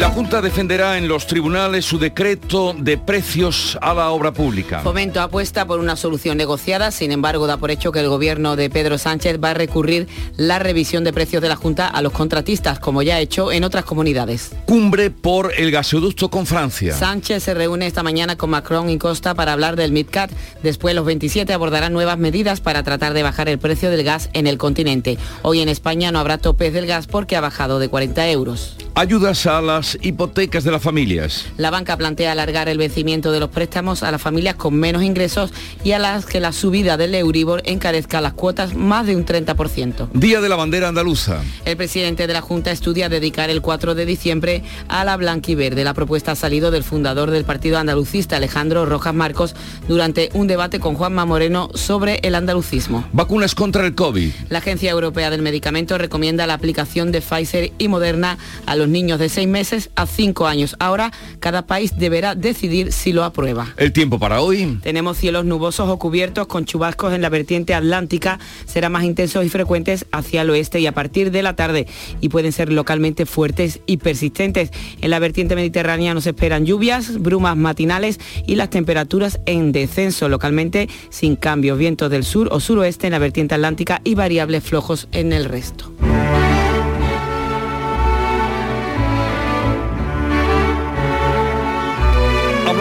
La 0.00 0.08
Junta 0.08 0.40
defenderá 0.40 0.96
en 0.96 1.08
los 1.08 1.26
tribunales 1.26 1.84
su 1.84 1.98
decreto 1.98 2.72
de 2.72 2.96
precios 2.96 3.76
a 3.82 3.92
la 3.92 4.08
obra 4.08 4.32
pública. 4.32 4.80
Fomento 4.80 5.20
apuesta 5.20 5.66
por 5.66 5.78
una 5.78 5.94
solución 5.94 6.38
negociada, 6.38 6.90
sin 6.90 7.12
embargo 7.12 7.46
da 7.46 7.58
por 7.58 7.70
hecho 7.70 7.92
que 7.92 8.00
el 8.00 8.08
gobierno 8.08 8.56
de 8.56 8.70
Pedro 8.70 8.96
Sánchez 8.96 9.38
va 9.44 9.50
a 9.50 9.54
recurrir 9.54 10.08
la 10.38 10.58
revisión 10.58 11.04
de 11.04 11.12
precios 11.12 11.42
de 11.42 11.50
la 11.50 11.56
Junta 11.56 11.86
a 11.86 12.00
los 12.00 12.14
contratistas, 12.14 12.78
como 12.80 13.02
ya 13.02 13.16
ha 13.16 13.20
hecho 13.20 13.52
en 13.52 13.62
otras 13.62 13.84
comunidades. 13.84 14.52
Cumbre 14.64 15.10
por 15.10 15.52
el 15.54 15.70
gasoducto 15.70 16.30
con 16.30 16.46
Francia. 16.46 16.94
Sánchez 16.94 17.42
se 17.42 17.52
reúne 17.52 17.86
esta 17.86 18.02
mañana 18.02 18.38
con 18.38 18.48
Macron 18.48 18.88
y 18.88 18.96
Costa 18.96 19.34
para 19.34 19.52
hablar 19.52 19.76
del 19.76 19.92
MidCat. 19.92 20.30
Después 20.62 20.94
los 20.94 21.04
27 21.04 21.52
abordarán 21.52 21.92
nuevas 21.92 22.16
medidas 22.16 22.62
para 22.62 22.82
tratar 22.82 23.12
de 23.12 23.22
bajar 23.22 23.50
el 23.50 23.58
precio 23.58 23.90
del 23.90 24.02
gas 24.04 24.30
en 24.32 24.46
el 24.46 24.56
continente. 24.56 25.18
Hoy 25.42 25.60
en 25.60 25.68
España 25.68 26.10
no 26.10 26.20
habrá 26.20 26.38
topes 26.38 26.72
del 26.72 26.86
gas 26.86 27.06
porque 27.06 27.36
ha 27.36 27.42
bajado 27.42 27.78
de 27.78 27.90
40 27.90 28.30
euros. 28.30 28.78
Ayudas 29.00 29.46
a 29.46 29.62
las 29.62 29.96
hipotecas 30.02 30.62
de 30.62 30.70
las 30.70 30.82
familias. 30.82 31.46
La 31.56 31.70
banca 31.70 31.96
plantea 31.96 32.32
alargar 32.32 32.68
el 32.68 32.76
vencimiento 32.76 33.32
de 33.32 33.40
los 33.40 33.48
préstamos 33.48 34.02
a 34.02 34.10
las 34.10 34.20
familias 34.20 34.56
con 34.56 34.74
menos 34.74 35.02
ingresos 35.02 35.54
y 35.82 35.92
a 35.92 35.98
las 35.98 36.26
que 36.26 36.38
la 36.38 36.52
subida 36.52 36.98
del 36.98 37.14
Euribor 37.14 37.62
encarezca 37.64 38.20
las 38.20 38.34
cuotas 38.34 38.74
más 38.74 39.06
de 39.06 39.16
un 39.16 39.24
30%. 39.24 40.10
Día 40.12 40.42
de 40.42 40.50
la 40.50 40.56
bandera 40.56 40.88
andaluza. 40.88 41.40
El 41.64 41.78
presidente 41.78 42.26
de 42.26 42.34
la 42.34 42.42
Junta 42.42 42.72
estudia 42.72 43.08
dedicar 43.08 43.48
el 43.48 43.62
4 43.62 43.94
de 43.94 44.04
diciembre 44.04 44.64
a 44.88 45.02
la 45.06 45.16
blanquiverde. 45.16 45.82
La 45.82 45.94
propuesta 45.94 46.32
ha 46.32 46.36
salido 46.36 46.70
del 46.70 46.84
fundador 46.84 47.30
del 47.30 47.46
partido 47.46 47.78
andalucista, 47.78 48.36
Alejandro 48.36 48.84
Rojas 48.84 49.14
Marcos, 49.14 49.54
durante 49.88 50.28
un 50.34 50.46
debate 50.46 50.78
con 50.78 50.94
Juanma 50.94 51.24
Moreno 51.24 51.70
sobre 51.72 52.20
el 52.22 52.34
andalucismo. 52.34 53.06
Vacunas 53.14 53.54
contra 53.54 53.86
el 53.86 53.94
COVID. 53.94 54.30
La 54.50 54.58
Agencia 54.58 54.90
Europea 54.90 55.30
del 55.30 55.40
Medicamento 55.40 55.96
recomienda 55.96 56.46
la 56.46 56.52
aplicación 56.52 57.12
de 57.12 57.22
Pfizer 57.22 57.72
y 57.78 57.88
Moderna 57.88 58.36
a 58.66 58.76
los 58.76 58.89
niños 58.90 59.18
de 59.18 59.28
6 59.28 59.48
meses 59.48 59.90
a 59.96 60.06
5 60.06 60.46
años. 60.46 60.76
Ahora 60.78 61.12
cada 61.38 61.66
país 61.66 61.96
deberá 61.96 62.34
decidir 62.34 62.92
si 62.92 63.12
lo 63.12 63.24
aprueba. 63.24 63.74
El 63.76 63.92
tiempo 63.92 64.18
para 64.18 64.40
hoy. 64.40 64.78
Tenemos 64.82 65.16
cielos 65.16 65.44
nubosos 65.44 65.88
o 65.88 65.98
cubiertos 65.98 66.46
con 66.46 66.64
chubascos 66.64 67.12
en 67.14 67.22
la 67.22 67.28
vertiente 67.28 67.74
atlántica. 67.74 68.38
Serán 68.66 68.92
más 68.92 69.04
intensos 69.04 69.44
y 69.44 69.48
frecuentes 69.48 70.06
hacia 70.12 70.42
el 70.42 70.50
oeste 70.50 70.80
y 70.80 70.86
a 70.86 70.92
partir 70.92 71.30
de 71.30 71.42
la 71.42 71.56
tarde 71.56 71.86
y 72.20 72.28
pueden 72.28 72.52
ser 72.52 72.72
localmente 72.72 73.26
fuertes 73.26 73.80
y 73.86 73.98
persistentes. 73.98 74.70
En 75.00 75.10
la 75.10 75.18
vertiente 75.18 75.54
mediterránea 75.54 76.14
nos 76.14 76.26
esperan 76.26 76.66
lluvias, 76.66 77.18
brumas 77.18 77.56
matinales 77.56 78.18
y 78.46 78.56
las 78.56 78.70
temperaturas 78.70 79.40
en 79.46 79.72
descenso 79.72 80.28
localmente 80.28 80.88
sin 81.10 81.36
cambios. 81.36 81.78
Vientos 81.78 82.10
del 82.10 82.24
sur 82.24 82.48
o 82.52 82.60
suroeste 82.60 83.06
en 83.06 83.12
la 83.12 83.18
vertiente 83.18 83.54
atlántica 83.54 84.00
y 84.04 84.14
variables 84.14 84.64
flojos 84.64 85.08
en 85.12 85.32
el 85.32 85.44
resto. 85.44 85.92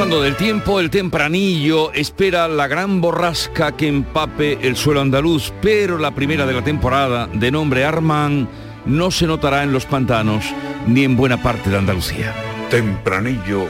Del 0.09 0.35
tiempo, 0.35 0.79
el 0.79 0.89
tempranillo 0.89 1.93
espera 1.93 2.47
la 2.47 2.67
gran 2.67 2.99
borrasca 2.99 3.71
que 3.71 3.87
empape 3.87 4.59
el 4.61 4.75
suelo 4.75 5.01
andaluz, 5.01 5.53
pero 5.61 5.97
la 5.97 6.11
primera 6.11 6.47
de 6.47 6.53
la 6.53 6.63
temporada, 6.63 7.27
de 7.27 7.51
nombre 7.51 7.85
Armán, 7.85 8.49
no 8.85 9.11
se 9.11 9.27
notará 9.27 9.63
en 9.63 9.71
los 9.71 9.85
pantanos 9.85 10.43
ni 10.87 11.03
en 11.03 11.15
buena 11.15 11.41
parte 11.41 11.69
de 11.69 11.77
Andalucía. 11.77 12.33
Tempranillo 12.69 13.67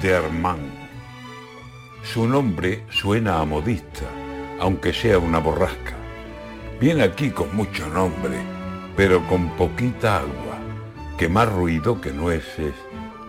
de 0.00 0.14
Armán. 0.14 0.58
Su 2.02 2.28
nombre 2.28 2.84
suena 2.90 3.40
a 3.40 3.44
modista, 3.44 4.04
aunque 4.60 4.92
sea 4.92 5.18
una 5.18 5.38
borrasca. 5.38 5.96
Viene 6.80 7.02
aquí 7.02 7.30
con 7.30 7.54
mucho 7.56 7.88
nombre, 7.88 8.38
pero 8.94 9.26
con 9.26 9.56
poquita 9.56 10.18
agua, 10.18 10.58
que 11.18 11.28
más 11.28 11.50
ruido 11.50 12.00
que 12.00 12.12
nueces 12.12 12.74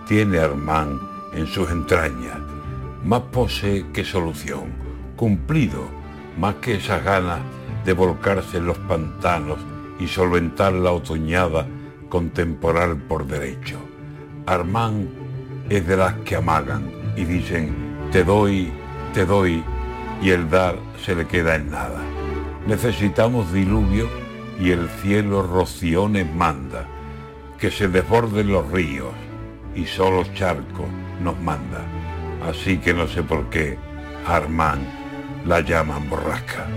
tiene 0.07 0.39
Armán 0.39 0.99
en 1.33 1.47
sus 1.47 1.69
entrañas, 1.69 2.37
más 3.03 3.21
pose 3.31 3.85
que 3.93 4.03
solución, 4.03 4.73
cumplido 5.15 5.83
más 6.37 6.55
que 6.55 6.75
esas 6.75 7.03
ganas 7.03 7.39
de 7.85 7.93
volcarse 7.93 8.57
en 8.57 8.65
los 8.65 8.77
pantanos 8.79 9.59
y 9.99 10.07
solventar 10.07 10.73
la 10.73 10.91
otoñada 10.91 11.67
con 12.09 12.29
temporal 12.29 12.97
por 12.97 13.25
derecho. 13.25 13.79
Armán 14.45 15.09
es 15.69 15.85
de 15.87 15.97
las 15.97 16.13
que 16.25 16.35
amagan 16.35 16.91
y 17.15 17.25
dicen, 17.25 17.73
te 18.11 18.23
doy, 18.23 18.71
te 19.13 19.25
doy, 19.25 19.63
y 20.21 20.31
el 20.31 20.49
dar 20.49 20.75
se 21.03 21.15
le 21.15 21.25
queda 21.25 21.55
en 21.55 21.69
nada. 21.69 22.01
Necesitamos 22.67 23.53
diluvio 23.53 24.09
y 24.59 24.71
el 24.71 24.89
cielo 25.01 25.43
rociones 25.43 26.27
manda, 26.33 26.85
que 27.57 27.71
se 27.71 27.87
desborden 27.87 28.51
los 28.51 28.69
ríos 28.71 29.13
y 29.75 29.85
solo 29.85 30.23
charcos 30.33 30.87
nos 31.21 31.39
manda. 31.39 31.98
Así 32.41 32.77
que 32.77 32.93
no 32.93 33.07
sé 33.07 33.23
por 33.23 33.49
qué 33.49 33.77
Armán 34.25 34.79
la 35.45 35.61
llaman 35.61 36.09
borrasca. 36.09 36.67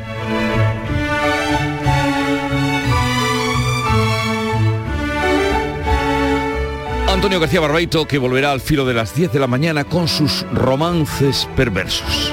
Antonio 7.09 7.38
García 7.38 7.61
Barbaito 7.61 8.07
que 8.07 8.18
volverá 8.18 8.53
al 8.53 8.61
filo 8.61 8.87
de 8.87 8.94
las 8.94 9.14
10 9.14 9.33
de 9.33 9.38
la 9.38 9.46
mañana 9.46 9.85
con 9.85 10.09
sus 10.09 10.46
romances 10.53 11.48
perversos. 11.55 12.33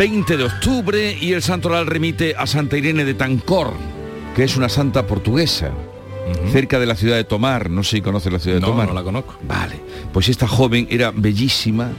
20 0.00 0.38
de 0.38 0.44
octubre 0.44 1.14
y 1.20 1.34
el 1.34 1.42
santoral 1.42 1.86
remite 1.86 2.34
a 2.34 2.46
Santa 2.46 2.78
Irene 2.78 3.04
de 3.04 3.12
Tancor. 3.12 3.74
que 4.34 4.44
es 4.44 4.56
una 4.56 4.70
santa 4.70 5.06
portuguesa, 5.06 5.72
cerca 6.50 6.78
de 6.78 6.86
la 6.86 6.96
ciudad 6.96 7.16
de 7.16 7.24
Tomar. 7.24 7.68
No 7.68 7.82
sé 7.82 7.96
si 7.96 8.00
conoce 8.00 8.30
la 8.30 8.38
ciudad 8.38 8.56
de 8.56 8.60
No, 8.62 8.68
Tomar. 8.68 8.88
no 8.88 8.94
la 8.94 9.02
conozco. 9.02 9.36
Vale. 9.46 9.74
Pues 10.10 10.30
esta 10.30 10.48
joven 10.48 10.86
era 10.88 11.10
bellísima, 11.14 11.90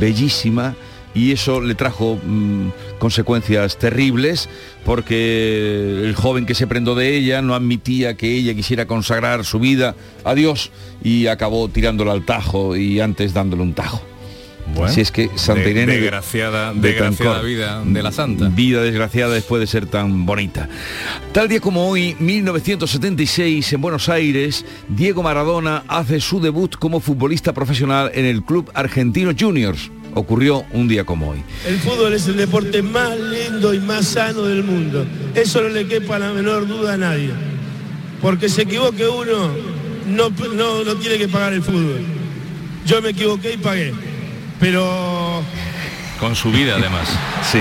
bellísima, 0.00 0.74
y 1.14 1.30
eso 1.30 1.60
le 1.60 1.76
trajo 1.76 2.18
mm, 2.20 2.70
consecuencias 2.98 3.78
terribles 3.78 4.48
porque 4.84 6.00
el 6.04 6.16
joven 6.16 6.46
que 6.46 6.56
se 6.56 6.66
prendó 6.66 6.96
de 6.96 7.14
ella 7.16 7.42
no 7.42 7.54
admitía 7.54 8.16
que 8.16 8.28
ella 8.34 8.54
quisiera 8.54 8.86
consagrar 8.86 9.44
su 9.44 9.60
vida 9.60 9.94
a 10.24 10.34
Dios 10.34 10.72
y 11.00 11.28
acabó 11.28 11.68
tirándola 11.68 12.10
al 12.10 12.24
tajo 12.24 12.74
y 12.74 12.98
antes 12.98 13.32
dándole 13.34 13.62
un 13.62 13.72
tajo. 13.72 14.02
Bueno, 14.74 14.90
Así 14.90 15.00
es 15.00 15.10
que 15.10 15.30
Santa 15.36 15.62
de- 15.62 15.70
Irene 15.70 15.92
de- 15.92 16.00
desgraciada- 16.00 16.74
de 16.74 16.80
desgraciada 16.80 17.32
Tancor. 17.34 17.46
vida 17.48 17.82
de 17.84 18.02
la 18.02 18.12
santa. 18.12 18.48
Vida 18.48 18.82
desgraciada 18.82 19.32
después 19.34 19.60
de 19.60 19.66
ser 19.66 19.86
tan 19.86 20.26
bonita. 20.26 20.68
Tal 21.32 21.48
día 21.48 21.60
como 21.60 21.88
hoy, 21.88 22.14
1976, 22.18 23.72
en 23.72 23.80
Buenos 23.80 24.08
Aires, 24.08 24.64
Diego 24.88 25.22
Maradona 25.22 25.82
hace 25.88 26.20
su 26.20 26.40
debut 26.40 26.76
como 26.76 27.00
futbolista 27.00 27.52
profesional 27.54 28.10
en 28.14 28.24
el 28.24 28.42
Club 28.42 28.70
Argentino 28.74 29.32
Juniors. 29.38 29.90
Ocurrió 30.14 30.64
un 30.72 30.88
día 30.88 31.04
como 31.04 31.30
hoy. 31.30 31.38
El 31.66 31.78
fútbol 31.78 32.12
es 32.14 32.26
el 32.26 32.36
deporte 32.36 32.82
más 32.82 33.18
lindo 33.18 33.74
y 33.74 33.80
más 33.80 34.06
sano 34.06 34.42
del 34.42 34.62
mundo. 34.64 35.06
Eso 35.34 35.60
no 35.62 35.68
le 35.68 35.86
quepa 35.86 36.18
la 36.18 36.32
menor 36.32 36.66
duda 36.66 36.94
a 36.94 36.96
nadie. 36.96 37.30
Porque 38.22 38.48
se 38.48 38.62
equivoque 38.62 39.06
uno, 39.06 39.50
no, 40.08 40.30
no, 40.54 40.84
no 40.84 40.94
tiene 40.96 41.18
que 41.18 41.28
pagar 41.28 41.52
el 41.52 41.62
fútbol. 41.62 42.00
Yo 42.86 43.02
me 43.02 43.10
equivoqué 43.10 43.54
y 43.54 43.56
pagué. 43.58 43.92
Pero 44.60 45.42
Con 46.18 46.34
su 46.34 46.50
vida 46.50 46.76
además. 46.76 47.08
Sí. 47.46 47.60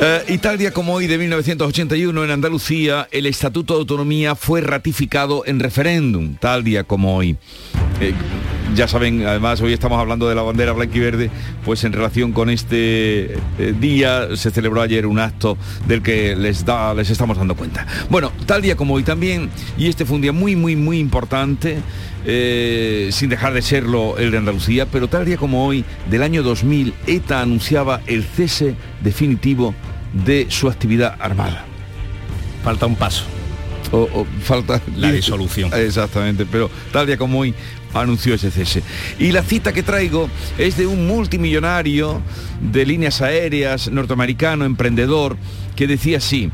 Eh, 0.00 0.24
y 0.28 0.38
tal 0.38 0.58
día 0.58 0.72
como 0.72 0.94
hoy 0.94 1.06
de 1.06 1.16
1981 1.16 2.24
en 2.24 2.30
Andalucía, 2.30 3.06
el 3.12 3.26
Estatuto 3.26 3.74
de 3.74 3.80
Autonomía 3.80 4.34
fue 4.34 4.60
ratificado 4.60 5.44
en 5.46 5.60
referéndum, 5.60 6.34
tal 6.34 6.64
día 6.64 6.82
como 6.82 7.16
hoy. 7.16 7.36
Eh, 8.00 8.12
ya 8.74 8.88
saben, 8.88 9.26
además 9.26 9.60
hoy 9.60 9.72
estamos 9.72 9.98
hablando 9.98 10.28
de 10.28 10.34
la 10.34 10.42
bandera 10.42 10.72
blanca 10.72 10.96
y 10.96 11.00
verde, 11.00 11.30
pues 11.64 11.84
en 11.84 11.92
relación 11.92 12.32
con 12.32 12.50
este 12.50 13.34
eh, 13.58 13.74
día 13.78 14.36
se 14.36 14.50
celebró 14.50 14.82
ayer 14.82 15.06
un 15.06 15.18
acto 15.18 15.56
del 15.86 16.02
que 16.02 16.34
les, 16.34 16.64
da, 16.64 16.92
les 16.94 17.10
estamos 17.10 17.38
dando 17.38 17.54
cuenta. 17.54 17.86
Bueno, 18.10 18.32
tal 18.46 18.62
día 18.62 18.76
como 18.76 18.94
hoy 18.94 19.02
también, 19.02 19.50
y 19.78 19.86
este 19.86 20.04
fue 20.04 20.16
un 20.16 20.22
día 20.22 20.32
muy, 20.32 20.56
muy, 20.56 20.76
muy 20.76 20.98
importante, 20.98 21.78
eh, 22.26 23.10
sin 23.12 23.28
dejar 23.28 23.52
de 23.52 23.62
serlo 23.62 24.18
el 24.18 24.30
de 24.30 24.38
Andalucía, 24.38 24.86
pero 24.86 25.08
tal 25.08 25.24
día 25.24 25.36
como 25.36 25.66
hoy, 25.66 25.84
del 26.10 26.22
año 26.22 26.42
2000, 26.42 26.94
ETA 27.06 27.40
anunciaba 27.40 28.00
el 28.06 28.24
cese 28.24 28.74
definitivo 29.02 29.74
de 30.24 30.46
su 30.48 30.68
actividad 30.68 31.16
armada. 31.20 31.64
Falta 32.64 32.86
un 32.86 32.96
paso. 32.96 33.24
O, 33.92 34.08
o 34.12 34.26
falta 34.42 34.80
La 34.96 35.12
disolución. 35.12 35.70
Exactamente, 35.76 36.46
pero 36.46 36.70
tal 36.90 37.06
día 37.06 37.16
como 37.16 37.38
hoy 37.40 37.54
anunció 37.94 38.34
ese 38.34 38.50
cese. 38.50 38.82
Y 39.18 39.32
la 39.32 39.42
cita 39.42 39.72
que 39.72 39.82
traigo 39.82 40.28
es 40.58 40.76
de 40.76 40.86
un 40.86 41.06
multimillonario 41.06 42.20
de 42.60 42.86
líneas 42.86 43.22
aéreas 43.22 43.90
norteamericano, 43.90 44.64
emprendedor, 44.64 45.36
que 45.76 45.86
decía 45.86 46.18
así, 46.18 46.50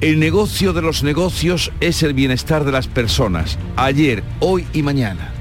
el 0.00 0.18
negocio 0.18 0.72
de 0.72 0.82
los 0.82 1.02
negocios 1.02 1.72
es 1.80 2.02
el 2.02 2.14
bienestar 2.14 2.64
de 2.64 2.72
las 2.72 2.88
personas, 2.88 3.58
ayer, 3.76 4.22
hoy 4.40 4.66
y 4.72 4.82
mañana. 4.82 5.32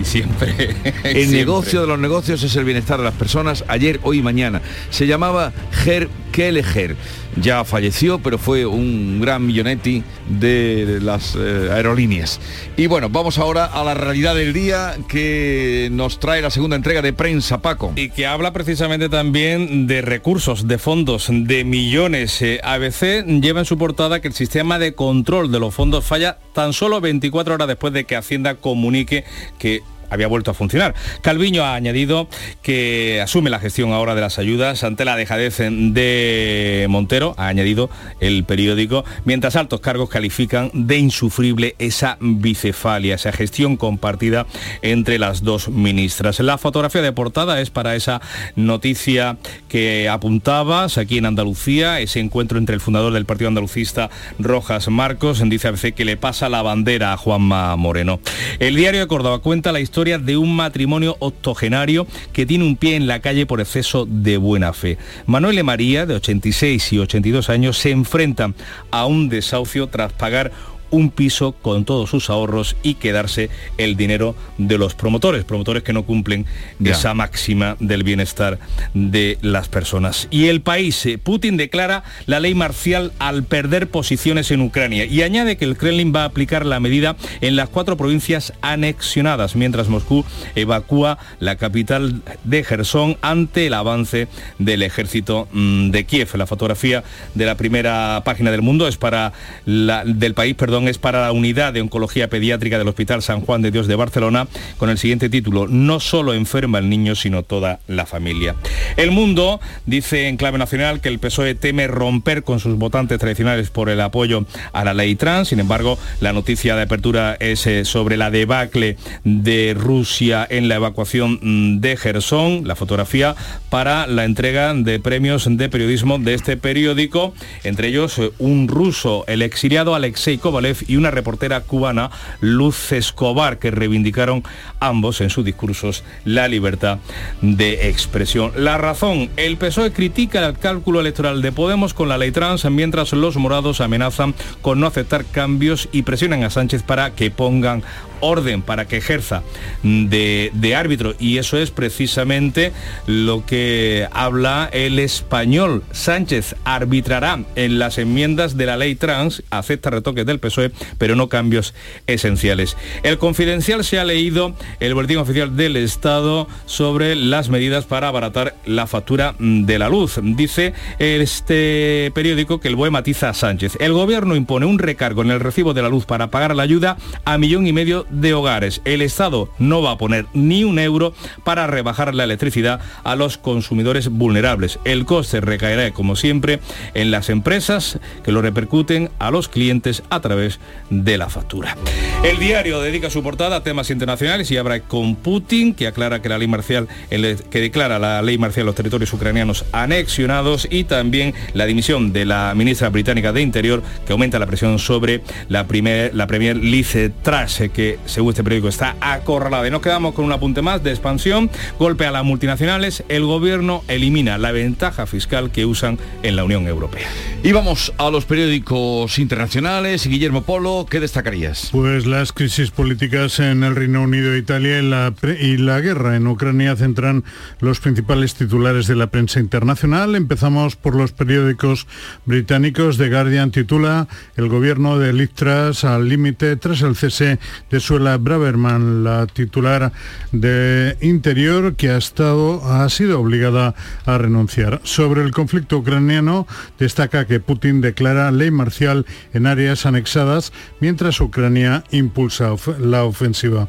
Y 0.00 0.04
siempre. 0.04 0.48
El 1.04 1.12
siempre. 1.12 1.26
negocio 1.26 1.80
de 1.80 1.86
los 1.86 1.98
negocios 1.98 2.42
es 2.42 2.56
el 2.56 2.64
bienestar 2.64 2.98
de 2.98 3.04
las 3.04 3.14
personas 3.14 3.64
ayer, 3.68 4.00
hoy 4.02 4.18
y 4.18 4.22
mañana. 4.22 4.60
Se 4.90 5.06
llamaba 5.06 5.52
Ger 5.84 6.08
Kelleher. 6.32 6.96
Ya 7.36 7.64
falleció, 7.64 8.18
pero 8.20 8.38
fue 8.38 8.64
un 8.66 9.20
gran 9.20 9.44
millonetti 9.46 10.02
de 10.28 10.98
las 11.02 11.36
eh, 11.36 11.68
aerolíneas. 11.72 12.40
Y 12.76 12.86
bueno, 12.86 13.08
vamos 13.10 13.38
ahora 13.38 13.64
a 13.64 13.82
la 13.84 13.94
realidad 13.94 14.34
del 14.34 14.52
día 14.52 14.96
que 15.08 15.88
nos 15.92 16.20
trae 16.20 16.42
la 16.42 16.50
segunda 16.50 16.76
entrega 16.76 17.02
de 17.02 17.12
prensa, 17.12 17.60
Paco. 17.60 17.92
Y 17.96 18.10
que 18.10 18.26
habla 18.26 18.52
precisamente 18.52 19.08
también 19.08 19.86
de 19.86 20.02
recursos, 20.02 20.68
de 20.68 20.78
fondos, 20.78 21.28
de 21.30 21.64
millones. 21.64 22.40
Eh, 22.42 22.60
ABC 22.62 23.24
lleva 23.40 23.60
en 23.60 23.66
su 23.66 23.78
portada 23.78 24.20
que 24.20 24.28
el 24.28 24.34
sistema 24.34 24.78
de 24.78 24.94
control 24.94 25.50
de 25.50 25.60
los 25.60 25.74
fondos 25.74 26.04
falla 26.04 26.38
tan 26.52 26.72
solo 26.72 27.00
24 27.00 27.54
horas 27.54 27.68
después 27.68 27.92
de 27.92 28.04
que 28.04 28.16
Hacienda 28.16 28.54
comunique 28.56 29.24
que 29.58 29.82
había 30.10 30.26
vuelto 30.26 30.50
a 30.50 30.54
funcionar. 30.54 30.94
Calviño 31.22 31.64
ha 31.64 31.74
añadido 31.74 32.28
que 32.62 33.20
asume 33.22 33.50
la 33.50 33.58
gestión 33.58 33.92
ahora 33.92 34.14
de 34.14 34.20
las 34.20 34.38
ayudas 34.38 34.84
ante 34.84 35.04
la 35.04 35.16
dejadez 35.16 35.58
de 35.58 36.86
Montero, 36.88 37.34
ha 37.36 37.48
añadido 37.48 37.90
el 38.20 38.44
periódico, 38.44 39.04
mientras 39.24 39.56
altos 39.56 39.80
cargos 39.80 40.08
califican 40.08 40.70
de 40.72 40.98
insufrible 40.98 41.74
esa 41.78 42.16
bicefalia, 42.20 43.14
esa 43.14 43.32
gestión 43.32 43.76
compartida 43.76 44.46
entre 44.82 45.18
las 45.18 45.42
dos 45.42 45.68
ministras. 45.68 46.40
La 46.40 46.58
fotografía 46.58 47.02
de 47.02 47.12
portada 47.12 47.60
es 47.60 47.70
para 47.70 47.96
esa 47.96 48.20
noticia 48.56 49.36
que 49.68 50.08
apuntabas 50.08 50.98
aquí 50.98 51.18
en 51.18 51.26
Andalucía, 51.26 52.00
ese 52.00 52.20
encuentro 52.20 52.58
entre 52.58 52.74
el 52.74 52.80
fundador 52.80 53.12
del 53.12 53.24
Partido 53.24 53.48
Andalucista, 53.48 54.10
Rojas 54.38 54.88
Marcos, 54.88 55.42
dice 55.44 55.68
ABC 55.68 55.94
que 55.94 56.04
le 56.04 56.16
pasa 56.16 56.48
la 56.48 56.62
bandera 56.62 57.12
a 57.12 57.16
Juanma 57.16 57.76
Moreno. 57.76 58.20
El 58.58 58.76
diario 58.76 59.00
de 59.00 59.06
Córdoba 59.06 59.40
cuenta 59.40 59.72
la 59.72 59.80
historia 59.80 59.93
de 59.94 60.36
un 60.36 60.56
matrimonio 60.56 61.16
octogenario 61.20 62.08
que 62.32 62.46
tiene 62.46 62.64
un 62.64 62.76
pie 62.76 62.96
en 62.96 63.06
la 63.06 63.20
calle 63.20 63.46
por 63.46 63.60
exceso 63.60 64.06
de 64.10 64.38
buena 64.38 64.72
fe. 64.72 64.98
Manuel 65.26 65.60
y 65.60 65.62
María, 65.62 66.04
de 66.04 66.16
86 66.16 66.92
y 66.94 66.98
82 66.98 67.48
años, 67.48 67.78
se 67.78 67.92
enfrentan 67.92 68.56
a 68.90 69.06
un 69.06 69.28
desahucio 69.28 69.86
tras 69.86 70.12
pagar 70.12 70.50
un 70.94 71.10
piso 71.10 71.52
con 71.52 71.84
todos 71.84 72.08
sus 72.10 72.30
ahorros 72.30 72.76
y 72.82 72.94
quedarse 72.94 73.50
el 73.78 73.96
dinero 73.96 74.34
de 74.58 74.78
los 74.78 74.94
promotores, 74.94 75.44
promotores 75.44 75.82
que 75.82 75.92
no 75.92 76.04
cumplen 76.04 76.46
Ya. 76.78 76.92
esa 76.92 77.14
máxima 77.14 77.76
del 77.80 78.04
bienestar 78.04 78.58
de 78.94 79.38
las 79.42 79.68
personas. 79.68 80.28
Y 80.30 80.46
el 80.46 80.60
país, 80.60 81.04
eh, 81.06 81.18
Putin 81.18 81.56
declara 81.56 82.04
la 82.26 82.38
ley 82.40 82.54
marcial 82.54 83.12
al 83.18 83.42
perder 83.44 83.88
posiciones 83.88 84.50
en 84.50 84.60
Ucrania 84.60 85.04
y 85.04 85.22
añade 85.22 85.56
que 85.56 85.64
el 85.64 85.76
Kremlin 85.76 86.12
va 86.14 86.22
a 86.22 86.26
aplicar 86.26 86.64
la 86.64 86.78
medida 86.80 87.16
en 87.40 87.56
las 87.56 87.68
cuatro 87.68 87.96
provincias 87.96 88.52
anexionadas, 88.62 89.56
mientras 89.56 89.88
Moscú 89.88 90.24
evacúa 90.54 91.18
la 91.40 91.56
capital 91.56 92.22
de 92.44 92.62
Gerson 92.62 93.16
ante 93.20 93.66
el 93.66 93.74
avance 93.74 94.28
del 94.58 94.82
ejército 94.82 95.48
mm, 95.52 95.90
de 95.90 96.04
Kiev. 96.04 96.28
La 96.36 96.46
fotografía 96.46 97.02
de 97.34 97.46
la 97.46 97.56
primera 97.56 98.22
página 98.24 98.50
del 98.50 98.62
mundo 98.62 98.86
es 98.86 98.96
para 98.96 99.32
la- 99.64 100.04
del 100.04 100.34
país, 100.34 100.54
perdón, 100.54 100.83
es 100.88 100.98
para 100.98 101.22
la 101.22 101.32
unidad 101.32 101.72
de 101.72 101.80
oncología 101.80 102.28
pediátrica 102.28 102.78
del 102.78 102.88
Hospital 102.88 103.22
San 103.22 103.40
Juan 103.40 103.62
de 103.62 103.70
Dios 103.70 103.86
de 103.86 103.96
Barcelona 103.96 104.48
con 104.76 104.90
el 104.90 104.98
siguiente 104.98 105.28
título: 105.28 105.66
No 105.68 106.00
solo 106.00 106.34
enferma 106.34 106.78
el 106.78 106.88
niño, 106.88 107.14
sino 107.14 107.42
toda 107.42 107.80
la 107.86 108.06
familia. 108.06 108.54
El 108.96 109.10
mundo 109.10 109.60
dice 109.86 110.28
en 110.28 110.36
clave 110.36 110.58
nacional 110.58 111.00
que 111.00 111.08
el 111.08 111.18
PSOE 111.18 111.54
teme 111.54 111.86
romper 111.86 112.42
con 112.42 112.60
sus 112.60 112.76
votantes 112.76 113.18
tradicionales 113.18 113.70
por 113.70 113.88
el 113.88 114.00
apoyo 114.00 114.46
a 114.72 114.84
la 114.84 114.94
ley 114.94 115.14
trans. 115.14 115.48
Sin 115.48 115.60
embargo, 115.60 115.98
la 116.20 116.32
noticia 116.32 116.76
de 116.76 116.82
apertura 116.82 117.36
es 117.40 117.66
eh, 117.66 117.84
sobre 117.84 118.16
la 118.16 118.30
debacle 118.30 118.96
de 119.24 119.74
Rusia 119.78 120.46
en 120.48 120.68
la 120.68 120.76
evacuación 120.76 121.38
mm, 121.42 121.80
de 121.80 121.96
Gerson, 121.96 122.66
la 122.66 122.76
fotografía 122.76 123.34
para 123.70 124.06
la 124.06 124.24
entrega 124.24 124.72
de 124.74 125.00
premios 125.00 125.46
de 125.48 125.68
periodismo 125.68 126.18
de 126.18 126.34
este 126.34 126.56
periódico, 126.56 127.34
entre 127.62 127.88
ellos 127.88 128.18
eh, 128.18 128.30
un 128.38 128.68
ruso, 128.68 129.24
el 129.26 129.42
exiliado 129.42 129.94
Alexei 129.94 130.38
Kovalev 130.38 130.73
y 130.86 130.96
una 130.96 131.10
reportera 131.10 131.60
cubana, 131.60 132.10
Luz 132.40 132.92
Escobar, 132.92 133.58
que 133.58 133.70
reivindicaron 133.70 134.42
ambos 134.80 135.20
en 135.20 135.30
sus 135.30 135.44
discursos 135.44 136.04
la 136.24 136.48
libertad 136.48 136.98
de 137.40 137.88
expresión. 137.88 138.52
La 138.56 138.78
razón, 138.78 139.30
el 139.36 139.56
PSOE 139.56 139.92
critica 139.92 140.46
el 140.46 140.58
cálculo 140.58 141.00
electoral 141.00 141.42
de 141.42 141.52
Podemos 141.52 141.94
con 141.94 142.08
la 142.08 142.18
ley 142.18 142.32
trans, 142.32 142.64
mientras 142.70 143.12
los 143.12 143.36
morados 143.36 143.80
amenazan 143.80 144.34
con 144.62 144.80
no 144.80 144.86
aceptar 144.86 145.24
cambios 145.24 145.88
y 145.92 146.02
presionan 146.02 146.42
a 146.42 146.50
Sánchez 146.50 146.82
para 146.82 147.10
que 147.10 147.30
pongan 147.30 147.82
orden 148.24 148.62
para 148.62 148.86
que 148.86 148.96
ejerza 148.96 149.42
de, 149.82 150.74
árbitro 150.74 151.14
y 151.20 151.38
eso 151.38 151.56
es 151.58 151.70
precisamente 151.70 152.72
lo 153.06 153.46
que 153.46 154.08
habla 154.12 154.68
el 154.72 154.98
español. 154.98 155.84
Sánchez 155.92 156.56
arbitrará 156.64 157.44
en 157.54 157.78
las 157.78 157.98
enmiendas 157.98 158.56
de 158.56 158.66
la 158.66 158.76
ley 158.76 158.96
trans, 158.96 159.42
acepta 159.50 159.90
retoques 159.90 160.26
del 160.26 160.40
PSOE, 160.40 160.72
pero 160.98 161.14
no 161.14 161.28
cambios 161.28 161.74
esenciales. 162.06 162.76
El 163.02 163.18
confidencial 163.18 163.84
se 163.84 163.98
ha 163.98 164.04
leído 164.04 164.54
el 164.80 164.94
boletín 164.94 165.18
oficial 165.18 165.56
del 165.56 165.76
Estado 165.76 166.48
sobre 166.66 167.14
las 167.14 167.50
medidas 167.50 167.84
para 167.84 168.08
abaratar 168.08 168.56
la 168.66 168.86
factura 168.86 169.34
de 169.38 169.78
la 169.78 169.88
luz. 169.88 170.18
Dice 170.22 170.72
este 170.98 172.10
periódico 172.14 172.58
que 172.60 172.68
el 172.68 172.76
BOE 172.76 172.90
matiza 172.90 173.28
a 173.28 173.34
Sánchez. 173.34 173.76
El 173.80 173.92
gobierno 173.92 174.34
impone 174.34 174.66
un 174.66 174.78
recargo 174.78 175.22
en 175.22 175.30
el 175.30 175.40
recibo 175.40 175.74
de 175.74 175.82
la 175.82 175.88
luz 175.88 176.06
para 176.06 176.30
pagar 176.30 176.54
la 176.56 176.62
ayuda 176.62 176.96
a 177.24 177.38
millón 177.38 177.66
y 177.66 177.72
medio 177.72 178.06
de 178.20 178.34
hogares. 178.34 178.80
El 178.84 179.02
Estado 179.02 179.48
no 179.58 179.82
va 179.82 179.92
a 179.92 179.98
poner 179.98 180.26
ni 180.32 180.64
un 180.64 180.78
euro 180.78 181.14
para 181.44 181.66
rebajar 181.66 182.14
la 182.14 182.24
electricidad 182.24 182.80
a 183.02 183.16
los 183.16 183.38
consumidores 183.38 184.08
vulnerables. 184.08 184.78
El 184.84 185.04
coste 185.04 185.40
recaerá, 185.40 185.90
como 185.92 186.16
siempre, 186.16 186.60
en 186.94 187.10
las 187.10 187.28
empresas 187.28 187.98
que 188.22 188.32
lo 188.32 188.42
repercuten 188.42 189.10
a 189.18 189.30
los 189.30 189.48
clientes 189.48 190.02
a 190.10 190.20
través 190.20 190.60
de 190.90 191.18
la 191.18 191.28
factura. 191.28 191.76
El 192.22 192.38
diario 192.38 192.80
dedica 192.80 193.10
su 193.10 193.22
portada 193.22 193.56
a 193.56 193.62
temas 193.62 193.90
internacionales 193.90 194.50
y 194.50 194.56
habla 194.56 194.80
con 194.80 195.14
Putin, 195.14 195.74
que 195.74 195.86
aclara 195.86 196.22
que 196.22 196.28
la 196.28 196.38
ley 196.38 196.48
marcial, 196.48 196.88
que 197.10 197.60
declara 197.60 197.98
la 197.98 198.22
ley 198.22 198.38
marcial 198.38 198.66
los 198.66 198.74
territorios 198.74 199.12
ucranianos 199.12 199.66
anexionados 199.72 200.66
y 200.70 200.84
también 200.84 201.34
la 201.52 201.66
dimisión 201.66 202.12
de 202.12 202.24
la 202.24 202.54
ministra 202.56 202.88
británica 202.88 203.32
de 203.32 203.42
Interior, 203.42 203.82
que 204.06 204.12
aumenta 204.12 204.38
la 204.38 204.46
presión 204.46 204.78
sobre 204.78 205.22
la, 205.48 205.66
primer, 205.66 206.14
la 206.14 206.26
premier 206.26 206.56
Liz 206.56 206.96
Truss, 207.22 207.62
que 207.72 207.93
según 208.06 208.30
este 208.30 208.42
periódico 208.42 208.68
está 208.68 208.96
acorralada. 209.00 209.66
Y 209.66 209.70
nos 209.70 209.82
quedamos 209.82 210.14
con 210.14 210.24
un 210.24 210.32
apunte 210.32 210.62
más 210.62 210.82
de 210.82 210.90
expansión, 210.90 211.50
golpe 211.78 212.06
a 212.06 212.10
las 212.10 212.24
multinacionales, 212.24 213.04
el 213.08 213.24
gobierno 213.24 213.84
elimina 213.88 214.38
la 214.38 214.52
ventaja 214.52 215.06
fiscal 215.06 215.50
que 215.50 215.66
usan 215.66 215.98
en 216.22 216.36
la 216.36 216.44
Unión 216.44 216.66
Europea. 216.66 217.06
Y 217.42 217.52
vamos 217.52 217.92
a 217.98 218.10
los 218.10 218.24
periódicos 218.24 219.18
internacionales. 219.18 220.06
Guillermo 220.06 220.42
Polo, 220.42 220.86
¿qué 220.88 221.00
destacarías? 221.00 221.68
Pues 221.72 222.06
las 222.06 222.32
crisis 222.32 222.70
políticas 222.70 223.38
en 223.38 223.64
el 223.64 223.76
Reino 223.76 224.02
Unido 224.02 224.32
e 224.32 224.38
Italia 224.38 224.78
y 224.80 224.88
la, 224.88 225.12
y 225.40 225.58
la 225.58 225.80
guerra 225.80 226.16
en 226.16 226.26
Ucrania 226.26 226.74
centran 226.74 227.24
los 227.60 227.80
principales 227.80 228.34
titulares 228.34 228.86
de 228.86 228.96
la 228.96 229.08
prensa 229.08 229.40
internacional. 229.40 230.14
Empezamos 230.14 230.76
por 230.76 230.94
los 230.94 231.12
periódicos 231.12 231.86
británicos. 232.24 232.96
The 232.96 233.10
Guardian 233.10 233.50
titula 233.50 234.08
El 234.36 234.48
gobierno 234.48 234.98
de 234.98 235.12
Liz 235.12 235.34
al 235.82 236.08
límite 236.08 236.56
tras 236.56 236.82
el 236.82 236.96
cese 236.96 237.38
de 237.70 237.80
Suela 237.84 238.16
Braverman, 238.16 239.04
la 239.04 239.26
titular 239.26 239.92
de 240.32 240.96
Interior 241.02 241.76
que 241.76 241.90
ha, 241.90 241.98
estado, 241.98 242.64
ha 242.64 242.88
sido 242.88 243.20
obligada 243.20 243.74
a 244.06 244.16
renunciar. 244.16 244.80
Sobre 244.84 245.20
el 245.20 245.32
conflicto 245.32 245.76
ucraniano 245.76 246.46
destaca 246.78 247.26
que 247.26 247.40
Putin 247.40 247.82
declara 247.82 248.30
ley 248.30 248.50
marcial 248.50 249.04
en 249.34 249.46
áreas 249.46 249.84
anexadas 249.84 250.50
mientras 250.80 251.20
Ucrania 251.20 251.84
impulsa 251.90 252.54
la 252.80 253.04
ofensiva. 253.04 253.68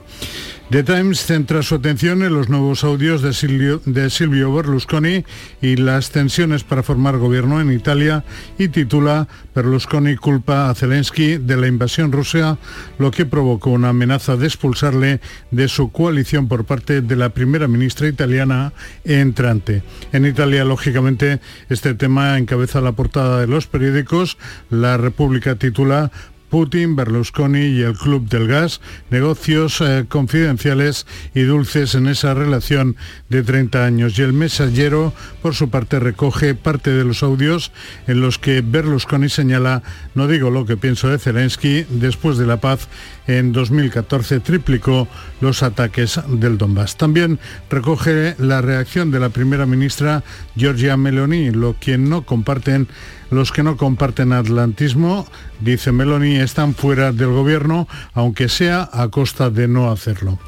The 0.72 0.82
Times 0.82 1.24
centra 1.24 1.61
su 1.61 1.76
atención 1.76 2.24
en 2.24 2.34
los 2.34 2.49
nuevos 2.49 2.84
audios 2.84 3.22
de 3.22 3.34
Silvio, 3.34 3.82
Berlusconi 4.51 5.24
y 5.61 5.76
las 5.76 6.09
tensiones 6.09 6.63
para 6.63 6.82
formar 6.82 7.20
gobierno 7.20 7.61
en 7.61 7.72
Italia 7.72 8.24
y 8.57 8.70
titula 8.70 9.28
Berlusconi 9.53 10.16
culpa 10.16 10.72
a 10.72 10.74
Zelensky 10.74 11.38
de 11.38 11.57
la 11.57 11.68
invasión 11.68 12.11
rusa, 12.11 12.57
lo 12.97 13.11
que 13.11 13.28
provocó 13.28 13.70
una 13.70 13.89
amenaza 13.89 14.38
de 14.38 14.47
expulsarle 14.47 15.22
de 15.51 15.68
su 15.68 15.91
coalición 15.91 16.47
por 16.47 16.66
parte 16.66 17.01
de 17.01 17.16
la 17.16 17.30
primera 17.30 17.68
ministra 17.68 18.07
italiana 18.07 18.74
entrante. 19.03 19.84
En 20.13 20.26
Italia, 20.26 20.66
lógicamente, 20.66 21.41
este 21.70 21.93
tema 21.93 22.39
encabeza 22.39 22.82
la 22.82 22.93
portada 22.93 23.39
de 23.39 23.47
los 23.47 23.68
periódicos. 23.68 24.39
La 24.72 24.97
República 24.97 25.55
titula 25.55 26.11
Putin, 26.56 26.95
Berlusconi 26.95 27.66
y 27.66 27.82
el 27.82 27.97
Club 27.97 28.30
del 28.30 28.47
Gas, 28.47 28.80
negocios 29.10 29.82
eh, 29.82 30.06
confidenciales 30.08 31.06
y 31.34 31.41
dulces 31.41 31.95
en 31.95 32.08
esa 32.08 32.34
relación 32.34 32.95
de 33.28 33.43
30 33.43 33.84
años. 33.84 34.18
Y 34.18 34.22
el 34.22 34.32
mensajero, 34.32 35.14
por 35.41 35.53
su 35.53 35.70
parte, 35.70 35.99
recoge 35.99 36.56
parte 36.56 36.91
de 36.91 37.03
los 37.03 37.24
audios 37.24 37.74
en 38.08 38.22
los 38.22 38.39
que 38.39 38.62
Berlusconi 38.62 39.28
señala, 39.28 39.84
no 40.14 40.30
digo 40.30 40.49
lo 40.49 40.66
que 40.66 40.78
pienso 40.78 41.10
de 41.10 41.20
Zelensky, 41.20 41.86
después 41.89 42.38
de 42.38 42.47
la 42.47 42.62
paz 42.62 42.88
en 43.28 43.51
2014 43.51 44.39
triplicó 44.39 45.10
los 45.41 45.62
ataques 45.62 46.22
del 46.30 46.58
Donbass. 46.58 46.95
También 46.95 47.38
recoge 47.70 48.36
la 48.38 48.62
reacción 48.62 49.12
de 49.12 49.20
la 49.20 49.28
primera 49.28 49.66
ministra 49.66 50.24
Giorgia 50.56 50.95
Meloni, 50.95 51.51
lo 51.51 51.76
que 51.78 51.97
no 51.97 52.22
comparten 52.22 52.88
los 53.32 53.51
que 53.51 53.63
no 53.63 53.78
comparten 53.78 54.34
atlantismo, 54.34 55.28
dice 55.59 55.91
Meloni, 55.91 56.36
están 56.36 56.76
fuera 56.76 57.11
del 57.11 57.30
gobierno, 57.30 57.88
aunque 58.13 58.49
sea 58.49 58.89
a 58.91 59.07
costa 59.09 59.49
de 59.49 59.67
no 59.67 59.91
hacerlo. 59.91 60.39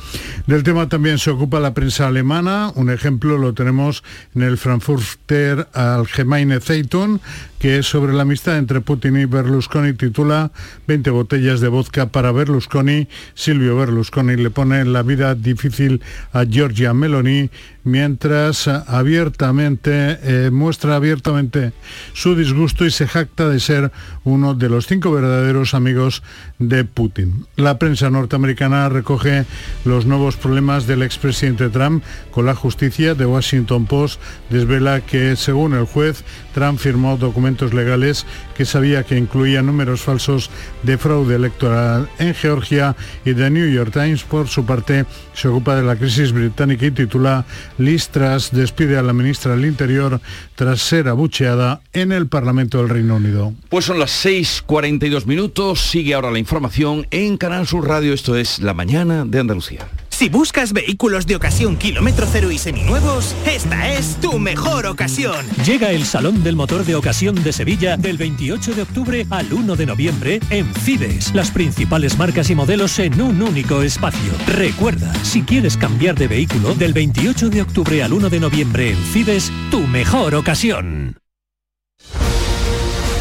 Del 0.46 0.64
tema 0.64 0.90
también 0.90 1.18
se 1.18 1.32
ocupa 1.32 1.60
la 1.60 1.74
prensa 1.74 2.08
alemana. 2.08 2.72
Un 2.76 2.90
ejemplo 2.90 3.38
lo 3.38 3.54
tenemos 3.54 4.04
en 4.36 4.44
el 4.44 4.58
Frankfurter 4.58 5.68
Allgemeine 5.74 6.60
Zeitung, 6.60 7.20
que 7.60 7.82
sobre 7.84 8.14
la 8.14 8.22
amistad 8.22 8.58
entre 8.58 8.82
Putin 8.82 9.18
y 9.18 9.26
Berlusconi 9.26 9.94
titula 9.94 10.52
20 10.88 11.10
botellas 11.10 11.60
de 11.60 11.68
vodka 11.70 12.08
para 12.08 12.32
Berlusconi. 12.32 13.08
Silvio 13.34 13.78
Berlusconi 13.78 14.36
le 14.36 14.52
pone 14.52 14.86
la 14.86 15.02
vida 15.02 15.34
difícil 15.36 16.02
a 16.34 16.44
Giorgia 16.44 16.94
Meloni 16.94 17.50
mientras 17.84 18.68
abiertamente 18.68 20.20
eh, 20.22 20.50
muestra 20.52 20.98
abiertamente 20.98 21.72
su 22.14 22.36
disgusto 22.36 22.67
y 22.80 22.92
se 22.92 23.08
jacta 23.08 23.48
de 23.50 23.60
ser 23.60 23.92
uno 24.24 24.54
de 24.54 24.70
los 24.70 24.88
cinco 24.88 25.12
verdaderos 25.12 25.74
amigos 25.74 26.22
de 26.60 26.84
Putin. 26.84 27.46
La 27.56 27.80
prensa 27.80 28.10
norteamericana 28.10 28.90
recoge 28.90 29.46
los 29.86 30.06
nuevos 30.06 30.36
problemas 30.36 30.86
del 30.86 31.02
expresidente 31.02 31.70
Trump 31.70 32.04
con 32.32 32.46
la 32.46 32.56
justicia. 32.56 33.16
de 33.16 33.26
Washington 33.26 33.86
Post 33.86 34.20
desvela 34.50 35.02
que, 35.02 35.36
según 35.36 35.74
el 35.74 35.86
juez, 35.86 36.24
Trump 36.54 36.80
firmó 36.80 37.18
documentos 37.18 37.74
legales 37.74 38.26
que 38.56 38.66
sabía 38.66 39.04
que 39.04 39.18
incluían 39.18 39.66
números 39.66 40.02
falsos 40.02 40.50
de 40.84 40.98
fraude 40.98 41.36
electoral 41.36 42.10
en 42.20 42.34
Georgia 42.34 42.96
y 43.24 43.34
The 43.34 43.50
New 43.50 43.70
York 43.70 43.92
Times, 43.94 44.24
por 44.24 44.48
su 44.48 44.66
parte, 44.66 45.06
se 45.34 45.48
ocupa 45.48 45.76
de 45.76 45.84
la 45.84 45.96
crisis 45.96 46.32
británica 46.32 46.86
y 46.86 46.92
titula 46.92 47.46
Listras 47.78 48.52
despide 48.52 48.98
a 48.98 49.04
la 49.04 49.14
ministra 49.14 49.56
del 49.56 49.66
Interior 49.66 50.20
tras 50.56 50.82
ser 50.82 51.08
abucheada 51.08 51.82
en 51.94 52.12
el 52.12 52.28
Parlamento 52.28 52.57
del 52.66 52.90
Reino 52.90 53.16
Unido. 53.16 53.54
Pues 53.70 53.86
son 53.86 54.00
las 54.00 54.26
6.42 54.26 55.26
minutos, 55.26 55.80
sigue 55.80 56.14
ahora 56.14 56.32
la 56.32 56.40
información 56.40 57.06
en 57.12 57.38
Canal 57.38 57.68
Sur 57.68 57.88
Radio, 57.88 58.14
esto 58.14 58.36
es 58.36 58.60
La 58.60 58.74
Mañana 58.74 59.26
de 59.26 59.40
Andalucía. 59.40 59.88
Si 60.18 60.30
buscas 60.30 60.74
vehículos 60.74 61.28
de 61.28 61.36
ocasión 61.36 61.76
kilómetro 61.76 62.26
cero 62.32 62.50
y 62.50 62.58
seminuevos, 62.58 63.36
esta 63.46 63.94
es 63.94 64.16
tu 64.20 64.40
mejor 64.40 64.88
ocasión. 64.88 65.46
Llega 65.64 65.92
el 65.92 66.06
Salón 66.06 66.44
del 66.44 66.56
Motor 66.56 66.86
de 66.86 66.96
Ocasión 66.96 67.36
de 67.44 67.54
Sevilla 67.54 67.98
del 67.98 68.18
28 68.18 68.74
de 68.74 68.82
octubre 68.82 69.28
al 69.30 69.54
1 69.54 69.76
de 69.76 69.86
noviembre 69.86 70.40
en 70.50 70.74
Fides. 70.74 71.36
Las 71.36 71.52
principales 71.52 72.18
marcas 72.18 72.50
y 72.50 72.56
modelos 72.56 72.98
en 72.98 73.22
un 73.22 73.44
único 73.44 73.84
espacio. 73.84 74.34
Recuerda, 74.48 75.14
si 75.24 75.44
quieres 75.44 75.78
cambiar 75.78 76.16
de 76.16 76.28
vehículo, 76.28 76.74
del 76.74 76.94
28 76.94 77.50
de 77.50 77.62
octubre 77.62 78.02
al 78.02 78.12
1 78.12 78.32
de 78.32 78.40
noviembre 78.40 78.90
en 78.90 78.98
Fides, 78.98 79.52
tu 79.70 79.82
mejor 79.82 80.34
ocasión. 80.34 81.16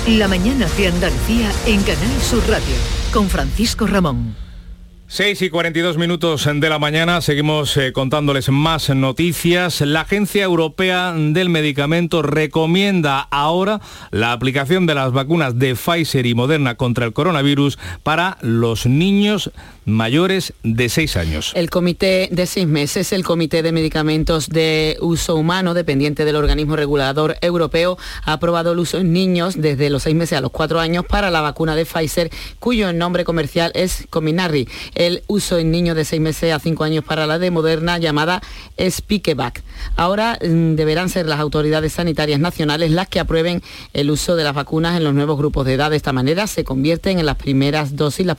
La 0.07 0.29
mañana 0.29 0.69
de 0.79 0.87
Andalucía 0.87 1.51
en 1.67 1.83
Canal 1.83 2.23
Sur 2.23 2.49
Radio 2.49 2.77
con 3.13 3.29
Francisco 3.29 3.89
Ramón. 3.89 4.46
6 5.09 5.41
y 5.43 5.51
42 5.51 5.99
minutos 5.99 6.49
de 6.53 6.69
la 6.69 6.81
mañana, 6.81 7.21
seguimos 7.21 7.77
eh, 7.77 7.93
contándoles 7.93 8.49
más 8.49 8.91
noticias. 8.91 9.81
La 9.81 10.01
Agencia 10.01 10.43
Europea 10.43 11.15
del 11.17 11.49
Medicamento 11.49 12.23
recomienda 12.23 13.21
ahora 13.21 13.81
la 14.11 14.33
aplicación 14.33 14.85
de 14.85 14.97
las 14.97 15.13
vacunas 15.13 15.61
de 15.61 15.77
Pfizer 15.77 16.27
y 16.27 16.35
Moderna 16.35 16.75
contra 16.75 17.07
el 17.07 17.13
coronavirus 17.13 17.79
para 18.03 18.37
los 18.41 18.87
niños 18.87 19.53
mayores 19.85 20.53
de 20.65 20.89
6 20.89 21.17
años. 21.17 21.53
El 21.55 21.71
comité 21.71 22.29
de 22.33 22.47
seis 22.47 22.67
meses, 22.67 23.13
el 23.13 23.23
Comité 23.23 23.63
de 23.63 23.71
Medicamentos 23.71 24.49
de 24.49 24.97
Uso 25.01 25.37
Humano, 25.37 25.75
dependiente 25.75 26.25
del 26.25 26.35
organismo 26.35 26.75
regulador 26.75 27.37
europeo, 27.41 27.97
ha 28.25 28.33
aprobado 28.33 28.73
el 28.73 28.81
uso 28.81 28.99
en 28.99 29.13
niños 29.13 29.55
desde 29.57 29.89
los 29.89 30.03
6 30.03 30.17
meses 30.17 30.39
a 30.39 30.41
los 30.41 30.51
4 30.51 30.81
años 30.81 31.05
para 31.07 31.31
la 31.31 31.41
vacuna 31.41 31.77
de 31.77 31.87
Pfizer, 31.87 32.31
cuyo 32.59 32.93
nombre 32.93 33.25
comercial 33.25 33.71
es 33.77 34.09
Cominarri 34.11 34.67
el 34.97 35.23
uso 35.29 35.59
en 35.59 35.71
niños 35.71 35.95
de 35.95 36.05
6 36.05 36.21
meses 36.21 36.53
a 36.53 36.59
5 36.59 36.83
años 36.83 37.05
para 37.05 37.27
la 37.27 37.39
de 37.39 37.51
Moderna 37.51 37.99
llamada 37.99 38.43
Spikevac. 38.81 39.63
Ahora 39.95 40.39
mm, 40.43 40.75
deberán 40.75 41.11
ser 41.11 41.27
las 41.27 41.39
autoridades 41.39 41.93
sanitarias 41.93 42.41
nacionales 42.41 42.91
las 42.91 43.07
que 43.07 43.21
aprueben 43.21 43.63
el 43.93 44.11
uso 44.11 44.37
de 44.37 44.45
las 44.45 44.55
vacunas 44.55 44.97
en 44.97 45.05
los 45.05 45.15
nuevos 45.15 45.37
grupos 45.39 45.67
de 45.67 45.75
edad. 45.75 45.91
De 45.91 45.97
esta 45.97 46.13
manera 46.13 46.47
se 46.47 46.65
convierten 46.65 47.19
en 47.19 47.27
las 47.27 47.37
primeras 47.37 47.95
dosis, 47.95 48.27
las 48.27 48.39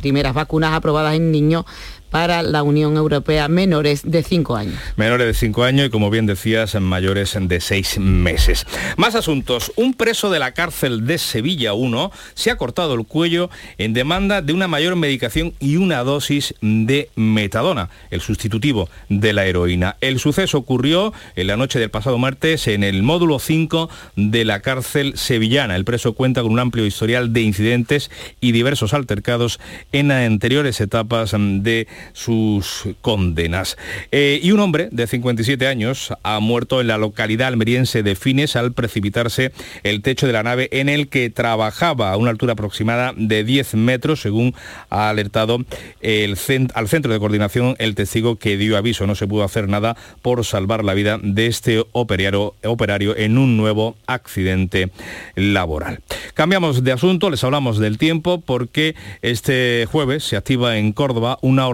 primeras 0.00 0.34
vacunas 0.34 0.72
aprobadas 0.72 1.14
en 1.14 1.30
niños 1.30 1.66
para 2.10 2.42
la 2.42 2.62
Unión 2.62 2.96
Europea 2.96 3.48
menores 3.48 4.02
de 4.04 4.22
5 4.22 4.56
años. 4.56 4.74
Menores 4.96 5.26
de 5.26 5.34
5 5.34 5.64
años 5.64 5.86
y 5.86 5.90
como 5.90 6.10
bien 6.10 6.26
decías, 6.26 6.74
mayores 6.80 7.36
de 7.38 7.60
6 7.60 7.98
meses. 7.98 8.66
Más 8.96 9.14
asuntos. 9.14 9.72
Un 9.76 9.94
preso 9.94 10.30
de 10.30 10.38
la 10.38 10.52
cárcel 10.52 11.06
de 11.06 11.18
Sevilla 11.18 11.74
1 11.74 12.10
se 12.34 12.50
ha 12.50 12.56
cortado 12.56 12.94
el 12.94 13.06
cuello 13.06 13.50
en 13.78 13.92
demanda 13.92 14.42
de 14.42 14.52
una 14.52 14.68
mayor 14.68 14.96
medicación 14.96 15.54
y 15.60 15.76
una 15.76 16.02
dosis 16.04 16.54
de 16.60 17.10
metadona, 17.16 17.90
el 18.10 18.20
sustitutivo 18.20 18.88
de 19.08 19.32
la 19.32 19.46
heroína. 19.46 19.96
El 20.00 20.18
suceso 20.18 20.58
ocurrió 20.58 21.12
en 21.36 21.46
la 21.46 21.56
noche 21.56 21.78
del 21.78 21.90
pasado 21.90 22.18
martes 22.18 22.68
en 22.68 22.84
el 22.84 23.02
módulo 23.02 23.38
5 23.38 23.88
de 24.16 24.44
la 24.44 24.60
cárcel 24.60 25.16
sevillana. 25.16 25.76
El 25.76 25.84
preso 25.84 26.14
cuenta 26.14 26.42
con 26.42 26.52
un 26.52 26.58
amplio 26.58 26.86
historial 26.86 27.32
de 27.32 27.42
incidentes 27.42 28.10
y 28.40 28.52
diversos 28.52 28.94
altercados 28.94 29.60
en 29.92 30.10
anteriores 30.10 30.80
etapas 30.80 31.34
de 31.36 31.86
sus 32.12 32.88
condenas. 33.00 33.76
Eh, 34.12 34.40
y 34.42 34.52
un 34.52 34.60
hombre 34.60 34.88
de 34.90 35.06
57 35.06 35.66
años 35.66 36.12
ha 36.22 36.40
muerto 36.40 36.80
en 36.80 36.88
la 36.88 36.98
localidad 36.98 37.48
almeriense 37.48 38.02
de 38.02 38.14
Fines 38.14 38.56
al 38.56 38.72
precipitarse 38.72 39.52
el 39.82 40.02
techo 40.02 40.26
de 40.26 40.32
la 40.32 40.42
nave 40.42 40.68
en 40.72 40.88
el 40.88 41.08
que 41.08 41.30
trabajaba 41.30 42.12
a 42.12 42.16
una 42.16 42.30
altura 42.30 42.54
aproximada 42.54 43.12
de 43.16 43.44
10 43.44 43.74
metros, 43.74 44.20
según 44.20 44.54
ha 44.90 45.08
alertado 45.08 45.58
el 46.00 46.36
al 46.74 46.88
centro 46.88 47.12
de 47.12 47.18
coordinación 47.18 47.76
el 47.78 47.94
testigo 47.94 48.36
que 48.36 48.56
dio 48.56 48.76
aviso. 48.76 49.06
No 49.06 49.14
se 49.14 49.26
pudo 49.26 49.44
hacer 49.44 49.68
nada 49.68 49.96
por 50.22 50.44
salvar 50.44 50.84
la 50.84 50.94
vida 50.94 51.18
de 51.22 51.46
este 51.46 51.84
operario, 51.92 52.54
operario 52.64 53.16
en 53.16 53.38
un 53.38 53.56
nuevo 53.56 53.96
accidente 54.06 54.90
laboral. 55.34 56.00
Cambiamos 56.34 56.84
de 56.84 56.92
asunto, 56.92 57.30
les 57.30 57.44
hablamos 57.44 57.78
del 57.78 57.98
tiempo 57.98 58.40
porque 58.40 58.94
este 59.22 59.86
jueves 59.90 60.24
se 60.24 60.36
activa 60.36 60.78
en 60.78 60.92
Córdoba 60.92 61.38
una 61.42 61.68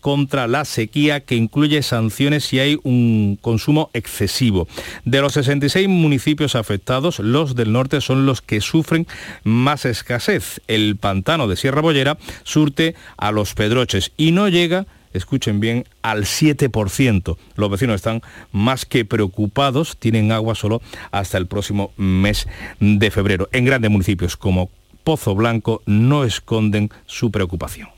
contra 0.00 0.46
la 0.46 0.64
sequía 0.64 1.20
que 1.20 1.36
incluye 1.36 1.82
sanciones 1.82 2.44
si 2.44 2.58
hay 2.58 2.78
un 2.82 3.38
consumo 3.40 3.90
excesivo. 3.92 4.68
De 5.04 5.20
los 5.20 5.32
66 5.34 5.88
municipios 5.88 6.54
afectados, 6.54 7.18
los 7.18 7.54
del 7.54 7.72
norte 7.72 8.00
son 8.00 8.26
los 8.26 8.42
que 8.42 8.60
sufren 8.60 9.06
más 9.44 9.84
escasez. 9.84 10.60
El 10.68 10.96
pantano 10.96 11.48
de 11.48 11.56
Sierra 11.56 11.80
Bollera 11.80 12.18
surte 12.44 12.94
a 13.16 13.32
los 13.32 13.54
Pedroches 13.54 14.12
y 14.16 14.32
no 14.32 14.48
llega 14.48 14.86
escuchen 15.12 15.58
bien, 15.58 15.86
al 16.02 16.24
7%. 16.24 17.36
Los 17.56 17.70
vecinos 17.70 17.96
están 17.96 18.22
más 18.52 18.84
que 18.84 19.04
preocupados, 19.04 19.96
tienen 19.96 20.30
agua 20.30 20.54
solo 20.54 20.80
hasta 21.10 21.36
el 21.36 21.46
próximo 21.46 21.92
mes 21.96 22.46
de 22.78 23.10
febrero. 23.10 23.48
En 23.52 23.64
grandes 23.64 23.90
municipios 23.90 24.36
como 24.36 24.70
Pozo 25.02 25.34
Blanco 25.34 25.82
no 25.86 26.24
esconden 26.24 26.90
su 27.06 27.30
preocupación. 27.30 27.88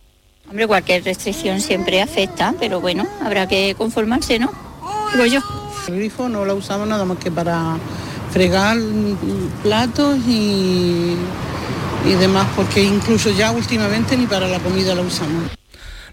Hombre, 0.48 0.66
cualquier 0.66 1.04
restricción 1.04 1.60
siempre 1.60 2.02
afecta, 2.02 2.54
pero 2.60 2.80
bueno, 2.80 3.06
habrá 3.22 3.46
que 3.46 3.74
conformarse, 3.76 4.38
¿no? 4.38 4.52
Digo 5.12 5.26
yo. 5.26 5.40
El 5.88 5.96
grifo 5.96 6.28
no 6.28 6.44
lo 6.44 6.56
usamos 6.56 6.86
nada 6.86 7.04
más 7.04 7.18
que 7.18 7.30
para 7.30 7.76
fregar 8.30 8.76
platos 9.62 10.18
y, 10.26 11.16
y 12.06 12.12
demás, 12.18 12.46
porque 12.54 12.82
incluso 12.82 13.30
ya 13.30 13.50
últimamente 13.50 14.16
ni 14.16 14.26
para 14.26 14.46
la 14.48 14.58
comida 14.58 14.94
lo 14.94 15.02
usamos. 15.02 15.44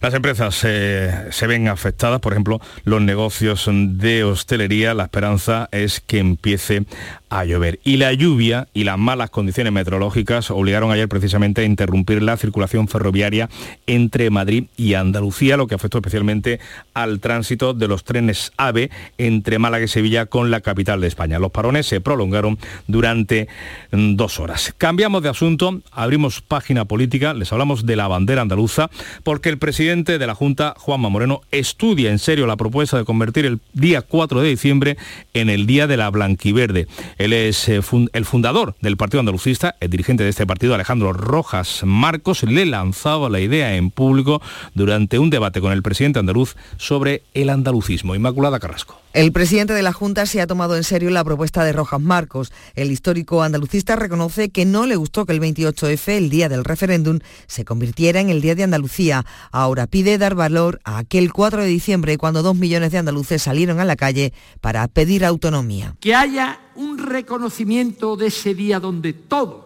Las 0.01 0.13
empresas 0.13 0.55
se 0.55 1.47
ven 1.47 1.67
afectadas, 1.67 2.19
por 2.19 2.33
ejemplo, 2.33 2.61
los 2.83 3.01
negocios 3.01 3.69
de 3.71 4.23
hostelería. 4.23 4.93
La 4.93 5.03
esperanza 5.03 5.67
es 5.71 5.99
que 5.99 6.19
empiece 6.19 6.85
a 7.29 7.45
llover. 7.45 7.79
Y 7.83 7.97
la 7.97 8.11
lluvia 8.13 8.67
y 8.73 8.83
las 8.83 8.97
malas 8.97 9.29
condiciones 9.29 9.71
meteorológicas 9.71 10.51
obligaron 10.51 10.91
ayer 10.91 11.07
precisamente 11.07 11.61
a 11.61 11.65
interrumpir 11.65 12.23
la 12.23 12.37
circulación 12.37 12.87
ferroviaria 12.87 13.49
entre 13.87 14.29
Madrid 14.29 14.65
y 14.77 14.95
Andalucía, 14.95 15.57
lo 15.57 15.67
que 15.67 15.75
afectó 15.75 15.99
especialmente 15.99 16.59
al 16.93 17.19
tránsito 17.19 17.73
de 17.73 17.87
los 17.87 18.03
trenes 18.03 18.51
AVE 18.57 18.89
entre 19.17 19.59
Málaga 19.59 19.85
y 19.85 19.87
Sevilla 19.87 20.25
con 20.25 20.49
la 20.49 20.61
capital 20.61 21.01
de 21.01 21.07
España. 21.07 21.39
Los 21.39 21.51
parones 21.51 21.85
se 21.85 22.01
prolongaron 22.01 22.57
durante 22.87 23.47
mm, 23.91 24.15
dos 24.15 24.39
horas. 24.39 24.73
Cambiamos 24.77 25.21
de 25.21 25.29
asunto, 25.29 25.81
abrimos 25.91 26.41
página 26.41 26.85
política, 26.85 27.33
les 27.33 27.51
hablamos 27.51 27.85
de 27.85 27.95
la 27.95 28.07
bandera 28.07 28.41
andaluza, 28.41 28.89
porque 29.23 29.49
el 29.49 29.57
presidente 29.57 29.88
de 29.89 30.27
la 30.27 30.35
Junta, 30.35 30.75
Juanma 30.77 31.09
Moreno, 31.09 31.41
estudia 31.49 32.11
en 32.11 32.19
serio 32.19 32.45
la 32.45 32.57
propuesta 32.57 32.95
de 32.95 33.05
convertir 33.05 33.47
el 33.47 33.59
día 33.73 34.03
4 34.03 34.41
de 34.41 34.49
diciembre 34.49 34.97
en 35.33 35.49
el 35.49 35.65
Día 35.65 35.87
de 35.87 35.97
la 35.97 36.11
Blanquiverde. 36.11 36.87
Él 37.17 37.33
es 37.33 37.67
eh, 37.67 37.81
el 38.13 38.25
fundador 38.25 38.75
del 38.81 38.97
Partido 38.97 39.21
Andalucista, 39.21 39.75
el 39.79 39.89
dirigente 39.89 40.23
de 40.23 40.29
este 40.29 40.45
partido, 40.45 40.75
Alejandro 40.75 41.11
Rojas 41.11 41.81
Marcos, 41.85 42.43
le 42.43 42.67
lanzaba 42.67 43.29
la 43.29 43.39
idea 43.39 43.77
en 43.77 43.89
público 43.89 44.43
durante 44.75 45.17
un 45.17 45.31
debate 45.31 45.59
con 45.59 45.71
el 45.71 45.81
presidente 45.81 46.19
andaluz 46.19 46.55
sobre 46.77 47.23
el 47.33 47.49
andalucismo. 47.49 48.13
Inmaculada 48.13 48.59
Carrasco. 48.59 49.01
El 49.19 49.33
presidente 49.33 49.73
de 49.73 49.81
la 49.81 49.91
Junta 49.91 50.25
se 50.25 50.39
ha 50.39 50.47
tomado 50.47 50.77
en 50.77 50.85
serio 50.85 51.09
la 51.09 51.25
propuesta 51.25 51.65
de 51.65 51.73
Rojas 51.73 51.99
Marcos. 51.99 52.53
El 52.73 52.89
histórico 52.89 53.43
andalucista 53.43 53.97
reconoce 53.97 54.47
que 54.47 54.63
no 54.63 54.85
le 54.85 54.95
gustó 54.95 55.25
que 55.25 55.33
el 55.33 55.41
28F, 55.41 56.07
el 56.13 56.29
día 56.29 56.47
del 56.47 56.63
referéndum, 56.63 57.19
se 57.45 57.65
convirtiera 57.65 58.21
en 58.21 58.29
el 58.29 58.39
Día 58.39 58.55
de 58.55 58.63
Andalucía. 58.63 59.25
Ahora 59.51 59.87
pide 59.87 60.17
dar 60.17 60.35
valor 60.35 60.79
a 60.85 60.99
aquel 60.99 61.33
4 61.33 61.63
de 61.63 61.67
diciembre 61.67 62.17
cuando 62.17 62.43
dos 62.43 62.55
millones 62.55 62.93
de 62.93 62.99
andaluces 62.99 63.41
salieron 63.41 63.81
a 63.81 63.83
la 63.83 63.97
calle 63.97 64.31
para 64.61 64.87
pedir 64.87 65.25
autonomía. 65.25 65.97
Que 65.99 66.15
haya 66.15 66.57
un 66.75 66.97
reconocimiento 66.97 68.15
de 68.15 68.27
ese 68.27 68.55
día 68.55 68.79
donde 68.79 69.11
todos, 69.11 69.65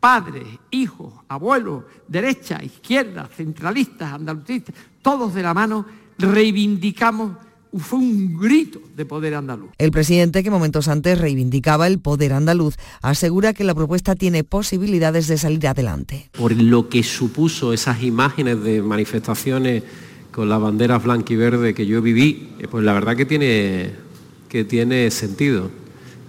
padres, 0.00 0.44
hijos, 0.70 1.14
abuelos, 1.28 1.84
derecha, 2.08 2.62
izquierda, 2.62 3.26
centralistas, 3.34 4.12
andalucistas, 4.12 4.74
todos 5.00 5.32
de 5.32 5.42
la 5.42 5.54
mano, 5.54 5.86
reivindicamos 6.18 7.38
fue 7.78 7.98
un 7.98 8.38
grito 8.38 8.80
de 8.96 9.04
poder 9.06 9.34
andaluz. 9.34 9.70
El 9.78 9.90
presidente, 9.90 10.42
que 10.42 10.50
momentos 10.50 10.88
antes 10.88 11.18
reivindicaba 11.18 11.86
el 11.86 11.98
poder 11.98 12.32
andaluz, 12.32 12.76
asegura 13.00 13.52
que 13.54 13.64
la 13.64 13.74
propuesta 13.74 14.14
tiene 14.14 14.44
posibilidades 14.44 15.26
de 15.26 15.38
salir 15.38 15.66
adelante. 15.66 16.30
Por 16.32 16.52
lo 16.52 16.88
que 16.88 17.02
supuso 17.02 17.72
esas 17.72 18.02
imágenes 18.02 18.62
de 18.62 18.82
manifestaciones 18.82 19.82
con 20.30 20.48
las 20.48 20.60
banderas 20.60 21.02
blanca 21.02 21.32
y 21.32 21.36
verde 21.36 21.74
que 21.74 21.86
yo 21.86 22.02
viví, 22.02 22.50
eh, 22.58 22.68
pues 22.68 22.84
la 22.84 22.92
verdad 22.92 23.16
que 23.16 23.26
tiene, 23.26 23.90
que 24.48 24.64
tiene 24.64 25.10
sentido. 25.10 25.70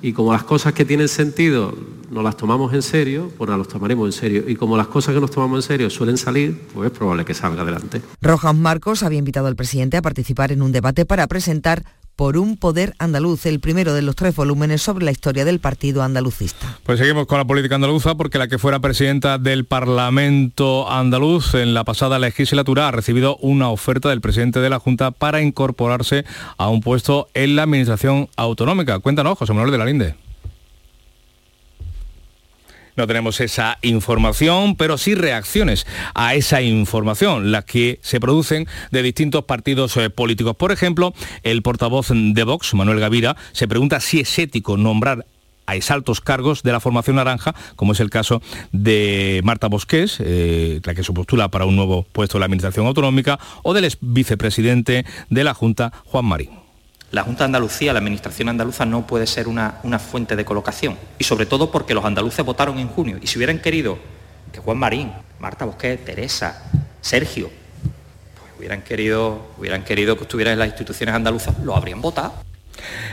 Y 0.04 0.12
como 0.12 0.34
las 0.34 0.44
cosas 0.44 0.74
que 0.74 0.84
tienen 0.84 1.08
sentido 1.08 1.76
no 2.12 2.22
las 2.22 2.36
tomamos 2.36 2.74
en 2.74 2.82
serio, 2.82 3.32
pues 3.38 3.50
las 3.50 3.68
tomaremos 3.70 4.06
en 4.08 4.12
serio. 4.12 4.44
Y 4.46 4.56
como 4.58 4.76
las 4.76 4.88
cosas 4.88 5.16
que 5.16 5.22
nos 5.22 5.32
tomamos 5.32 5.60
en 5.60 5.62
serio 5.64 5.90
suelen 5.90 6.18
salir, 6.18 6.60
pues 6.74 6.92
es 6.92 6.98
probable 6.98 7.24
que 7.24 7.34
salga 7.34 7.62
adelante. 7.62 8.02
Rojas 8.22 8.54
Marcos 8.54 9.02
había 9.02 9.20
invitado 9.20 9.48
al 9.48 9.56
presidente 9.56 9.96
a 9.96 10.02
participar 10.02 10.52
en 10.52 10.62
un 10.62 10.74
debate 10.74 11.06
para 11.06 11.26
presentar 11.28 11.86
por 12.16 12.38
un 12.38 12.58
poder 12.58 12.94
andaluz, 13.00 13.46
el 13.46 13.60
primero 13.60 13.94
de 13.94 14.02
los 14.02 14.16
tres 14.16 14.36
volúmenes 14.36 14.82
sobre 14.82 15.06
la 15.06 15.12
historia 15.12 15.46
del 15.46 15.60
partido 15.60 16.04
andalucista. 16.04 16.80
Pues 16.84 17.00
seguimos 17.00 17.28
con 17.28 17.38
la 17.38 17.46
política 17.46 17.76
andaluza 17.76 18.16
porque 18.16 18.38
la 18.38 18.48
que 18.48 18.58
fuera 18.58 18.80
presidenta 18.80 19.38
del 19.38 19.66
Parlamento 19.66 20.90
andaluz 20.92 21.56
en 21.56 21.74
la 21.74 21.84
pasada 21.84 22.20
legislatura 22.20 22.88
ha 22.88 22.92
recibido 22.92 23.38
una 23.38 23.70
oferta 23.70 24.10
del 24.10 24.22
presidente 24.22 24.60
de 24.60 24.70
la 24.70 24.80
Junta 24.80 25.12
para 25.12 25.42
incorporarse 25.42 26.26
a 26.58 26.70
un 26.70 26.82
puesto 26.82 27.28
en 27.34 27.56
la 27.56 27.64
Administración 27.64 28.30
Autonómica. 28.36 29.00
Cuéntanos, 29.00 29.38
José 29.38 29.54
Manuel 29.54 29.72
de 29.72 29.78
la 29.78 29.86
Linde. 29.86 30.23
No 32.96 33.08
tenemos 33.08 33.40
esa 33.42 33.78
información, 33.82 34.76
pero 34.76 34.98
sí 34.98 35.16
reacciones 35.16 35.88
a 36.14 36.36
esa 36.36 36.62
información, 36.62 37.52
las 37.52 37.66
que 37.66 38.00
se 38.02 38.20
producen 38.20 38.68
de 38.92 39.04
distintos 39.04 39.46
partidos 39.46 39.98
eh, 39.98 40.10
políticos. 40.10 40.56
Por 40.56 40.72
ejemplo, 40.72 41.14
el 41.44 41.62
portavoz 41.62 42.10
de 42.12 42.44
Vox, 42.44 42.74
Manuel 42.74 43.00
Gavira, 43.00 43.36
se 43.52 43.68
pregunta 43.68 44.00
si 44.00 44.20
es 44.20 44.40
ético 44.40 44.78
nombrar 44.78 45.26
a 45.66 45.76
exaltos 45.76 46.22
cargos 46.22 46.64
de 46.64 46.72
la 46.72 46.80
formación 46.80 47.16
naranja, 47.16 47.56
como 47.76 47.94
es 47.94 48.00
el 48.00 48.10
caso 48.10 48.42
de 48.72 49.42
Marta 49.44 49.68
Bosqués, 49.68 50.18
eh, 50.20 50.82
la 50.84 50.94
que 50.94 51.04
se 51.04 51.14
postula 51.14 51.50
para 51.50 51.66
un 51.66 51.76
nuevo 51.76 52.04
puesto 52.12 52.38
en 52.38 52.42
la 52.42 52.46
Administración 52.46 52.86
Autonómica, 52.86 53.40
o 53.64 53.74
del 53.74 53.92
vicepresidente 54.02 55.06
de 55.30 55.44
la 55.44 55.54
Junta, 55.54 55.94
Juan 56.06 56.26
Marín 56.26 56.63
la 57.14 57.22
Junta 57.22 57.44
de 57.44 57.46
Andalucía, 57.46 57.94
la 57.94 58.00
Administración 58.00 58.50
andaluza 58.50 58.88
no 58.88 59.06
puede 59.06 59.28
ser 59.28 59.48
una, 59.48 59.80
fuente 60.00 60.36
de 60.36 60.44
colocación. 60.44 60.98
Y 61.20 61.24
sobre 61.24 61.46
todo 61.46 61.70
porque 61.70 61.94
los 61.94 62.04
andaluces 62.04 62.44
votaron 62.44 62.80
en 62.80 62.88
junio. 62.88 63.20
Y 63.22 63.28
si 63.28 63.38
hubieran 63.38 63.60
querido 63.60 64.00
que 64.52 64.60
Juan 64.60 64.80
Marín, 64.80 65.12
Marta 65.40 65.64
Bosquet, 65.66 66.04
Teresa, 66.04 66.72
Sergio, 67.02 67.52
pues 68.34 68.52
hubieran 68.58 68.82
querido, 68.82 69.46
hubieran 69.60 69.84
querido 69.84 70.18
que 70.18 70.24
estuviera 70.24 70.54
en 70.54 70.58
las 70.58 70.70
instituciones 70.70 71.14
andaluzas, 71.14 71.60
lo 71.60 71.76
habrían 71.76 72.02
votado. 72.02 72.34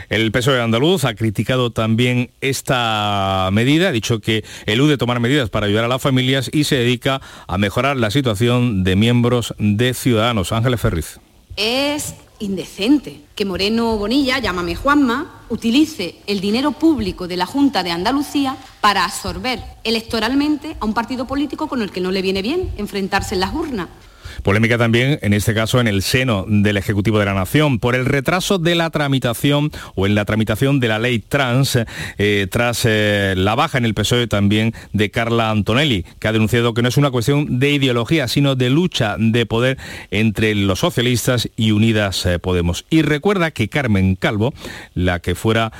El 0.09 0.31
PSOE 0.31 0.59
andaluz 0.59 1.05
ha 1.05 1.13
criticado 1.13 1.69
también 1.69 2.31
esta 2.41 3.49
medida, 3.53 3.89
ha 3.89 3.91
dicho 3.91 4.19
que 4.19 4.43
elude 4.65 4.97
tomar 4.97 5.19
medidas 5.19 5.51
para 5.51 5.67
ayudar 5.67 5.85
a 5.85 5.87
las 5.87 6.01
familias 6.01 6.49
y 6.51 6.63
se 6.63 6.75
dedica 6.75 7.21
a 7.45 7.57
mejorar 7.59 7.97
la 7.97 8.09
situación 8.09 8.83
de 8.83 8.95
miembros 8.95 9.53
de 9.59 9.93
Ciudadanos. 9.93 10.51
Ángeles 10.51 10.81
Ferriz. 10.81 11.19
Es 11.55 12.15
indecente 12.41 13.21
que 13.35 13.45
Moreno 13.45 13.97
Bonilla, 13.97 14.39
llámame 14.39 14.75
Juanma, 14.75 15.41
utilice 15.49 16.15
el 16.27 16.41
dinero 16.41 16.71
público 16.71 17.27
de 17.27 17.37
la 17.37 17.45
Junta 17.45 17.83
de 17.83 17.91
Andalucía 17.91 18.57
para 18.81 19.05
absorber 19.05 19.63
electoralmente 19.83 20.75
a 20.79 20.85
un 20.85 20.93
partido 20.93 21.25
político 21.25 21.67
con 21.67 21.81
el 21.81 21.91
que 21.91 22.01
no 22.01 22.11
le 22.11 22.21
viene 22.21 22.41
bien 22.41 22.71
enfrentarse 22.77 23.35
en 23.35 23.41
las 23.41 23.53
urnas. 23.53 23.87
Polémica 24.41 24.77
también, 24.77 25.19
en 25.21 25.33
este 25.33 25.53
caso, 25.53 25.79
en 25.79 25.87
el 25.87 26.01
seno 26.01 26.45
del 26.47 26.77
Ejecutivo 26.77 27.19
de 27.19 27.25
la 27.25 27.33
Nación, 27.33 27.79
por 27.79 27.95
el 27.95 28.05
retraso 28.05 28.57
de 28.57 28.75
la 28.75 28.89
tramitación 28.89 29.71
o 29.95 30.05
en 30.05 30.15
la 30.15 30.25
tramitación 30.25 30.79
de 30.79 30.87
la 30.87 30.99
ley 30.99 31.19
trans, 31.19 31.77
eh, 32.17 32.47
tras 32.49 32.85
eh, 32.85 33.33
la 33.37 33.55
baja 33.55 33.77
en 33.77 33.85
el 33.85 33.93
PSOE 33.93 34.27
también 34.27 34.73
de 34.93 35.11
Carla 35.11 35.49
Antonelli, 35.49 36.05
que 36.19 36.27
ha 36.27 36.31
denunciado 36.31 36.73
que 36.73 36.81
no 36.81 36.89
es 36.89 36.97
una 36.97 37.11
cuestión 37.11 37.59
de 37.59 37.71
ideología, 37.71 38.27
sino 38.27 38.55
de 38.55 38.69
lucha 38.69 39.15
de 39.17 39.45
poder 39.45 39.77
entre 40.09 40.55
los 40.55 40.79
socialistas 40.79 41.49
y 41.55 41.71
Unidas 41.71 42.25
eh, 42.25 42.39
Podemos. 42.39 42.85
Y 42.89 43.03
recuerda 43.03 43.51
que 43.51 43.69
Carmen 43.69 44.15
Calvo, 44.15 44.53
la 44.93 45.19
que 45.19 45.35
fuera 45.35 45.71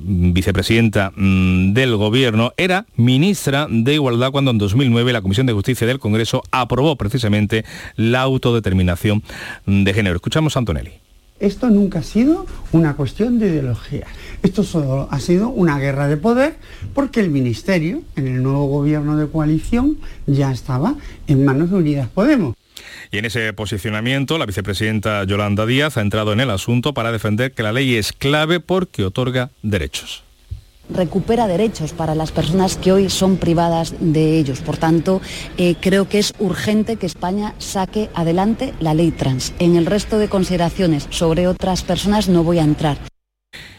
vicepresidenta 0.00 1.12
mm, 1.14 1.74
del 1.74 1.96
gobierno, 1.96 2.52
era 2.56 2.86
ministra 2.96 3.66
de 3.68 3.94
Igualdad 3.94 4.30
cuando 4.30 4.50
en 4.50 4.58
2009 4.58 5.12
la 5.12 5.22
Comisión 5.22 5.46
de 5.46 5.52
Justicia 5.52 5.86
del 5.86 5.98
Congreso 5.98 6.42
aprobó 6.50 6.96
precisamente 7.02 7.64
la 7.96 8.20
autodeterminación 8.22 9.22
de 9.66 9.92
género. 9.92 10.16
Escuchamos 10.16 10.56
a 10.56 10.60
Antonelli. 10.60 10.92
Esto 11.40 11.70
nunca 11.70 11.98
ha 11.98 12.02
sido 12.04 12.46
una 12.70 12.94
cuestión 12.94 13.40
de 13.40 13.48
ideología. 13.48 14.06
Esto 14.44 14.62
solo 14.62 15.08
ha 15.10 15.18
sido 15.18 15.48
una 15.48 15.76
guerra 15.80 16.06
de 16.06 16.16
poder 16.16 16.54
porque 16.94 17.18
el 17.18 17.30
Ministerio, 17.30 18.02
en 18.14 18.28
el 18.28 18.42
nuevo 18.44 18.66
gobierno 18.66 19.16
de 19.16 19.26
coalición, 19.26 19.98
ya 20.26 20.52
estaba 20.52 20.94
en 21.26 21.44
manos 21.44 21.70
de 21.70 21.76
Unidas 21.76 22.08
Podemos. 22.08 22.54
Y 23.10 23.18
en 23.18 23.24
ese 23.24 23.52
posicionamiento, 23.52 24.38
la 24.38 24.46
vicepresidenta 24.46 25.24
Yolanda 25.24 25.66
Díaz 25.66 25.96
ha 25.96 26.00
entrado 26.02 26.32
en 26.32 26.38
el 26.38 26.50
asunto 26.50 26.94
para 26.94 27.10
defender 27.10 27.52
que 27.52 27.64
la 27.64 27.72
ley 27.72 27.96
es 27.96 28.12
clave 28.12 28.60
porque 28.60 29.04
otorga 29.04 29.50
derechos 29.62 30.22
recupera 30.90 31.46
derechos 31.46 31.92
para 31.92 32.14
las 32.14 32.32
personas 32.32 32.76
que 32.76 32.92
hoy 32.92 33.10
son 33.10 33.36
privadas 33.36 33.94
de 34.00 34.38
ellos. 34.38 34.60
Por 34.60 34.76
tanto, 34.76 35.20
eh, 35.56 35.74
creo 35.80 36.08
que 36.08 36.18
es 36.18 36.32
urgente 36.38 36.96
que 36.96 37.06
España 37.06 37.54
saque 37.58 38.10
adelante 38.14 38.74
la 38.80 38.94
ley 38.94 39.10
trans. 39.10 39.54
En 39.58 39.76
el 39.76 39.86
resto 39.86 40.18
de 40.18 40.28
consideraciones 40.28 41.06
sobre 41.10 41.46
otras 41.46 41.82
personas 41.82 42.28
no 42.28 42.44
voy 42.44 42.58
a 42.58 42.64
entrar. 42.64 42.98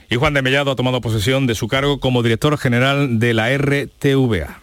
Y 0.10 0.16
Juan 0.16 0.34
de 0.34 0.42
Mellado 0.42 0.72
ha 0.72 0.76
tomado 0.76 1.02
posesión 1.02 1.48
de 1.48 1.56
su 1.56 1.68
cargo 1.68 2.00
como 2.00 2.22
director 2.22 2.58
general 2.58 3.20
de 3.20 3.34
la 3.34 3.50
RTVA. 3.58 4.60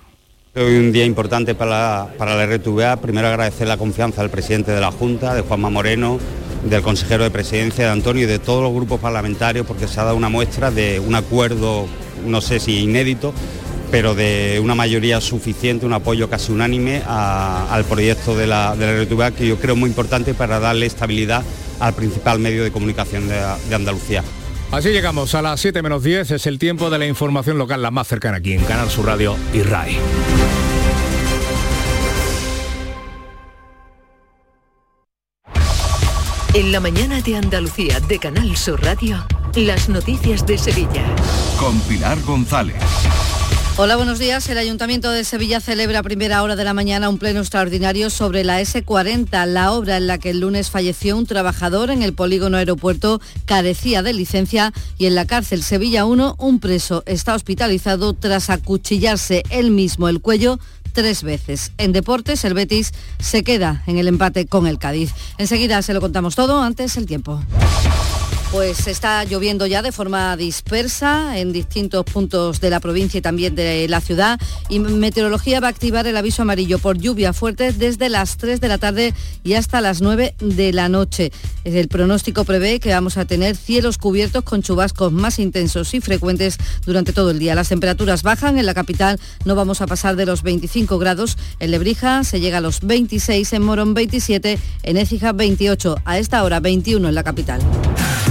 Hoy 0.55 0.76
un 0.76 0.93
día 0.93 1.05
importante 1.05 1.55
para 1.55 1.70
la, 1.70 2.09
para 2.18 2.34
la 2.34 2.47
RTVA. 2.47 2.97
Primero 2.97 3.28
agradecer 3.28 3.68
la 3.68 3.76
confianza 3.76 4.20
del 4.20 4.30
presidente 4.30 4.72
de 4.72 4.80
la 4.80 4.91
Junta, 4.91 5.34
de 5.34 5.43
Juanma 5.43 5.70
Moreno, 5.70 6.18
del 6.64 6.82
consejero 6.82 7.24
de 7.24 7.30
presidencia, 7.30 7.86
de 7.86 7.91
Antonio 7.93 8.24
y 8.24 8.26
de 8.26 8.38
todos 8.38 8.62
los 8.62 8.72
grupos 8.72 9.01
parlamentarios, 9.01 9.66
porque 9.66 9.86
se 9.86 10.01
ha 10.01 10.05
dado 10.05 10.16
una 10.16 10.28
muestra 10.28 10.70
de 10.70 10.99
un 11.01 11.14
acuerdo 11.14 11.86
no 12.24 12.40
sé 12.40 12.60
si 12.60 12.80
inédito, 12.80 13.32
pero 13.90 14.14
de 14.14 14.60
una 14.62 14.74
mayoría 14.74 15.20
suficiente, 15.20 15.86
un 15.86 15.92
apoyo 15.92 16.30
casi 16.30 16.52
unánime 16.52 17.02
al 17.06 17.84
proyecto 17.84 18.36
de 18.36 18.46
la, 18.46 18.76
de 18.76 19.06
la 19.06 19.30
que 19.32 19.46
yo 19.46 19.58
creo 19.58 19.76
muy 19.76 19.88
importante 19.88 20.34
para 20.34 20.60
darle 20.60 20.86
estabilidad 20.86 21.42
al 21.80 21.94
principal 21.94 22.38
medio 22.38 22.62
de 22.62 22.70
comunicación 22.70 23.28
de, 23.28 23.40
de 23.68 23.74
Andalucía. 23.74 24.22
Así 24.70 24.90
llegamos 24.90 25.34
a 25.34 25.42
las 25.42 25.60
7 25.60 25.82
menos 25.82 26.04
10, 26.04 26.30
es 26.30 26.46
el 26.46 26.58
tiempo 26.58 26.90
de 26.90 26.98
la 26.98 27.06
información 27.06 27.58
local, 27.58 27.82
la 27.82 27.90
más 27.90 28.06
cercana 28.06 28.36
aquí 28.36 28.52
en 28.52 28.62
Canal 28.62 28.88
Sur 28.88 29.06
Radio 29.06 29.36
y 29.52 29.62
RAI. 29.62 29.98
En 36.53 36.72
la 36.72 36.80
mañana 36.80 37.20
de 37.20 37.36
Andalucía 37.36 38.01
de 38.01 38.18
Canal 38.18 38.57
Sur 38.57 38.82
Radio, 38.82 39.24
las 39.55 39.88
noticias 39.88 40.44
de 40.44 40.59
Sevilla. 40.59 41.07
Con 41.61 41.78
Pilar 41.82 42.20
González. 42.22 42.74
Hola, 43.76 43.94
buenos 43.94 44.18
días. 44.18 44.48
El 44.48 44.59
Ayuntamiento 44.59 45.12
de 45.12 45.22
Sevilla 45.22 45.61
celebra 45.61 46.01
a 46.01 46.03
primera 46.03 46.42
hora 46.42 46.57
de 46.57 46.64
la 46.64 46.74
mañana 46.74 47.09
un 47.09 47.18
pleno 47.18 47.38
extraordinario 47.38 48.11
sobre 48.11 48.42
la 48.42 48.61
S40, 48.61 49.46
la 49.46 49.70
obra 49.70 49.96
en 49.96 50.09
la 50.09 50.18
que 50.18 50.30
el 50.30 50.40
lunes 50.40 50.70
falleció 50.70 51.16
un 51.16 51.24
trabajador 51.24 51.88
en 51.90 52.03
el 52.03 52.14
polígono 52.14 52.57
aeropuerto 52.57 53.20
carecía 53.44 54.03
de 54.03 54.12
licencia 54.12 54.72
y 54.98 55.07
en 55.07 55.14
la 55.14 55.26
cárcel 55.26 55.62
Sevilla 55.62 56.05
1 56.05 56.34
un 56.36 56.59
preso 56.59 57.05
está 57.07 57.34
hospitalizado 57.34 58.12
tras 58.12 58.51
acuchillarse 58.51 59.44
él 59.51 59.70
mismo 59.70 60.09
el 60.09 60.20
cuello 60.20 60.59
tres 60.93 61.22
veces. 61.22 61.72
En 61.78 61.93
deportes, 61.93 62.45
el 62.45 62.55
Betis 62.55 62.93
se 63.18 63.43
queda 63.43 63.82
en 63.86 63.99
el 63.99 64.09
empate 64.09 64.47
con 64.47 64.66
el 64.66 64.78
Cádiz. 64.78 65.12
Enseguida 65.38 65.82
se 65.82 65.95
lo 65.95 66.01
contamos 66.01 66.34
todo, 66.34 66.62
antes 66.62 66.97
el 66.97 67.07
tiempo. 67.07 67.41
Pues 68.53 68.88
está 68.88 69.22
lloviendo 69.22 69.64
ya 69.64 69.80
de 69.80 69.92
forma 69.92 70.36
dispersa 70.36 71.38
en 71.38 71.53
distintos 71.53 72.05
puntos 72.05 72.61
de 72.61 72.68
la 72.68 72.80
provincia 72.80 73.18
y 73.18 73.20
también 73.20 73.55
de 73.55 73.86
la 73.86 74.01
ciudad 74.01 74.40
y 74.68 74.80
Meteorología 74.80 75.61
va 75.61 75.68
a 75.68 75.70
activar 75.70 76.09
el 76.09 76.16
aviso 76.16 76.42
amarillo 76.42 76.80
por 76.80 76.98
lluvia 76.98 77.32
fuerte 77.32 77.70
desde 77.70 78.09
las 78.09 78.38
3 78.38 78.61
de 78.61 78.66
la 78.66 78.78
tarde 78.78 79.14
y 79.44 79.53
hasta 79.53 79.80
las 79.80 80.03
9 80.03 80.34
de 80.40 80.72
la 80.72 80.88
noche. 80.88 81.30
El 81.62 81.86
pronóstico 81.86 82.44
prevé 82.44 82.80
que 82.80 82.90
vamos 82.90 83.18
a 83.18 83.24
tener 83.24 83.55
cielos 83.55 83.98
cubiertos 83.98 84.42
con 84.42 84.62
chubascos 84.62 85.12
más 85.12 85.38
intensos 85.38 85.94
y 85.94 86.01
frecuentes 86.01 86.59
durante 86.84 87.12
todo 87.12 87.30
el 87.30 87.38
día. 87.38 87.55
Las 87.55 87.68
temperaturas 87.68 88.24
bajan, 88.24 88.59
en 88.59 88.66
la 88.66 88.74
capital 88.74 89.20
no 89.44 89.55
vamos 89.55 89.80
a 89.80 89.86
pasar 89.86 90.16
de 90.16 90.26
los 90.26 90.42
25 90.42 90.98
grados, 90.98 91.38
en 91.61 91.70
Lebrija 91.70 92.24
se 92.24 92.40
llega 92.40 92.59
a 92.59 92.61
los 92.61 92.80
26, 92.80 93.53
en 93.53 93.62
Morón 93.62 93.94
27, 93.94 94.59
en 94.82 94.96
Écija 94.96 95.32
28, 95.32 95.98
a 96.05 96.18
esta 96.18 96.42
hora 96.42 96.59
21 96.59 97.09
en 97.09 97.14
la 97.14 97.22
capital. 97.22 97.61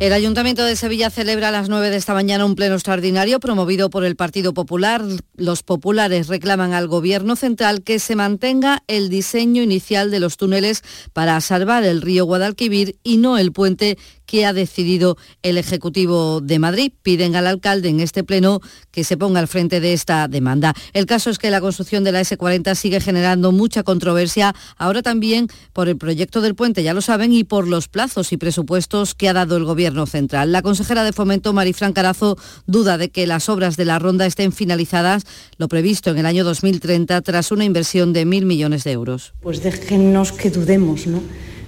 El 0.00 0.12
Ayuntamiento 0.12 0.64
de 0.64 0.76
Sevilla 0.76 1.10
celebra 1.10 1.48
a 1.48 1.50
las 1.50 1.68
9 1.68 1.90
de 1.90 1.96
esta 1.96 2.14
mañana 2.14 2.44
un 2.44 2.54
pleno 2.54 2.76
extraordinario 2.76 3.40
promovido 3.40 3.90
por 3.90 4.04
el 4.04 4.14
Partido 4.14 4.54
Popular. 4.54 5.02
Los 5.34 5.64
populares 5.64 6.28
reclaman 6.28 6.72
al 6.72 6.86
Gobierno 6.86 7.34
central 7.34 7.82
que 7.82 7.98
se 7.98 8.14
mantenga 8.14 8.84
el 8.86 9.08
diseño 9.08 9.60
inicial 9.60 10.12
de 10.12 10.20
los 10.20 10.36
túneles 10.36 10.84
para 11.12 11.40
salvar 11.40 11.82
el 11.82 12.00
río 12.00 12.26
Guadalquivir 12.26 12.96
y 13.02 13.16
no 13.16 13.38
el 13.38 13.50
puente 13.50 13.98
que 14.28 14.44
ha 14.44 14.52
decidido 14.52 15.16
el 15.42 15.56
Ejecutivo 15.56 16.40
de 16.42 16.58
Madrid. 16.58 16.92
Piden 17.02 17.34
al 17.34 17.46
alcalde 17.46 17.88
en 17.88 18.00
este 18.00 18.22
pleno 18.22 18.60
que 18.90 19.02
se 19.02 19.16
ponga 19.16 19.40
al 19.40 19.48
frente 19.48 19.80
de 19.80 19.94
esta 19.94 20.28
demanda. 20.28 20.74
El 20.92 21.06
caso 21.06 21.30
es 21.30 21.38
que 21.38 21.50
la 21.50 21.62
construcción 21.62 22.04
de 22.04 22.12
la 22.12 22.20
S40 22.20 22.74
sigue 22.74 23.00
generando 23.00 23.52
mucha 23.52 23.82
controversia, 23.82 24.54
ahora 24.76 25.00
también 25.00 25.48
por 25.72 25.88
el 25.88 25.96
proyecto 25.96 26.42
del 26.42 26.54
puente, 26.54 26.82
ya 26.82 26.92
lo 26.92 27.00
saben, 27.00 27.32
y 27.32 27.44
por 27.44 27.66
los 27.66 27.88
plazos 27.88 28.30
y 28.32 28.36
presupuestos 28.36 29.14
que 29.14 29.30
ha 29.30 29.32
dado 29.32 29.56
el 29.56 29.64
Gobierno 29.64 30.04
central. 30.04 30.52
La 30.52 30.60
consejera 30.60 31.04
de 31.04 31.14
Fomento, 31.14 31.54
Marifran 31.54 31.94
Carazo, 31.94 32.36
duda 32.66 32.98
de 32.98 33.08
que 33.08 33.26
las 33.26 33.48
obras 33.48 33.78
de 33.78 33.86
la 33.86 33.98
ronda 33.98 34.26
estén 34.26 34.52
finalizadas, 34.52 35.24
lo 35.56 35.68
previsto 35.68 36.10
en 36.10 36.18
el 36.18 36.26
año 36.26 36.44
2030, 36.44 37.22
tras 37.22 37.50
una 37.50 37.64
inversión 37.64 38.12
de 38.12 38.26
mil 38.26 38.44
millones 38.44 38.84
de 38.84 38.92
euros. 38.92 39.32
Pues 39.40 39.62
déjennos 39.62 40.32
que 40.32 40.50
dudemos 40.50 41.06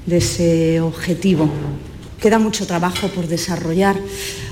de 0.04 0.16
ese 0.18 0.80
objetivo. 0.80 1.50
Queda 2.20 2.38
mucho 2.38 2.66
trabajo 2.66 3.08
por 3.08 3.28
desarrollar. 3.28 3.96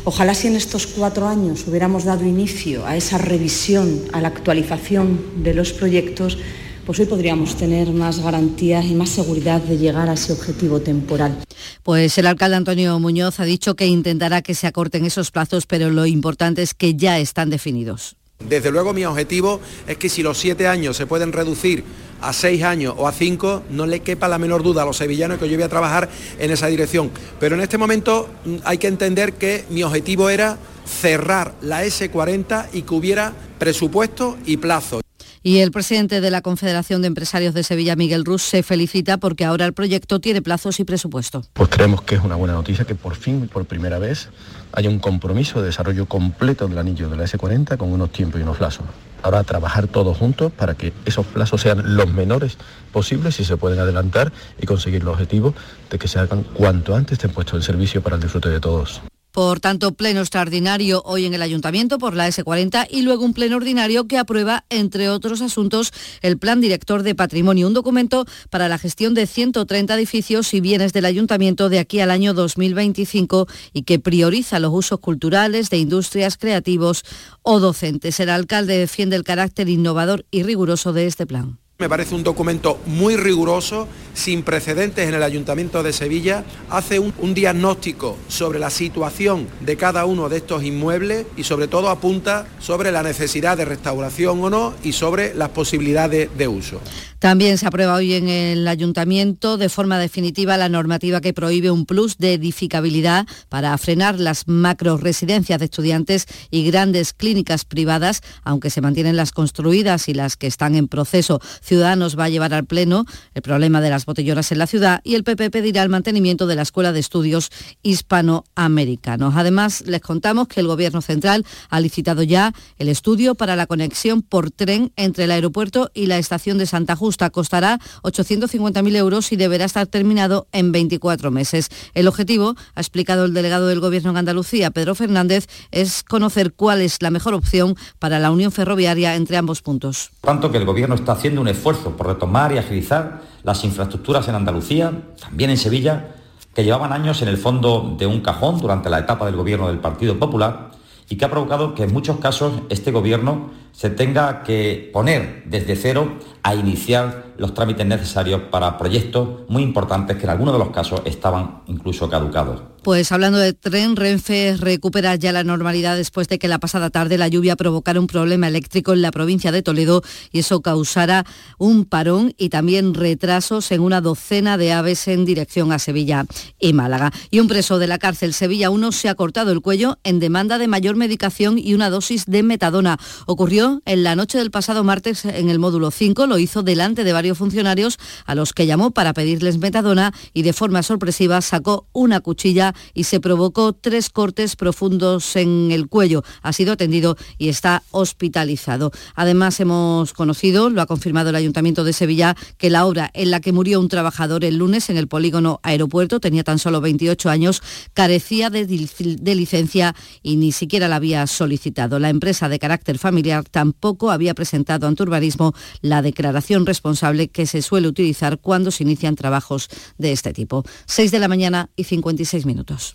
Ojalá 0.04 0.32
si 0.32 0.46
en 0.46 0.56
estos 0.56 0.86
cuatro 0.86 1.28
años 1.28 1.66
hubiéramos 1.66 2.04
dado 2.04 2.24
inicio 2.24 2.86
a 2.86 2.96
esa 2.96 3.18
revisión, 3.18 4.04
a 4.12 4.22
la 4.22 4.28
actualización 4.28 5.42
de 5.42 5.52
los 5.52 5.74
proyectos, 5.74 6.38
pues 6.86 6.98
hoy 7.00 7.04
podríamos 7.04 7.56
tener 7.56 7.90
más 7.90 8.20
garantías 8.20 8.86
y 8.86 8.94
más 8.94 9.10
seguridad 9.10 9.60
de 9.60 9.76
llegar 9.76 10.08
a 10.08 10.14
ese 10.14 10.32
objetivo 10.32 10.80
temporal. 10.80 11.36
Pues 11.82 12.16
el 12.16 12.26
alcalde 12.26 12.56
Antonio 12.56 12.98
Muñoz 12.98 13.38
ha 13.38 13.44
dicho 13.44 13.76
que 13.76 13.84
intentará 13.86 14.40
que 14.40 14.54
se 14.54 14.66
acorten 14.66 15.04
esos 15.04 15.30
plazos, 15.30 15.66
pero 15.66 15.90
lo 15.90 16.06
importante 16.06 16.62
es 16.62 16.72
que 16.72 16.94
ya 16.94 17.18
están 17.18 17.50
definidos. 17.50 18.16
Desde 18.38 18.70
luego 18.70 18.94
mi 18.94 19.04
objetivo 19.04 19.60
es 19.86 19.98
que 19.98 20.08
si 20.08 20.22
los 20.22 20.38
siete 20.38 20.68
años 20.68 20.96
se 20.96 21.06
pueden 21.06 21.32
reducir 21.32 21.84
a 22.20 22.32
seis 22.32 22.62
años 22.62 22.94
o 22.96 23.06
a 23.06 23.12
cinco, 23.12 23.62
no 23.70 23.86
le 23.86 24.00
quepa 24.00 24.28
la 24.28 24.38
menor 24.38 24.62
duda 24.62 24.82
a 24.82 24.84
los 24.84 24.96
sevillanos 24.96 25.38
que 25.38 25.48
yo 25.48 25.56
voy 25.56 25.64
a 25.64 25.68
trabajar 25.68 26.08
en 26.38 26.50
esa 26.50 26.66
dirección. 26.66 27.10
Pero 27.40 27.54
en 27.54 27.60
este 27.60 27.78
momento 27.78 28.28
mm, 28.44 28.56
hay 28.64 28.78
que 28.78 28.88
entender 28.88 29.34
que 29.34 29.64
mi 29.70 29.82
objetivo 29.82 30.30
era 30.30 30.58
cerrar 30.84 31.54
la 31.60 31.84
S40 31.84 32.68
y 32.72 32.82
que 32.82 32.94
hubiera 32.94 33.32
presupuesto 33.58 34.36
y 34.46 34.56
plazo. 34.56 35.00
Y 35.42 35.58
el 35.58 35.70
presidente 35.70 36.20
de 36.20 36.30
la 36.30 36.42
Confederación 36.42 37.00
de 37.00 37.08
Empresarios 37.08 37.54
de 37.54 37.62
Sevilla, 37.62 37.94
Miguel 37.94 38.24
Rus, 38.24 38.42
se 38.42 38.62
felicita 38.62 39.18
porque 39.18 39.44
ahora 39.44 39.66
el 39.66 39.72
proyecto 39.72 40.18
tiene 40.18 40.42
plazos 40.42 40.80
y 40.80 40.84
presupuesto. 40.84 41.44
Pues 41.52 41.68
creemos 41.68 42.02
que 42.02 42.16
es 42.16 42.22
una 42.22 42.34
buena 42.34 42.54
noticia 42.54 42.84
que 42.84 42.94
por 42.94 43.14
fin, 43.14 43.48
por 43.48 43.64
primera 43.64 43.98
vez, 43.98 44.28
haya 44.72 44.90
un 44.90 44.98
compromiso 44.98 45.60
de 45.60 45.66
desarrollo 45.66 46.06
completo 46.06 46.66
del 46.66 46.78
anillo 46.78 47.08
de 47.08 47.16
la 47.16 47.24
S40 47.24 47.76
con 47.76 47.92
unos 47.92 48.10
tiempos 48.10 48.40
y 48.40 48.42
unos 48.42 48.58
plazos. 48.58 48.84
Ahora 49.22 49.42
trabajar 49.44 49.88
todos 49.88 50.16
juntos 50.16 50.52
para 50.52 50.74
que 50.74 50.92
esos 51.04 51.26
plazos 51.26 51.60
sean 51.60 51.96
los 51.96 52.12
menores 52.12 52.56
posibles 52.92 53.40
y 53.40 53.44
se 53.44 53.56
pueden 53.56 53.78
adelantar 53.78 54.32
y 54.60 54.66
conseguir 54.66 55.02
los 55.04 55.14
objetivos 55.14 55.54
de 55.90 55.98
que 55.98 56.08
se 56.08 56.18
hagan 56.18 56.42
cuanto 56.42 56.94
antes 56.94 57.14
estén 57.14 57.32
puestos 57.32 57.56
en 57.56 57.62
servicio 57.62 58.02
para 58.02 58.16
el 58.16 58.22
disfrute 58.22 58.48
de 58.48 58.60
todos. 58.60 59.02
Por 59.32 59.60
tanto, 59.60 59.92
pleno 59.92 60.20
extraordinario 60.20 61.02
hoy 61.04 61.26
en 61.26 61.34
el 61.34 61.42
Ayuntamiento 61.42 61.98
por 61.98 62.14
la 62.14 62.28
S40 62.28 62.86
y 62.90 63.02
luego 63.02 63.24
un 63.24 63.34
pleno 63.34 63.56
ordinario 63.56 64.06
que 64.06 64.18
aprueba, 64.18 64.64
entre 64.70 65.10
otros 65.10 65.42
asuntos, 65.42 65.92
el 66.22 66.38
Plan 66.38 66.60
Director 66.60 67.02
de 67.02 67.14
Patrimonio, 67.14 67.66
un 67.66 67.74
documento 67.74 68.24
para 68.50 68.68
la 68.68 68.78
gestión 68.78 69.14
de 69.14 69.26
130 69.26 69.94
edificios 69.94 70.54
y 70.54 70.60
bienes 70.60 70.92
del 70.92 71.04
Ayuntamiento 71.04 71.68
de 71.68 71.78
aquí 71.78 72.00
al 72.00 72.10
año 72.10 72.32
2025 72.32 73.46
y 73.72 73.82
que 73.82 73.98
prioriza 73.98 74.60
los 74.60 74.72
usos 74.72 75.00
culturales, 75.00 75.70
de 75.70 75.78
industrias, 75.78 76.38
creativos 76.38 77.04
o 77.42 77.60
docentes. 77.60 78.20
El 78.20 78.30
alcalde 78.30 78.78
defiende 78.78 79.16
el 79.16 79.24
carácter 79.24 79.68
innovador 79.68 80.24
y 80.30 80.42
riguroso 80.42 80.92
de 80.92 81.06
este 81.06 81.26
plan. 81.26 81.58
Me 81.80 81.88
parece 81.88 82.16
un 82.16 82.24
documento 82.24 82.80
muy 82.86 83.16
riguroso, 83.16 83.86
sin 84.12 84.42
precedentes 84.42 85.08
en 85.08 85.14
el 85.14 85.22
Ayuntamiento 85.22 85.84
de 85.84 85.92
Sevilla. 85.92 86.42
Hace 86.70 86.98
un, 86.98 87.34
diagnóstico 87.34 88.16
sobre 88.26 88.58
la 88.58 88.68
situación 88.68 89.46
de 89.60 89.76
cada 89.76 90.04
uno 90.04 90.28
de 90.28 90.38
estos 90.38 90.64
inmuebles 90.64 91.26
y 91.36 91.44
sobre 91.44 91.68
todo 91.68 91.88
apunta 91.88 92.48
sobre 92.58 92.90
la 92.90 93.04
necesidad 93.04 93.56
de 93.56 93.64
restauración 93.64 94.42
o 94.42 94.50
no 94.50 94.74
y 94.82 94.90
sobre 94.90 95.34
las 95.34 95.50
posibilidades 95.50 96.36
de 96.36 96.48
uso. 96.48 96.80
También 97.18 97.58
se 97.58 97.66
aprueba 97.66 97.96
hoy 97.96 98.14
en 98.14 98.28
el 98.28 98.68
Ayuntamiento 98.68 99.56
de 99.56 99.68
forma 99.68 99.98
definitiva 99.98 100.56
la 100.56 100.68
normativa 100.68 101.20
que 101.20 101.32
prohíbe 101.32 101.72
un 101.72 101.84
plus 101.84 102.16
de 102.18 102.34
edificabilidad 102.34 103.26
para 103.48 103.76
frenar 103.76 104.20
las 104.20 104.46
macro 104.46 104.96
residencias 104.98 105.58
de 105.58 105.64
estudiantes 105.64 106.26
y 106.52 106.62
grandes 106.64 107.12
clínicas 107.12 107.64
privadas, 107.64 108.22
aunque 108.44 108.70
se 108.70 108.80
mantienen 108.80 109.16
las 109.16 109.32
construidas 109.32 110.08
y 110.08 110.14
las 110.14 110.36
que 110.36 110.46
están 110.46 110.76
en 110.76 110.86
proceso. 110.86 111.40
Ciudadanos 111.60 112.16
va 112.16 112.24
a 112.24 112.28
llevar 112.28 112.54
al 112.54 112.66
Pleno 112.66 113.04
el 113.34 113.42
problema 113.42 113.80
de 113.80 113.90
las 113.90 114.06
botellonas 114.06 114.52
en 114.52 114.58
la 114.58 114.68
ciudad 114.68 115.00
y 115.02 115.16
el 115.16 115.24
PP 115.24 115.50
pedirá 115.50 115.82
el 115.82 115.88
mantenimiento 115.88 116.46
de 116.46 116.54
la 116.54 116.62
Escuela 116.62 116.92
de 116.92 117.00
Estudios 117.00 117.50
Hispanoamericanos. 117.82 119.34
Además, 119.36 119.82
les 119.86 120.02
contamos 120.02 120.46
que 120.46 120.60
el 120.60 120.68
Gobierno 120.68 121.02
Central 121.02 121.44
ha 121.68 121.80
licitado 121.80 122.22
ya 122.22 122.52
el 122.78 122.88
estudio 122.88 123.34
para 123.34 123.56
la 123.56 123.66
conexión 123.66 124.22
por 124.22 124.52
tren 124.52 124.92
entre 124.94 125.24
el 125.24 125.32
aeropuerto 125.32 125.90
y 125.94 126.06
la 126.06 126.18
estación 126.18 126.58
de 126.58 126.66
Santa 126.66 126.94
Justa. 126.94 127.07
Costará 127.16 127.78
850.000 128.02 128.96
euros 128.96 129.32
y 129.32 129.36
deberá 129.36 129.64
estar 129.64 129.86
terminado 129.86 130.46
en 130.52 130.72
24 130.72 131.30
meses. 131.30 131.68
El 131.94 132.08
objetivo, 132.08 132.54
ha 132.74 132.80
explicado 132.80 133.24
el 133.24 133.34
delegado 133.34 133.66
del 133.66 133.80
Gobierno 133.80 134.10
en 134.10 134.18
Andalucía, 134.18 134.70
Pedro 134.70 134.94
Fernández, 134.94 135.46
es 135.70 136.02
conocer 136.02 136.52
cuál 136.52 136.80
es 136.80 137.00
la 137.02 137.10
mejor 137.10 137.34
opción 137.34 137.76
para 137.98 138.18
la 138.18 138.30
unión 138.30 138.52
ferroviaria 138.52 139.14
entre 139.14 139.36
ambos 139.36 139.62
puntos. 139.62 140.10
Tanto 140.20 140.50
que 140.50 140.58
el 140.58 140.64
Gobierno 140.64 140.94
está 140.94 141.12
haciendo 141.12 141.40
un 141.40 141.48
esfuerzo 141.48 141.96
por 141.96 142.06
retomar 142.06 142.52
y 142.52 142.58
agilizar 142.58 143.22
las 143.42 143.64
infraestructuras 143.64 144.28
en 144.28 144.34
Andalucía, 144.34 144.92
también 145.20 145.50
en 145.50 145.56
Sevilla, 145.56 146.14
que 146.54 146.64
llevaban 146.64 146.92
años 146.92 147.22
en 147.22 147.28
el 147.28 147.38
fondo 147.38 147.94
de 147.98 148.06
un 148.06 148.20
cajón 148.20 148.60
durante 148.60 148.90
la 148.90 148.98
etapa 148.98 149.26
del 149.26 149.36
gobierno 149.36 149.68
del 149.68 149.78
Partido 149.78 150.18
Popular 150.18 150.70
y 151.08 151.16
que 151.16 151.24
ha 151.24 151.30
provocado 151.30 151.74
que 151.74 151.84
en 151.84 151.92
muchos 151.92 152.18
casos 152.18 152.52
este 152.68 152.90
gobierno 152.90 153.50
se 153.78 153.90
tenga 153.90 154.42
que 154.42 154.90
poner 154.92 155.44
desde 155.46 155.76
cero 155.76 156.18
a 156.42 156.52
iniciar 156.56 157.28
los 157.38 157.54
trámites 157.54 157.86
necesarios 157.86 158.42
para 158.50 158.76
proyectos 158.76 159.48
muy 159.48 159.62
importantes 159.62 160.16
que 160.16 160.24
en 160.24 160.30
algunos 160.30 160.54
de 160.54 160.58
los 160.58 160.70
casos 160.70 161.02
estaban 161.04 161.62
incluso 161.68 162.10
caducados. 162.10 162.60
Pues 162.82 163.12
hablando 163.12 163.38
de 163.38 163.52
tren, 163.52 163.96
Renfe 163.96 164.56
recupera 164.56 165.14
ya 165.16 165.30
la 165.30 165.44
normalidad 165.44 165.96
después 165.96 166.26
de 166.28 166.38
que 166.38 166.48
la 166.48 166.58
pasada 166.58 166.90
tarde 166.90 167.18
la 167.18 167.28
lluvia 167.28 167.54
provocara 167.54 168.00
un 168.00 168.06
problema 168.06 168.48
eléctrico 168.48 168.92
en 168.92 169.02
la 169.02 169.10
provincia 169.10 169.52
de 169.52 169.62
Toledo 169.62 170.02
y 170.32 170.38
eso 170.40 170.62
causara 170.62 171.24
un 171.58 171.84
parón 171.84 172.34
y 172.38 172.48
también 172.48 172.94
retrasos 172.94 173.70
en 173.72 173.80
una 173.80 174.00
docena 174.00 174.56
de 174.56 174.72
aves 174.72 175.06
en 175.06 175.24
dirección 175.24 175.70
a 175.70 175.78
Sevilla 175.78 176.24
y 176.58 176.72
Málaga. 176.72 177.12
Y 177.30 177.40
un 177.40 177.48
preso 177.48 177.78
de 177.78 177.88
la 177.88 177.98
cárcel 177.98 178.32
Sevilla 178.32 178.70
1 178.70 178.90
se 178.92 179.08
ha 179.08 179.14
cortado 179.14 179.52
el 179.52 179.60
cuello 179.60 179.98
en 180.02 180.18
demanda 180.18 180.56
de 180.56 180.68
mayor 180.68 180.96
medicación 180.96 181.58
y 181.58 181.74
una 181.74 181.90
dosis 181.90 182.26
de 182.26 182.42
metadona. 182.42 182.96
Ocurrió 183.26 183.67
en 183.84 184.02
la 184.02 184.16
noche 184.16 184.38
del 184.38 184.50
pasado 184.50 184.84
martes 184.84 185.24
en 185.24 185.50
el 185.50 185.58
módulo 185.58 185.90
5, 185.90 186.26
lo 186.26 186.38
hizo 186.38 186.62
delante 186.62 187.04
de 187.04 187.12
varios 187.12 187.38
funcionarios 187.38 187.98
a 188.24 188.34
los 188.34 188.52
que 188.52 188.66
llamó 188.66 188.90
para 188.90 189.12
pedirles 189.12 189.58
metadona 189.58 190.12
y 190.32 190.42
de 190.42 190.52
forma 190.52 190.82
sorpresiva 190.82 191.40
sacó 191.40 191.86
una 191.92 192.20
cuchilla 192.20 192.74
y 192.94 193.04
se 193.04 193.20
provocó 193.20 193.72
tres 193.72 194.10
cortes 194.10 194.56
profundos 194.56 195.36
en 195.36 195.70
el 195.72 195.88
cuello. 195.88 196.22
Ha 196.42 196.52
sido 196.52 196.72
atendido 196.72 197.16
y 197.38 197.48
está 197.48 197.82
hospitalizado. 197.90 198.90
Además, 199.14 199.60
hemos 199.60 200.12
conocido, 200.12 200.70
lo 200.70 200.82
ha 200.82 200.86
confirmado 200.86 201.30
el 201.30 201.36
Ayuntamiento 201.36 201.84
de 201.84 201.92
Sevilla, 201.92 202.36
que 202.56 202.70
la 202.70 202.86
obra 202.86 203.10
en 203.14 203.30
la 203.30 203.40
que 203.40 203.52
murió 203.52 203.80
un 203.80 203.88
trabajador 203.88 204.44
el 204.44 204.56
lunes 204.56 204.90
en 204.90 204.96
el 204.96 205.08
polígono 205.08 205.60
aeropuerto, 205.62 206.20
tenía 206.20 206.44
tan 206.44 206.58
solo 206.58 206.80
28 206.80 207.30
años, 207.30 207.62
carecía 207.94 208.50
de, 208.50 208.66
de 208.66 209.34
licencia 209.34 209.94
y 210.22 210.36
ni 210.36 210.52
siquiera 210.52 210.88
la 210.88 210.96
había 210.96 211.26
solicitado. 211.26 211.98
La 211.98 212.10
empresa 212.10 212.48
de 212.48 212.58
carácter 212.58 212.98
familiar 212.98 213.44
tampoco 213.58 214.12
había 214.12 214.34
presentado 214.34 214.86
ante 214.86 215.02
urbanismo 215.02 215.52
la 215.82 216.00
declaración 216.00 216.64
responsable 216.64 217.26
que 217.26 217.44
se 217.44 217.60
suele 217.60 217.88
utilizar 217.88 218.38
cuando 218.38 218.70
se 218.70 218.84
inician 218.84 219.16
trabajos 219.16 219.68
de 219.98 220.12
este 220.12 220.32
tipo. 220.32 220.62
6 220.86 221.10
de 221.10 221.18
la 221.18 221.26
mañana 221.26 221.68
y 221.74 221.82
56 221.82 222.46
minutos. 222.46 222.94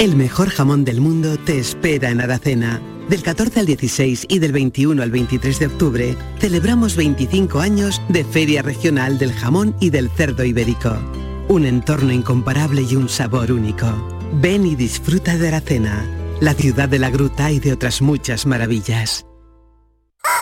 El 0.00 0.16
mejor 0.16 0.48
jamón 0.48 0.84
del 0.84 1.00
mundo 1.00 1.38
te 1.38 1.60
espera 1.60 2.10
en 2.10 2.20
Aracena. 2.20 2.82
Del 3.08 3.22
14 3.22 3.60
al 3.60 3.66
16 3.66 4.26
y 4.28 4.40
del 4.40 4.50
21 4.50 5.00
al 5.00 5.12
23 5.12 5.60
de 5.60 5.66
octubre 5.68 6.16
celebramos 6.40 6.96
25 6.96 7.60
años 7.60 8.02
de 8.08 8.24
Feria 8.24 8.62
Regional 8.62 9.16
del 9.16 9.32
Jamón 9.32 9.76
y 9.78 9.90
del 9.90 10.10
Cerdo 10.10 10.42
Ibérico. 10.42 10.92
Un 11.48 11.66
entorno 11.66 12.12
incomparable 12.12 12.82
y 12.82 12.96
un 12.96 13.08
sabor 13.08 13.52
único. 13.52 13.86
Ven 14.42 14.66
y 14.66 14.74
disfruta 14.74 15.38
de 15.38 15.46
Aracena, 15.46 16.04
la 16.40 16.54
ciudad 16.54 16.88
de 16.88 16.98
la 16.98 17.10
gruta 17.10 17.52
y 17.52 17.60
de 17.60 17.72
otras 17.72 18.02
muchas 18.02 18.44
maravillas. 18.44 19.24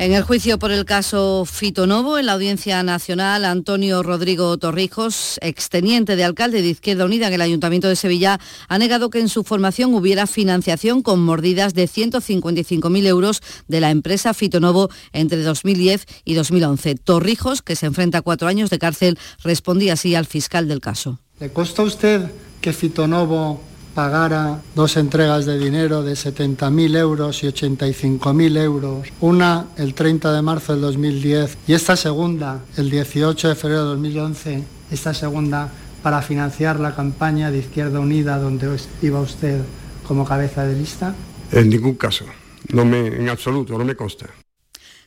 En 0.00 0.14
el 0.14 0.22
juicio 0.22 0.58
por 0.58 0.72
el 0.72 0.86
caso 0.86 1.44
Fitonovo, 1.44 2.16
en 2.16 2.24
la 2.24 2.32
Audiencia 2.32 2.82
Nacional, 2.82 3.44
Antonio 3.44 4.02
Rodrigo 4.02 4.56
Torrijos, 4.56 5.38
exteniente 5.42 6.16
de 6.16 6.24
alcalde 6.24 6.62
de 6.62 6.68
Izquierda 6.68 7.04
Unida 7.04 7.26
en 7.26 7.34
el 7.34 7.42
Ayuntamiento 7.42 7.86
de 7.86 7.96
Sevilla, 7.96 8.40
ha 8.68 8.78
negado 8.78 9.10
que 9.10 9.20
en 9.20 9.28
su 9.28 9.44
formación 9.44 9.92
hubiera 9.92 10.26
financiación 10.26 11.02
con 11.02 11.22
mordidas 11.22 11.74
de 11.74 11.84
155.000 11.84 13.06
euros 13.06 13.42
de 13.68 13.80
la 13.82 13.90
empresa 13.90 14.32
Fitonovo 14.32 14.88
entre 15.12 15.42
2010 15.42 16.06
y 16.24 16.32
2011. 16.32 16.94
Torrijos, 16.94 17.60
que 17.60 17.76
se 17.76 17.84
enfrenta 17.84 18.16
a 18.16 18.22
cuatro 18.22 18.48
años 18.48 18.70
de 18.70 18.78
cárcel, 18.78 19.18
respondía 19.44 19.92
así 19.92 20.14
al 20.14 20.24
fiscal 20.24 20.66
del 20.66 20.80
caso. 20.80 21.18
¿Le 21.40 21.52
consta 21.52 21.82
a 21.82 21.84
usted 21.84 22.22
que 22.62 22.72
Fitonovo 22.72 23.60
pagara 23.94 24.60
dos 24.74 24.96
entregas 24.96 25.46
de 25.46 25.58
dinero 25.58 26.02
de 26.02 26.12
70.000 26.12 26.96
euros 26.96 27.42
y 27.42 27.46
85.000 27.48 28.58
euros, 28.58 29.08
una 29.20 29.66
el 29.76 29.94
30 29.94 30.32
de 30.32 30.42
marzo 30.42 30.72
del 30.72 30.82
2010 30.82 31.58
y 31.66 31.74
esta 31.74 31.96
segunda 31.96 32.60
el 32.76 32.90
18 32.90 33.48
de 33.48 33.54
febrero 33.54 33.82
de 33.82 33.88
2011, 33.90 34.64
esta 34.90 35.14
segunda 35.14 35.68
para 36.02 36.22
financiar 36.22 36.80
la 36.80 36.94
campaña 36.94 37.50
de 37.50 37.58
Izquierda 37.58 38.00
Unida 38.00 38.38
donde 38.38 38.68
iba 39.02 39.20
usted 39.20 39.60
como 40.06 40.24
cabeza 40.24 40.64
de 40.64 40.76
lista? 40.76 41.14
En 41.52 41.68
ningún 41.68 41.94
caso, 41.94 42.24
no 42.72 42.84
me, 42.84 43.06
en 43.06 43.28
absoluto, 43.28 43.76
no 43.76 43.84
me 43.84 43.94
consta. 43.94 44.26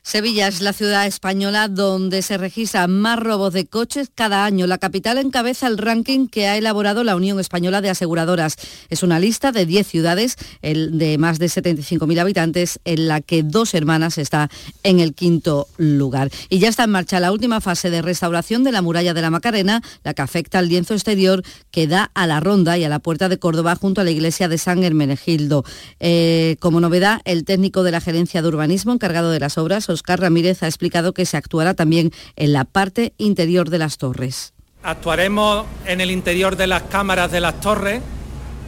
Sevilla 0.06 0.50
es 0.50 0.60
la 0.60 0.74
ciudad 0.74 1.08
española 1.08 1.70
donde 1.70 2.22
se 2.24 2.38
registran 2.38 2.92
más 2.92 3.18
robos 3.18 3.54
de 3.54 3.66
coches 3.66 4.12
cada 4.14 4.44
año. 4.44 4.68
La 4.68 4.78
capital 4.78 5.18
encabeza 5.18 5.66
el 5.66 5.78
ranking 5.78 6.28
que 6.28 6.46
ha 6.46 6.58
elaborado 6.58 7.06
la 7.06 7.16
Unión 7.16 7.40
Española 7.40 7.80
de 7.80 7.90
Aseguradoras. 7.90 8.58
Es 8.90 9.02
una 9.02 9.18
lista 9.18 9.54
de 9.54 9.66
10 9.66 9.88
ciudades 9.88 10.36
de 10.62 11.18
más 11.18 11.40
de 11.40 11.46
75.000 11.46 12.20
habitantes 12.20 12.82
en 12.84 13.08
la 13.08 13.22
que 13.22 13.44
dos 13.44 13.74
hermanas 13.74 14.18
está 14.18 14.50
en 14.84 15.00
el 15.00 15.14
quinto 15.14 15.70
lugar. 15.78 16.30
Y 16.50 16.60
ya 16.60 16.68
está 16.68 16.84
en 16.84 16.92
marcha 16.92 17.22
la 17.22 17.32
última 17.32 17.62
fase 17.62 17.90
de 17.90 18.02
restauración 18.02 18.66
de 18.66 18.74
la 18.74 18.82
muralla 18.82 19.14
de 19.14 19.22
la 19.22 19.32
Macarena, 19.32 19.82
la 20.04 20.14
que 20.14 20.22
afecta 20.22 20.60
al 20.60 20.68
lienzo 20.68 20.96
exterior 20.96 21.44
que 21.72 21.88
da 21.88 22.12
a 22.14 22.28
la 22.28 22.42
ronda 22.42 22.78
y 22.78 22.84
a 22.84 22.90
la 22.90 23.00
puerta 23.00 23.30
de 23.30 23.40
Córdoba 23.40 23.78
junto 23.78 24.02
a 24.02 24.04
la 24.04 24.12
iglesia 24.12 24.50
de 24.50 24.58
San 24.58 24.84
Hermenegildo. 24.84 25.64
Eh, 26.02 26.58
como 26.60 26.82
novedad, 26.82 27.22
el 27.24 27.46
técnico 27.46 27.84
de 27.84 27.92
la 27.92 28.02
Gerencia 28.02 28.42
de 28.42 28.50
Urbanismo 28.50 28.92
encargado 28.92 29.32
de 29.32 29.40
las 29.40 29.58
obras, 29.58 29.93
Oscar 29.94 30.20
Ramírez 30.20 30.64
ha 30.64 30.68
explicado 30.68 31.14
que 31.14 31.26
se 31.26 31.38
actuará 31.38 31.74
también 31.74 32.12
en 32.36 32.54
la 32.54 32.66
parte 32.66 33.14
interior 33.18 33.70
de 33.70 33.78
las 33.78 33.98
torres. 33.98 34.54
Actuaremos 34.84 35.66
en 35.86 36.02
el 36.02 36.12
interior 36.12 36.58
de 36.58 36.68
las 36.68 36.84
cámaras 36.84 37.32
de 37.32 37.40
las 37.40 37.62
torres, 37.62 38.02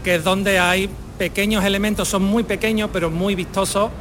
que 0.04 0.16
es 0.16 0.24
donde 0.24 0.60
hay 0.60 0.90
pequeños 1.18 1.64
elementos, 1.66 2.08
son 2.08 2.24
muy 2.24 2.44
pequeños 2.44 2.90
pero 2.94 3.12
muy 3.12 3.36
vistosos, 3.36 3.92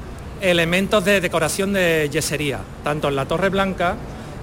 elementos 0.40 1.04
de 1.04 1.20
decoración 1.20 1.72
de 1.72 2.08
yesería, 2.12 2.60
tanto 2.82 3.08
en 3.08 3.16
la 3.16 3.26
Torre 3.26 3.48
Blanca 3.48 3.96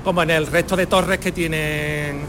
como 0.03 0.23
en 0.23 0.31
el 0.31 0.47
resto 0.47 0.75
de 0.75 0.87
torres 0.87 1.19
que 1.19 1.31
tienen 1.31 2.21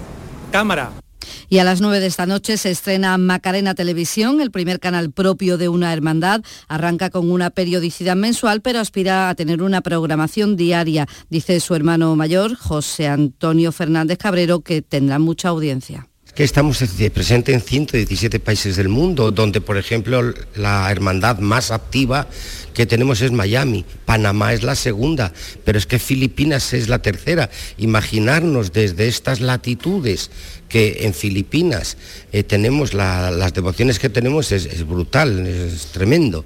cámara. 0.51 1.02
Y 1.49 1.59
a 1.59 1.65
las 1.65 1.81
9 1.81 2.01
de 2.01 2.07
esta 2.07 2.27
noche 2.27 2.57
se 2.57 2.71
estrena 2.71 3.19
Macarena 3.19 3.75
Televisión, 3.75 4.41
el 4.41 4.51
primer 4.51 4.81
canal 4.81 5.11
propio 5.11 5.59
de 5.59 5.69
una 5.69 5.93
hermandad. 5.93 6.43
Arranca 6.69 7.11
con 7.11 7.31
una 7.31 7.51
periodicidad 7.51 8.17
mensual, 8.17 8.61
pero 8.61 8.81
aspira 8.81 9.29
a 9.29 9.35
tener 9.35 9.63
una 9.63 9.81
programación 9.81 10.57
diaria, 10.57 11.07
dice 11.31 11.61
su 11.61 11.75
hermano 11.75 12.15
mayor, 12.17 12.57
José 12.57 13.09
Antonio 13.09 13.73
Fernández 13.73 14.19
Cabrero, 14.19 14.61
que 14.61 14.83
tendrá 14.83 15.19
mucha 15.19 15.49
audiencia 15.49 16.09
que 16.35 16.45
estamos 16.45 16.83
presentes 17.13 17.55
en 17.55 17.61
117 17.61 18.41
países 18.41 18.77
del 18.77 18.89
mundo, 18.89 19.33
donde 19.33 19.61
por 19.61 19.77
ejemplo 19.77 20.33
la 20.55 20.91
hermandad 20.91 21.39
más 21.39 21.71
activa 21.71 22.27
que 22.73 22.87
tenemos 22.87 23.21
es 23.21 23.33
Miami, 23.33 23.85
Panamá 24.07 24.55
es 24.55 24.63
la 24.63 24.75
segunda, 24.75 25.33
pero 25.65 25.77
es 25.77 25.87
que 25.87 25.99
Filipinas 25.99 26.73
es 26.73 26.89
la 26.89 27.01
tercera. 27.01 27.51
Imaginarnos 27.77 28.73
desde 28.73 29.09
estas 29.09 29.41
latitudes 29.41 30.31
que 30.73 31.05
en 31.05 31.13
Filipinas 31.13 31.99
eh, 32.33 32.43
tenemos 32.43 32.95
las 32.95 33.53
devociones 33.53 33.99
que 33.99 34.09
tenemos 34.09 34.51
es 34.53 34.87
brutal, 34.87 35.47
es 35.47 35.87
tremendo. 35.93 36.45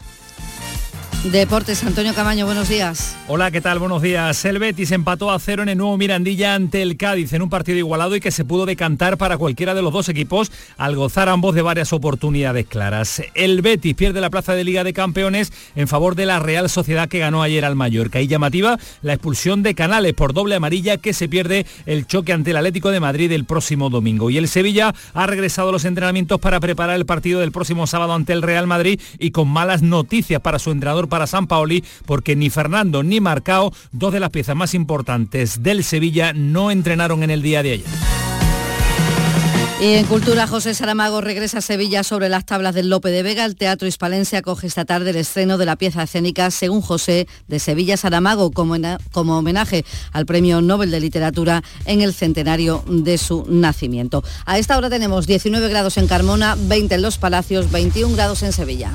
Deportes, 1.30 1.82
Antonio 1.82 2.14
Camaño, 2.14 2.46
buenos 2.46 2.68
días. 2.68 3.16
Hola, 3.26 3.50
¿qué 3.50 3.60
tal? 3.60 3.80
Buenos 3.80 4.00
días. 4.00 4.44
El 4.44 4.60
Betis 4.60 4.92
empató 4.92 5.32
a 5.32 5.38
cero 5.40 5.64
en 5.64 5.68
el 5.68 5.76
nuevo 5.76 5.96
Mirandilla 5.96 6.54
ante 6.54 6.82
el 6.82 6.96
Cádiz 6.96 7.32
en 7.32 7.42
un 7.42 7.50
partido 7.50 7.76
igualado 7.76 8.14
y 8.14 8.20
que 8.20 8.30
se 8.30 8.44
pudo 8.44 8.64
decantar 8.64 9.18
para 9.18 9.36
cualquiera 9.36 9.74
de 9.74 9.82
los 9.82 9.92
dos 9.92 10.08
equipos 10.08 10.52
al 10.76 10.94
gozar 10.94 11.28
ambos 11.28 11.56
de 11.56 11.62
varias 11.62 11.92
oportunidades 11.92 12.66
claras. 12.66 13.22
El 13.34 13.60
Betis 13.60 13.94
pierde 13.94 14.20
la 14.20 14.30
plaza 14.30 14.54
de 14.54 14.62
Liga 14.62 14.84
de 14.84 14.92
Campeones 14.92 15.52
en 15.74 15.88
favor 15.88 16.14
de 16.14 16.26
la 16.26 16.38
Real 16.38 16.70
Sociedad 16.70 17.08
que 17.08 17.18
ganó 17.18 17.42
ayer 17.42 17.64
al 17.64 17.74
Mallorca. 17.74 18.20
Y 18.20 18.28
llamativa 18.28 18.78
la 19.02 19.14
expulsión 19.14 19.64
de 19.64 19.74
Canales 19.74 20.14
por 20.14 20.32
doble 20.32 20.54
amarilla 20.54 20.96
que 20.96 21.12
se 21.12 21.28
pierde 21.28 21.66
el 21.86 22.06
choque 22.06 22.32
ante 22.32 22.52
el 22.52 22.56
Atlético 22.56 22.90
de 22.90 23.00
Madrid 23.00 23.32
el 23.32 23.44
próximo 23.44 23.90
domingo. 23.90 24.30
Y 24.30 24.38
el 24.38 24.46
Sevilla 24.46 24.94
ha 25.12 25.26
regresado 25.26 25.70
a 25.70 25.72
los 25.72 25.84
entrenamientos 25.84 26.38
para 26.40 26.60
preparar 26.60 26.94
el 26.94 27.06
partido 27.06 27.40
del 27.40 27.50
próximo 27.52 27.88
sábado 27.88 28.14
ante 28.14 28.32
el 28.32 28.42
Real 28.42 28.68
Madrid 28.68 29.00
y 29.18 29.32
con 29.32 29.48
malas 29.48 29.82
noticias 29.82 30.40
para 30.40 30.60
su 30.60 30.70
entrenador 30.70 31.08
para 31.16 31.26
San 31.26 31.46
Paoli 31.46 31.82
porque 32.04 32.36
ni 32.36 32.50
Fernando 32.50 33.02
ni 33.02 33.22
Marcao, 33.22 33.72
dos 33.90 34.12
de 34.12 34.20
las 34.20 34.28
piezas 34.28 34.54
más 34.54 34.74
importantes 34.74 35.62
del 35.62 35.82
Sevilla, 35.82 36.34
no 36.34 36.70
entrenaron 36.70 37.22
en 37.22 37.30
el 37.30 37.40
día 37.40 37.62
de 37.62 37.72
ayer. 37.72 37.86
Y 39.80 39.94
en 39.94 40.04
Cultura, 40.04 40.46
José 40.46 40.74
Saramago 40.74 41.22
regresa 41.22 41.58
a 41.58 41.60
Sevilla 41.62 42.02
sobre 42.02 42.28
las 42.28 42.44
tablas 42.44 42.74
del 42.74 42.90
Lope 42.90 43.10
de 43.10 43.22
Vega. 43.22 43.46
El 43.46 43.56
Teatro 43.56 43.88
Hispalencia 43.88 44.40
acoge 44.40 44.66
esta 44.66 44.84
tarde 44.84 45.08
el 45.08 45.16
estreno 45.16 45.56
de 45.56 45.64
la 45.64 45.76
pieza 45.76 46.02
escénica 46.02 46.50
Según 46.50 46.82
José 46.82 47.26
de 47.48 47.58
Sevilla 47.60 47.96
Saramago 47.96 48.50
como, 48.50 48.76
como 49.12 49.38
homenaje 49.38 49.86
al 50.12 50.26
Premio 50.26 50.60
Nobel 50.60 50.90
de 50.90 51.00
Literatura 51.00 51.62
en 51.86 52.02
el 52.02 52.12
centenario 52.12 52.84
de 52.86 53.16
su 53.16 53.46
nacimiento. 53.48 54.22
A 54.44 54.58
esta 54.58 54.76
hora 54.76 54.90
tenemos 54.90 55.26
19 55.26 55.66
grados 55.70 55.96
en 55.96 56.08
Carmona, 56.08 56.56
20 56.58 56.94
en 56.94 57.00
Los 57.00 57.16
Palacios, 57.16 57.70
21 57.70 58.14
grados 58.14 58.42
en 58.42 58.52
Sevilla. 58.52 58.92